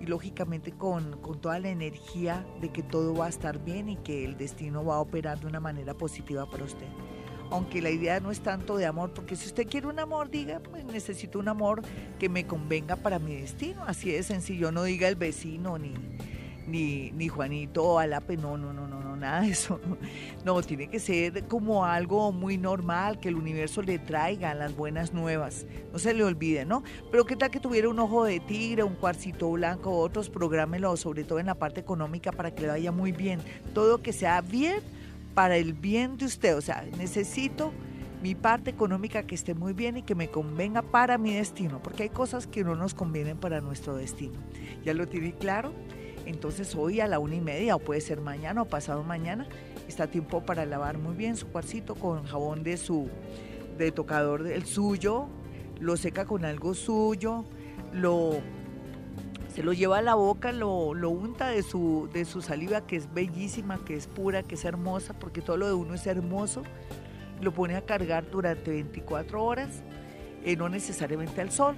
y 0.00 0.06
lógicamente 0.06 0.72
con, 0.72 1.20
con, 1.20 1.40
toda 1.40 1.58
la 1.58 1.70
energía 1.70 2.46
de 2.60 2.70
que 2.70 2.82
todo 2.82 3.14
va 3.14 3.26
a 3.26 3.28
estar 3.28 3.62
bien 3.64 3.88
y 3.88 3.96
que 3.96 4.24
el 4.24 4.36
destino 4.36 4.84
va 4.84 4.96
a 4.96 5.00
operar 5.00 5.40
de 5.40 5.46
una 5.46 5.60
manera 5.60 5.94
positiva 5.94 6.48
para 6.48 6.64
usted. 6.64 6.86
Aunque 7.50 7.80
la 7.80 7.90
idea 7.90 8.20
no 8.20 8.30
es 8.30 8.40
tanto 8.40 8.76
de 8.76 8.86
amor, 8.86 9.12
porque 9.14 9.34
si 9.34 9.46
usted 9.46 9.66
quiere 9.66 9.86
un 9.86 9.98
amor, 9.98 10.30
diga, 10.30 10.60
pues 10.60 10.84
necesito 10.84 11.38
un 11.38 11.48
amor 11.48 11.82
que 12.18 12.28
me 12.28 12.46
convenga 12.46 12.96
para 12.96 13.18
mi 13.18 13.36
destino. 13.36 13.84
Así 13.84 14.12
de 14.12 14.22
sencillo, 14.22 14.70
no 14.70 14.82
diga 14.82 15.08
el 15.08 15.16
vecino 15.16 15.78
ni, 15.78 15.94
ni, 16.66 17.10
ni 17.12 17.28
Juanito 17.28 17.98
Alape, 17.98 18.36
no, 18.36 18.58
no, 18.58 18.74
no, 18.74 18.86
no, 18.86 18.97
no, 18.97 18.97
nada 19.18 19.40
de 19.42 19.50
eso. 19.50 19.80
No, 20.44 20.60
tiene 20.62 20.88
que 20.88 20.98
ser 20.98 21.44
como 21.46 21.84
algo 21.84 22.32
muy 22.32 22.56
normal, 22.56 23.20
que 23.20 23.28
el 23.28 23.36
universo 23.36 23.82
le 23.82 23.98
traiga 23.98 24.54
las 24.54 24.74
buenas 24.76 25.12
nuevas. 25.12 25.66
No 25.92 25.98
se 25.98 26.14
le 26.14 26.24
olvide, 26.24 26.64
¿no? 26.64 26.82
Pero 27.10 27.26
qué 27.26 27.36
tal 27.36 27.50
que 27.50 27.60
tuviera 27.60 27.88
un 27.88 27.98
ojo 27.98 28.24
de 28.24 28.40
tigre, 28.40 28.82
un 28.82 28.94
cuarcito 28.94 29.50
blanco, 29.50 29.90
otros, 29.98 30.30
prográmelo, 30.30 30.96
sobre 30.96 31.24
todo 31.24 31.38
en 31.38 31.46
la 31.46 31.54
parte 31.54 31.80
económica, 31.80 32.32
para 32.32 32.54
que 32.54 32.62
le 32.62 32.68
vaya 32.68 32.92
muy 32.92 33.12
bien. 33.12 33.40
Todo 33.74 33.98
que 33.98 34.12
sea 34.12 34.40
bien 34.40 34.80
para 35.34 35.56
el 35.56 35.72
bien 35.72 36.16
de 36.16 36.26
usted. 36.26 36.56
O 36.56 36.60
sea, 36.60 36.84
necesito 36.96 37.72
mi 38.22 38.34
parte 38.34 38.70
económica 38.70 39.22
que 39.22 39.34
esté 39.34 39.54
muy 39.54 39.72
bien 39.72 39.96
y 39.96 40.02
que 40.02 40.14
me 40.14 40.28
convenga 40.28 40.82
para 40.82 41.18
mi 41.18 41.34
destino, 41.34 41.80
porque 41.82 42.04
hay 42.04 42.08
cosas 42.08 42.46
que 42.46 42.64
no 42.64 42.74
nos 42.74 42.94
convienen 42.94 43.38
para 43.38 43.60
nuestro 43.60 43.94
destino. 43.94 44.38
¿Ya 44.84 44.94
lo 44.94 45.06
tiene 45.06 45.32
claro? 45.32 45.72
Entonces 46.28 46.74
hoy 46.74 47.00
a 47.00 47.06
la 47.06 47.18
una 47.18 47.36
y 47.36 47.40
media, 47.40 47.74
o 47.74 47.78
puede 47.78 48.02
ser 48.02 48.20
mañana 48.20 48.60
o 48.60 48.64
pasado 48.66 49.02
mañana, 49.02 49.48
está 49.88 50.08
tiempo 50.08 50.42
para 50.42 50.66
lavar 50.66 50.98
muy 50.98 51.16
bien 51.16 51.36
su 51.36 51.48
cuarcito 51.48 51.94
con 51.94 52.24
jabón 52.24 52.62
de 52.62 52.76
su 52.76 53.08
de 53.78 53.92
tocador 53.92 54.42
del 54.42 54.66
suyo, 54.66 55.26
lo 55.80 55.96
seca 55.96 56.26
con 56.26 56.44
algo 56.44 56.74
suyo, 56.74 57.46
lo 57.94 58.42
se 59.54 59.62
lo 59.62 59.72
lleva 59.72 59.98
a 59.98 60.02
la 60.02 60.16
boca, 60.16 60.52
lo, 60.52 60.92
lo 60.92 61.08
unta 61.08 61.48
de 61.48 61.62
su, 61.62 62.10
de 62.12 62.26
su 62.26 62.42
saliva 62.42 62.86
que 62.86 62.96
es 62.96 63.12
bellísima, 63.14 63.82
que 63.86 63.94
es 63.94 64.06
pura, 64.06 64.42
que 64.42 64.56
es 64.56 64.66
hermosa, 64.66 65.14
porque 65.18 65.40
todo 65.40 65.56
lo 65.56 65.66
de 65.66 65.72
uno 65.72 65.94
es 65.94 66.06
hermoso, 66.06 66.62
lo 67.40 67.52
pone 67.54 67.74
a 67.74 67.80
cargar 67.80 68.30
durante 68.30 68.70
24 68.70 69.42
horas, 69.42 69.82
eh, 70.44 70.56
no 70.56 70.68
necesariamente 70.68 71.40
al 71.40 71.50
sol, 71.50 71.74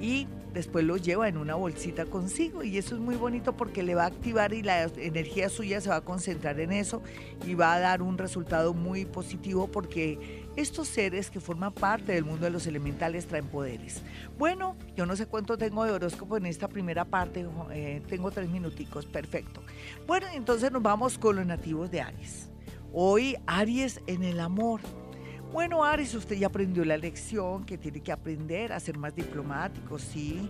y 0.00 0.26
después 0.52 0.84
lo 0.84 0.96
lleva 0.96 1.28
en 1.28 1.36
una 1.36 1.54
bolsita 1.54 2.06
consigo 2.06 2.62
y 2.62 2.78
eso 2.78 2.94
es 2.94 3.00
muy 3.00 3.16
bonito 3.16 3.56
porque 3.56 3.82
le 3.82 3.94
va 3.94 4.04
a 4.04 4.06
activar 4.06 4.52
y 4.52 4.62
la 4.62 4.84
energía 4.84 5.48
suya 5.48 5.80
se 5.80 5.88
va 5.88 5.96
a 5.96 6.00
concentrar 6.00 6.58
en 6.60 6.72
eso 6.72 7.02
y 7.46 7.54
va 7.54 7.74
a 7.74 7.80
dar 7.80 8.02
un 8.02 8.18
resultado 8.18 8.74
muy 8.74 9.04
positivo 9.04 9.68
porque 9.68 10.46
estos 10.56 10.88
seres 10.88 11.30
que 11.30 11.40
forman 11.40 11.72
parte 11.72 12.12
del 12.12 12.24
mundo 12.24 12.44
de 12.44 12.50
los 12.50 12.66
elementales 12.66 13.26
traen 13.26 13.46
poderes. 13.46 14.02
Bueno, 14.38 14.76
yo 14.96 15.06
no 15.06 15.16
sé 15.16 15.26
cuánto 15.26 15.56
tengo 15.56 15.84
de 15.84 15.92
horóscopo 15.92 16.36
en 16.36 16.46
esta 16.46 16.68
primera 16.68 17.04
parte, 17.04 17.46
eh, 17.70 18.02
tengo 18.08 18.30
tres 18.30 18.48
minuticos, 18.48 19.06
perfecto. 19.06 19.62
Bueno, 20.06 20.26
entonces 20.34 20.72
nos 20.72 20.82
vamos 20.82 21.18
con 21.18 21.36
los 21.36 21.46
nativos 21.46 21.90
de 21.90 22.00
Aries. 22.00 22.50
Hoy 22.92 23.36
Aries 23.46 24.00
en 24.06 24.22
el 24.22 24.40
amor. 24.40 24.80
Bueno, 25.52 25.82
Aries, 25.82 26.14
usted 26.14 26.36
ya 26.36 26.48
aprendió 26.48 26.84
la 26.84 26.98
lección 26.98 27.64
que 27.64 27.78
tiene 27.78 28.00
que 28.00 28.12
aprender 28.12 28.70
a 28.70 28.80
ser 28.80 28.98
más 28.98 29.14
diplomático, 29.14 29.98
sí, 29.98 30.48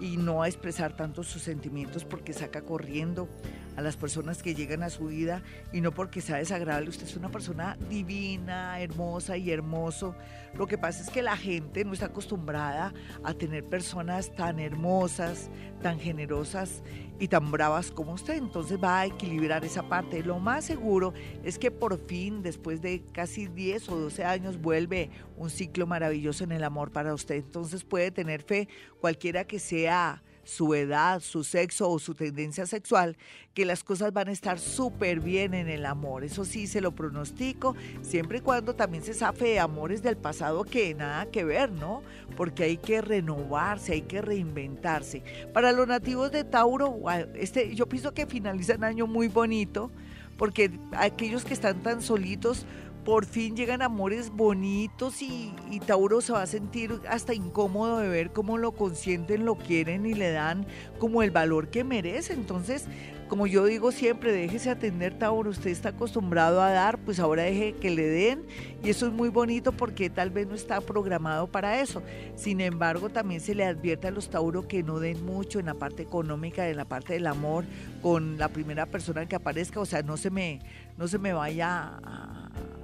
y 0.00 0.16
no 0.16 0.42
a 0.42 0.48
expresar 0.48 0.96
tanto 0.96 1.22
sus 1.22 1.42
sentimientos 1.42 2.04
porque 2.04 2.32
saca 2.32 2.62
corriendo 2.62 3.28
a 3.76 3.82
las 3.82 3.96
personas 3.96 4.42
que 4.42 4.54
llegan 4.54 4.82
a 4.82 4.90
su 4.90 5.06
vida 5.06 5.42
y 5.72 5.80
no 5.80 5.92
porque 5.92 6.20
sea 6.20 6.36
desagradable. 6.38 6.88
Usted 6.88 7.06
es 7.06 7.16
una 7.16 7.30
persona 7.30 7.76
divina, 7.88 8.80
hermosa 8.80 9.36
y 9.36 9.50
hermoso. 9.50 10.16
Lo 10.54 10.66
que 10.66 10.78
pasa 10.78 11.02
es 11.02 11.10
que 11.10 11.22
la 11.22 11.36
gente 11.36 11.84
no 11.84 11.92
está 11.92 12.06
acostumbrada 12.06 12.92
a 13.22 13.34
tener 13.34 13.64
personas 13.64 14.34
tan 14.34 14.58
hermosas, 14.58 15.48
tan 15.82 16.00
generosas 16.00 16.82
y 17.20 17.28
tan 17.28 17.52
bravas 17.52 17.92
como 17.92 18.14
usted. 18.14 18.34
Entonces 18.34 18.82
va 18.82 19.00
a 19.00 19.06
equilibrar 19.06 19.64
esa 19.64 19.88
parte. 19.88 20.24
Lo 20.24 20.40
más 20.40 20.64
seguro 20.64 21.12
es 21.44 21.58
que 21.58 21.70
por 21.70 22.04
fin, 22.06 22.42
después 22.42 22.80
de 22.80 23.02
casi 23.12 23.46
10 23.46 23.88
o 23.90 23.98
12 23.98 24.24
años, 24.24 24.60
vuelve 24.60 25.10
un 25.36 25.50
ciclo 25.50 25.86
maravilloso 25.86 26.42
en 26.42 26.52
el 26.52 26.64
amor 26.64 26.90
para 26.90 27.14
usted. 27.14 27.36
Entonces 27.36 27.84
puede 27.84 28.10
tener 28.10 28.42
fe 28.42 28.68
cualquiera 29.00 29.44
que 29.44 29.58
sea 29.58 30.22
su 30.50 30.74
edad, 30.74 31.20
su 31.20 31.44
sexo 31.44 31.88
o 31.88 31.98
su 31.98 32.14
tendencia 32.14 32.66
sexual, 32.66 33.16
que 33.54 33.64
las 33.64 33.84
cosas 33.84 34.12
van 34.12 34.28
a 34.28 34.32
estar 34.32 34.58
súper 34.58 35.20
bien 35.20 35.54
en 35.54 35.68
el 35.68 35.86
amor. 35.86 36.24
Eso 36.24 36.44
sí, 36.44 36.66
se 36.66 36.80
lo 36.80 36.92
pronostico, 36.92 37.76
siempre 38.02 38.38
y 38.38 38.40
cuando 38.40 38.74
también 38.74 39.04
se 39.04 39.14
safe 39.14 39.50
de 39.50 39.60
amores 39.60 40.02
del 40.02 40.16
pasado 40.16 40.64
que 40.64 40.94
nada 40.94 41.26
que 41.30 41.44
ver, 41.44 41.70
¿no? 41.70 42.02
Porque 42.36 42.64
hay 42.64 42.76
que 42.76 43.00
renovarse, 43.00 43.92
hay 43.92 44.02
que 44.02 44.20
reinventarse. 44.20 45.22
Para 45.52 45.72
los 45.72 45.86
nativos 45.86 46.32
de 46.32 46.42
Tauro, 46.42 46.98
este, 47.34 47.74
yo 47.74 47.88
pienso 47.88 48.12
que 48.12 48.26
finaliza 48.26 48.74
un 48.74 48.84
año 48.84 49.06
muy 49.06 49.28
bonito, 49.28 49.90
porque 50.36 50.70
aquellos 50.92 51.44
que 51.44 51.54
están 51.54 51.82
tan 51.82 52.02
solitos, 52.02 52.66
por 53.04 53.24
fin 53.24 53.56
llegan 53.56 53.82
amores 53.82 54.30
bonitos 54.30 55.22
y, 55.22 55.52
Tauro 55.86 56.20
se 56.20 56.32
va 56.32 56.42
a 56.42 56.46
sentir 56.46 57.00
hasta 57.08 57.34
incómodo 57.34 57.98
de 57.98 58.08
ver 58.08 58.30
cómo 58.32 58.58
lo 58.58 58.72
consienten, 58.72 59.44
lo 59.44 59.56
quieren 59.56 60.06
y 60.06 60.14
le 60.14 60.30
dan 60.30 60.66
como 60.98 61.22
el 61.22 61.30
valor 61.30 61.68
que 61.68 61.84
merece. 61.84 62.34
Entonces, 62.34 62.86
como 63.28 63.46
yo 63.46 63.64
digo 63.64 63.92
siempre, 63.92 64.32
déjese 64.32 64.70
atender 64.70 65.18
Tauro, 65.18 65.50
usted 65.50 65.70
está 65.70 65.90
acostumbrado 65.90 66.60
a 66.60 66.70
dar, 66.72 66.98
pues 66.98 67.18
ahora 67.20 67.44
deje 67.44 67.74
que 67.74 67.90
le 67.90 68.08
den 68.08 68.44
y 68.82 68.90
eso 68.90 69.06
es 69.06 69.12
muy 69.12 69.28
bonito 69.28 69.72
porque 69.72 70.10
tal 70.10 70.30
vez 70.30 70.46
no 70.46 70.54
está 70.54 70.80
programado 70.80 71.46
para 71.46 71.80
eso. 71.80 72.02
Sin 72.36 72.60
embargo, 72.60 73.08
también 73.08 73.40
se 73.40 73.54
le 73.54 73.64
advierte 73.64 74.08
a 74.08 74.10
los 74.10 74.30
Tauro 74.30 74.68
que 74.68 74.82
no 74.82 74.98
den 74.98 75.24
mucho 75.24 75.58
en 75.58 75.66
la 75.66 75.74
parte 75.74 76.02
económica, 76.02 76.68
en 76.68 76.76
la 76.76 76.84
parte 76.84 77.14
del 77.14 77.26
amor 77.26 77.64
con 78.02 78.36
la 78.36 78.48
primera 78.48 78.86
persona 78.86 79.26
que 79.26 79.36
aparezca, 79.36 79.80
o 79.80 79.86
sea, 79.86 80.02
no 80.02 80.16
se 80.16 80.30
me, 80.30 80.60
no 80.98 81.08
se 81.08 81.18
me 81.18 81.32
vaya 81.32 81.98
a 82.02 82.39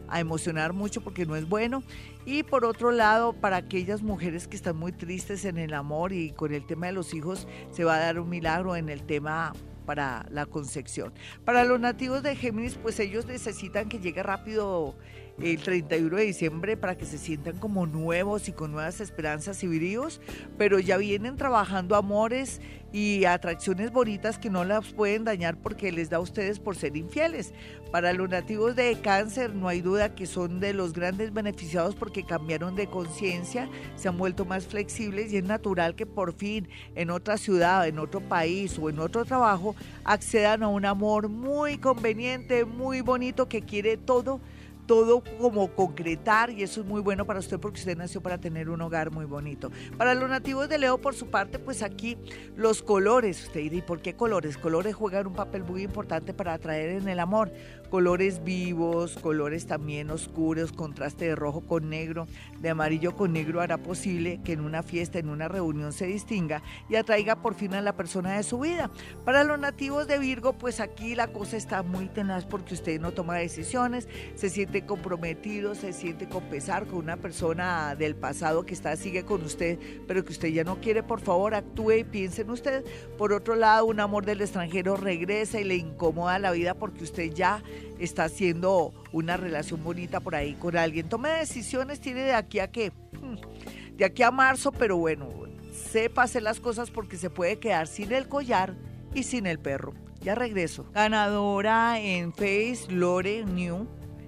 a 0.09 0.21
emocionar 0.21 0.73
mucho 0.73 1.01
porque 1.01 1.27
no 1.27 1.37
es 1.37 1.49
bueno. 1.49 1.83
Y 2.25 2.43
por 2.43 2.65
otro 2.65 2.91
lado, 2.91 3.33
para 3.33 3.57
aquellas 3.57 4.03
mujeres 4.03 4.49
que 4.49 4.57
están 4.57 4.77
muy 4.77 4.93
tristes 4.93 5.45
en 5.45 5.59
el 5.59 5.75
amor 5.75 6.13
y 6.13 6.31
con 6.31 6.53
el 6.53 6.67
tema 6.67 6.87
de 6.87 6.93
los 6.93 7.15
hijos, 7.15 7.47
se 7.71 7.85
va 7.85 7.97
a 7.97 8.01
dar 8.01 8.19
un 8.19 8.29
milagro 8.29 8.77
en 8.77 8.89
el 8.89 9.03
tema 9.03 9.53
para 9.87 10.27
la 10.31 10.47
concepción. 10.47 11.13
Para 11.45 11.65
los 11.65 11.81
nativos 11.81 12.23
de 12.23 12.37
Géminis, 12.37 12.75
pues 12.75 12.99
ellos 13.01 13.27
necesitan 13.27 13.89
que 13.89 14.01
llegue 14.01 14.23
rápido 14.23 14.97
el 15.41 15.59
31 15.61 16.17
de 16.17 16.23
diciembre 16.25 16.77
para 16.77 16.97
que 16.97 17.05
se 17.05 17.19
sientan 17.19 17.59
como 17.59 17.87
nuevos 17.87 18.49
y 18.49 18.53
con 18.53 18.73
nuevas 18.73 19.01
esperanzas 19.01 19.63
y 19.63 19.69
bríos, 19.69 20.21
pero 20.57 20.79
ya 20.79 20.97
vienen 20.97 21.37
trabajando 21.37 21.95
amores 21.95 22.61
y 22.93 23.27
atracciones 23.27 23.93
bonitas 23.93 24.39
que 24.39 24.49
no 24.49 24.65
las 24.65 24.93
pueden 24.95 25.25
dañar 25.25 25.59
porque 25.59 25.93
les 25.93 26.09
da 26.09 26.17
a 26.17 26.21
ustedes 26.21 26.59
por 26.59 26.77
ser 26.77 26.97
infieles. 26.97 27.53
Para 27.93 28.13
los 28.13 28.29
nativos 28.29 28.75
de 28.75 28.99
cáncer 29.03 29.55
no 29.55 29.69
hay 29.69 29.83
duda 29.83 30.15
que 30.15 30.27
son 30.27 30.61
de 30.61 30.73
los 30.73 30.93
grandes 30.93 31.33
beneficiados 31.35 31.95
porque 31.95 32.25
cambiaron 32.25 32.75
de 32.75 32.87
conciencia, 32.87 33.69
se 33.97 34.09
han 34.09 34.17
vuelto 34.17 34.45
más 34.47 34.67
flexibles 34.67 35.33
y 35.33 35.39
es 35.39 35.45
natural 35.45 35.95
que 35.95 36.07
por 36.07 36.33
fin 36.33 36.69
en 36.95 37.11
otra 37.11 37.37
ciudad, 37.37 37.87
en 37.87 37.99
otro 37.99 38.21
país 38.21 38.79
o 38.79 38.89
en 38.89 38.99
otro 38.99 39.25
trabajo 39.25 39.77
accedan 40.05 40.63
a 40.63 40.69
un 40.69 40.87
amor 40.87 41.29
muy 41.29 41.79
conveniente, 41.79 42.65
muy 42.65 43.03
bonito 43.03 43.49
que 43.49 43.63
quiere 43.63 43.99
todo 43.99 44.41
todo 44.87 45.23
como 45.39 45.69
concretar 45.75 46.51
y 46.51 46.63
eso 46.63 46.81
es 46.81 46.87
muy 46.87 47.01
bueno 47.01 47.27
para 47.27 47.41
usted 47.41 47.59
porque 47.59 47.81
usted 47.81 47.97
nació 47.97 48.21
para 48.21 48.39
tener 48.39 48.71
un 48.71 48.81
hogar 48.81 49.11
muy 49.11 49.25
bonito. 49.25 49.71
Para 49.97 50.15
los 50.15 50.31
nativos 50.31 50.69
de 50.69 50.79
Leo, 50.79 50.99
por 50.99 51.15
su 51.15 51.27
parte, 51.27 51.59
pues 51.59 51.83
aquí 51.83 52.17
los 52.57 52.83
colores, 52.83 53.45
usted 53.45 53.61
dirá, 53.61 53.77
¿y 53.77 53.83
por 53.83 54.01
qué 54.01 54.15
colores? 54.15 54.57
Colores 54.57 54.95
juegan 54.95 55.27
un 55.27 55.35
papel 55.35 55.65
muy 55.65 55.83
importante 55.83 56.33
para 56.33 56.55
atraer 56.55 56.91
en 56.91 57.09
el 57.09 57.19
amor 57.19 57.53
colores 57.87 58.43
vivos, 58.45 59.17
colores 59.17 59.67
también 59.67 60.11
oscuros, 60.11 60.73
contraste 60.73 61.27
de 61.27 61.37
rojo 61.37 61.61
con 61.61 61.89
negro, 61.89 62.27
de 62.61 62.71
amarillo 62.71 63.15
con 63.15 63.33
negro 63.33 63.61
hará 63.61 63.79
posible 63.79 64.41
que 64.45 64.53
en 64.53 64.61
una 64.61 64.83
fiesta, 64.83 65.19
en 65.19 65.29
una 65.29 65.49
reunión 65.49 65.93
se 65.93 66.07
distinga 66.07 66.63
y 66.89 66.97
atraiga 66.97 67.37
por 67.37 67.55
fin 67.55 67.75
a 67.75 67.81
la 67.81 67.97
persona 67.97 68.37
de 68.37 68.43
su 68.43 68.59
vida. 68.59 68.91
Para 69.25 69.45
los 69.45 69.59
nativos 69.59 70.07
de 70.07 70.19
Virgo, 70.19 70.55
pues 70.55 70.81
aquí 70.81 71.15
la 71.15 71.29
cosa 71.29 71.57
está 71.57 71.83
muy 71.83 72.09
tenaz 72.09 72.45
porque 72.45 72.75
usted 72.75 73.01
no 73.01 73.13
toma 73.13 73.37
decisiones, 73.37 74.09
se 74.35 74.51
siente 74.51 74.85
comprometido, 74.85 75.75
se 75.75 75.93
siente 75.93 76.29
con 76.29 76.45
pesar 76.45 76.87
con 76.87 76.99
una 76.99 77.17
persona 77.17 77.95
del 77.95 78.17
pasado 78.17 78.65
que 78.65 78.75
está 78.75 78.97
sigue 78.97 79.25
con 79.25 79.43
usted, 79.43 79.79
pero 80.07 80.25
que 80.25 80.33
usted 80.33 80.49
ya 80.49 80.65
no 80.65 80.81
quiere, 80.81 81.03
por 81.03 81.21
favor, 81.21 81.55
actúe 81.55 81.93
y 81.93 82.05
piense 82.05 82.43
en 82.43 82.51
usted. 82.51 82.85
Por 83.19 83.33
otro 83.33 83.55
lado, 83.55 83.87
un 83.87 84.01
amor 84.01 84.25
del 84.25 84.41
extranjero 84.41 84.97
regresa 84.97 85.61
y 85.61 85.65
le 85.65 85.77
incomoda 85.77 86.39
la 86.39 86.51
vida 86.51 86.75
porque 86.75 87.05
usted 87.05 87.33
ya 87.33 87.63
está 87.99 88.25
haciendo 88.25 88.93
una 89.13 89.37
relación 89.37 89.83
bonita 89.83 90.21
por 90.21 90.35
ahí 90.35 90.55
con 90.55 90.77
alguien. 90.77 91.09
Tome 91.09 91.31
decisiones, 91.31 92.01
tiene 92.01 92.23
de 92.23 92.35
aquí 92.35 92.59
a 92.59 92.71
qué, 92.71 92.91
hmm, 92.91 93.97
de 93.97 94.05
aquí 94.05 94.23
a 94.23 94.31
marzo, 94.31 94.73
pero 94.73 94.97
bueno, 94.97 95.29
sepa 95.73 96.23
hacer 96.23 96.43
las 96.43 96.61
cosas 96.61 96.91
porque 96.91 97.17
se 97.17 97.31
puede 97.31 97.59
quedar 97.59 97.87
sin 97.87 98.13
el 98.13 98.29
collar 98.29 98.75
y 99.15 99.23
sin 99.23 99.47
el 99.47 99.59
perro. 99.59 99.95
Ya 100.21 100.35
regreso. 100.35 100.87
Ganadora 100.93 102.01
en 102.01 102.33
Face, 102.33 102.87
Lore 102.89 103.45
New, 103.45 103.87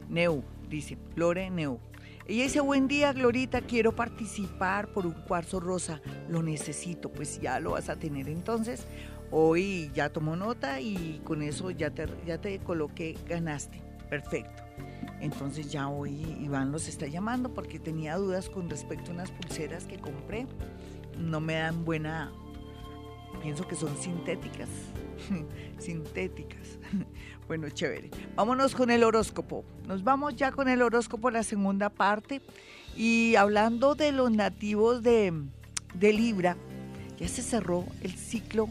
Neu, 0.09 0.44
dice, 0.68 0.96
Lore 1.16 1.51
Neu. 1.51 1.80
Ella 2.28 2.42
dice, 2.42 2.61
buen 2.61 2.88
día, 2.88 3.14
Glorita, 3.14 3.62
quiero 3.62 3.96
participar 3.96 4.92
por 4.92 5.07
un 5.07 5.14
cuarzo 5.14 5.61
rosa. 5.61 6.03
Lo 6.28 6.42
necesito, 6.42 7.11
pues 7.11 7.40
ya 7.40 7.59
lo 7.59 7.70
vas 7.70 7.88
a 7.88 7.96
tener 7.96 8.28
entonces. 8.28 8.86
Hoy 9.30 9.90
ya 9.94 10.08
tomó 10.08 10.36
nota 10.36 10.80
y 10.80 11.20
con 11.24 11.42
eso 11.42 11.70
ya 11.70 11.90
te, 11.90 12.06
ya 12.26 12.38
te 12.38 12.58
coloqué, 12.60 13.16
ganaste. 13.28 13.82
Perfecto. 14.08 14.62
Entonces 15.20 15.70
ya 15.70 15.88
hoy 15.88 16.36
Iván 16.40 16.72
los 16.72 16.88
está 16.88 17.06
llamando 17.06 17.52
porque 17.52 17.78
tenía 17.78 18.16
dudas 18.16 18.48
con 18.48 18.70
respecto 18.70 19.10
a 19.10 19.14
unas 19.14 19.30
pulseras 19.30 19.84
que 19.84 19.98
compré. 19.98 20.46
No 21.18 21.40
me 21.40 21.54
dan 21.54 21.84
buena, 21.84 22.32
pienso 23.42 23.66
que 23.66 23.74
son 23.74 23.96
sintéticas. 23.96 24.68
sintéticas. 25.78 26.78
bueno, 27.48 27.68
chévere. 27.68 28.10
Vámonos 28.36 28.74
con 28.74 28.90
el 28.90 29.04
horóscopo. 29.04 29.64
Nos 29.86 30.04
vamos 30.04 30.36
ya 30.36 30.52
con 30.52 30.68
el 30.68 30.80
horóscopo, 30.80 31.30
la 31.30 31.42
segunda 31.42 31.90
parte. 31.90 32.40
Y 32.96 33.34
hablando 33.36 33.94
de 33.94 34.12
los 34.12 34.30
nativos 34.30 35.02
de, 35.02 35.32
de 35.94 36.12
Libra, 36.12 36.56
ya 37.18 37.28
se 37.28 37.42
cerró 37.42 37.84
el 38.02 38.12
ciclo 38.12 38.70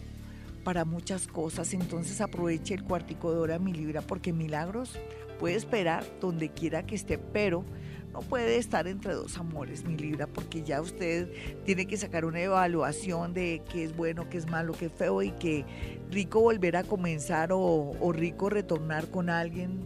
para 0.68 0.84
muchas 0.84 1.28
cosas, 1.28 1.74
entonces 1.74 2.20
aproveche 2.20 2.74
el 2.74 2.84
cuartico 2.84 3.32
de 3.32 3.40
hora 3.40 3.58
mi 3.58 3.72
libra 3.72 4.02
porque 4.02 4.34
milagros 4.34 5.00
puede 5.40 5.56
esperar 5.56 6.04
donde 6.20 6.50
quiera 6.50 6.86
que 6.86 6.96
esté, 6.96 7.18
pero 7.18 7.64
no 8.12 8.20
puede 8.20 8.58
estar 8.58 8.86
entre 8.86 9.14
dos 9.14 9.38
amores, 9.38 9.86
mi 9.86 9.96
libra, 9.96 10.28
porque 10.28 10.64
ya 10.64 10.82
usted 10.82 11.32
tiene 11.64 11.88
que 11.88 11.96
sacar 11.96 12.26
una 12.26 12.42
evaluación 12.42 13.34
de 13.34 13.62
qué 13.72 13.86
es 13.86 13.96
bueno, 13.96 14.28
qué 14.30 14.40
es 14.40 14.50
malo, 14.50 14.74
qué 14.74 14.88
es 14.88 14.92
feo 14.92 15.22
y 15.22 15.32
qué 15.32 15.64
rico 16.12 16.42
volver 16.42 16.76
a 16.76 16.84
comenzar 16.84 17.54
o, 17.54 17.62
o 17.62 18.12
rico 18.12 18.50
retornar 18.50 19.10
con 19.10 19.30
alguien 19.30 19.86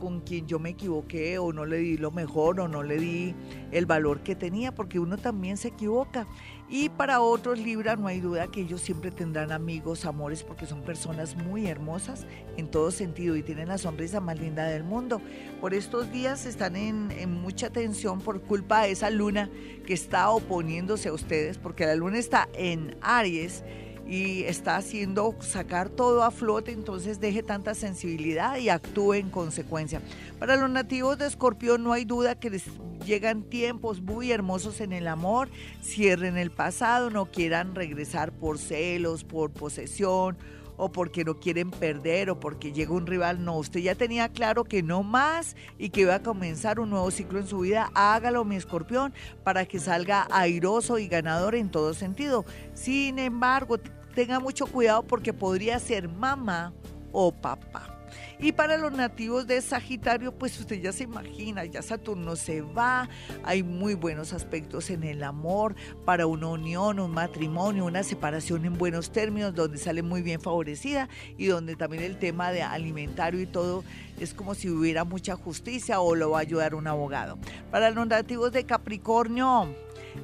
con 0.00 0.20
quien 0.20 0.46
yo 0.46 0.58
me 0.58 0.70
equivoqué 0.70 1.38
o 1.38 1.52
no 1.52 1.66
le 1.66 1.76
di 1.76 1.96
lo 1.96 2.10
mejor 2.10 2.58
o 2.60 2.68
no 2.68 2.82
le 2.82 2.98
di 2.98 3.34
el 3.70 3.86
valor 3.86 4.20
que 4.20 4.34
tenía, 4.34 4.72
porque 4.72 4.98
uno 4.98 5.18
también 5.18 5.56
se 5.56 5.68
equivoca. 5.68 6.26
Y 6.72 6.88
para 6.88 7.20
otros 7.20 7.58
Libra 7.58 7.96
no 7.96 8.06
hay 8.06 8.20
duda 8.20 8.46
que 8.46 8.60
ellos 8.60 8.80
siempre 8.80 9.10
tendrán 9.10 9.50
amigos, 9.50 10.04
amores, 10.04 10.44
porque 10.44 10.66
son 10.66 10.82
personas 10.82 11.34
muy 11.34 11.66
hermosas 11.66 12.26
en 12.56 12.70
todo 12.70 12.92
sentido 12.92 13.34
y 13.34 13.42
tienen 13.42 13.66
la 13.66 13.76
sonrisa 13.76 14.20
más 14.20 14.38
linda 14.38 14.64
del 14.66 14.84
mundo. 14.84 15.20
Por 15.60 15.74
estos 15.74 16.12
días 16.12 16.46
están 16.46 16.76
en, 16.76 17.08
mucha 17.32 17.70
tensión 17.70 18.20
por 18.20 18.42
culpa 18.42 18.82
de 18.82 18.92
esa 18.92 19.10
luna 19.10 19.50
que 19.84 19.94
está 19.94 20.30
oponiéndose 20.30 21.08
a 21.08 21.12
ustedes, 21.12 21.58
porque 21.58 21.86
la 21.86 21.96
luna 21.96 22.18
está 22.18 22.48
en 22.54 22.96
Aries 23.00 23.64
y 24.10 24.42
está 24.42 24.74
haciendo 24.74 25.36
sacar 25.38 25.88
todo 25.88 26.24
a 26.24 26.32
flote, 26.32 26.72
entonces 26.72 27.20
deje 27.20 27.44
tanta 27.44 27.76
sensibilidad 27.76 28.56
y 28.56 28.68
actúe 28.68 29.14
en 29.14 29.30
consecuencia. 29.30 30.02
Para 30.40 30.56
los 30.56 30.68
nativos 30.68 31.16
de 31.16 31.28
Escorpión 31.28 31.84
no 31.84 31.92
hay 31.92 32.04
duda 32.04 32.34
que 32.34 32.50
les 32.50 32.64
llegan 33.06 33.44
tiempos 33.44 34.00
muy 34.00 34.32
hermosos 34.32 34.80
en 34.80 34.92
el 34.92 35.06
amor, 35.06 35.48
cierren 35.80 36.36
el 36.36 36.50
pasado, 36.50 37.10
no 37.10 37.26
quieran 37.26 37.76
regresar 37.76 38.32
por 38.32 38.58
celos, 38.58 39.22
por 39.22 39.52
posesión 39.52 40.36
o 40.76 40.90
porque 40.90 41.24
no 41.24 41.38
quieren 41.38 41.70
perder 41.70 42.30
o 42.30 42.40
porque 42.40 42.72
llega 42.72 42.92
un 42.92 43.06
rival. 43.06 43.44
No, 43.44 43.58
usted 43.58 43.80
ya 43.80 43.94
tenía 43.94 44.30
claro 44.30 44.64
que 44.64 44.82
no 44.82 45.04
más 45.04 45.54
y 45.78 45.90
que 45.90 46.00
iba 46.00 46.16
a 46.16 46.22
comenzar 46.22 46.80
un 46.80 46.90
nuevo 46.90 47.10
ciclo 47.10 47.38
en 47.38 47.46
su 47.46 47.60
vida. 47.60 47.90
Hágalo, 47.94 48.44
mi 48.44 48.56
escorpión, 48.56 49.12
para 49.44 49.66
que 49.66 49.78
salga 49.78 50.26
airoso 50.30 50.98
y 50.98 51.06
ganador 51.06 51.54
en 51.54 51.70
todo 51.70 51.92
sentido. 51.92 52.46
Sin 52.72 53.18
embargo, 53.18 53.76
tenga 54.14 54.40
mucho 54.40 54.66
cuidado 54.66 55.02
porque 55.02 55.32
podría 55.32 55.78
ser 55.78 56.08
mamá 56.08 56.72
o 57.12 57.32
papá. 57.32 58.00
Y 58.38 58.52
para 58.52 58.78
los 58.78 58.92
nativos 58.92 59.46
de 59.46 59.60
Sagitario, 59.60 60.32
pues 60.32 60.58
usted 60.58 60.80
ya 60.80 60.92
se 60.92 61.04
imagina, 61.04 61.64
ya 61.66 61.82
Saturno 61.82 62.36
se 62.36 62.62
va, 62.62 63.08
hay 63.44 63.62
muy 63.62 63.94
buenos 63.94 64.32
aspectos 64.32 64.90
en 64.90 65.04
el 65.04 65.22
amor, 65.22 65.74
para 66.04 66.26
una 66.26 66.48
unión, 66.48 67.00
un 67.00 67.12
matrimonio, 67.12 67.84
una 67.84 68.02
separación 68.02 68.64
en 68.64 68.78
buenos 68.78 69.10
términos, 69.10 69.54
donde 69.54 69.78
sale 69.78 70.02
muy 70.02 70.22
bien 70.22 70.40
favorecida 70.40 71.08
y 71.36 71.46
donde 71.46 71.76
también 71.76 72.02
el 72.02 72.18
tema 72.18 72.50
de 72.50 72.62
alimentario 72.62 73.40
y 73.40 73.46
todo 73.46 73.84
es 74.18 74.32
como 74.32 74.54
si 74.54 74.70
hubiera 74.70 75.04
mucha 75.04 75.36
justicia 75.36 76.00
o 76.00 76.14
lo 76.14 76.30
va 76.30 76.38
a 76.38 76.42
ayudar 76.42 76.74
un 76.74 76.86
abogado. 76.86 77.38
Para 77.70 77.90
los 77.90 78.06
nativos 78.06 78.52
de 78.52 78.64
Capricornio, 78.64 79.74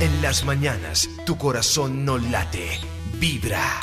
En 0.00 0.20
las 0.20 0.44
mañanas, 0.44 1.08
tu 1.24 1.38
corazón 1.38 2.04
no 2.04 2.18
late, 2.18 2.66
vibra. 3.20 3.78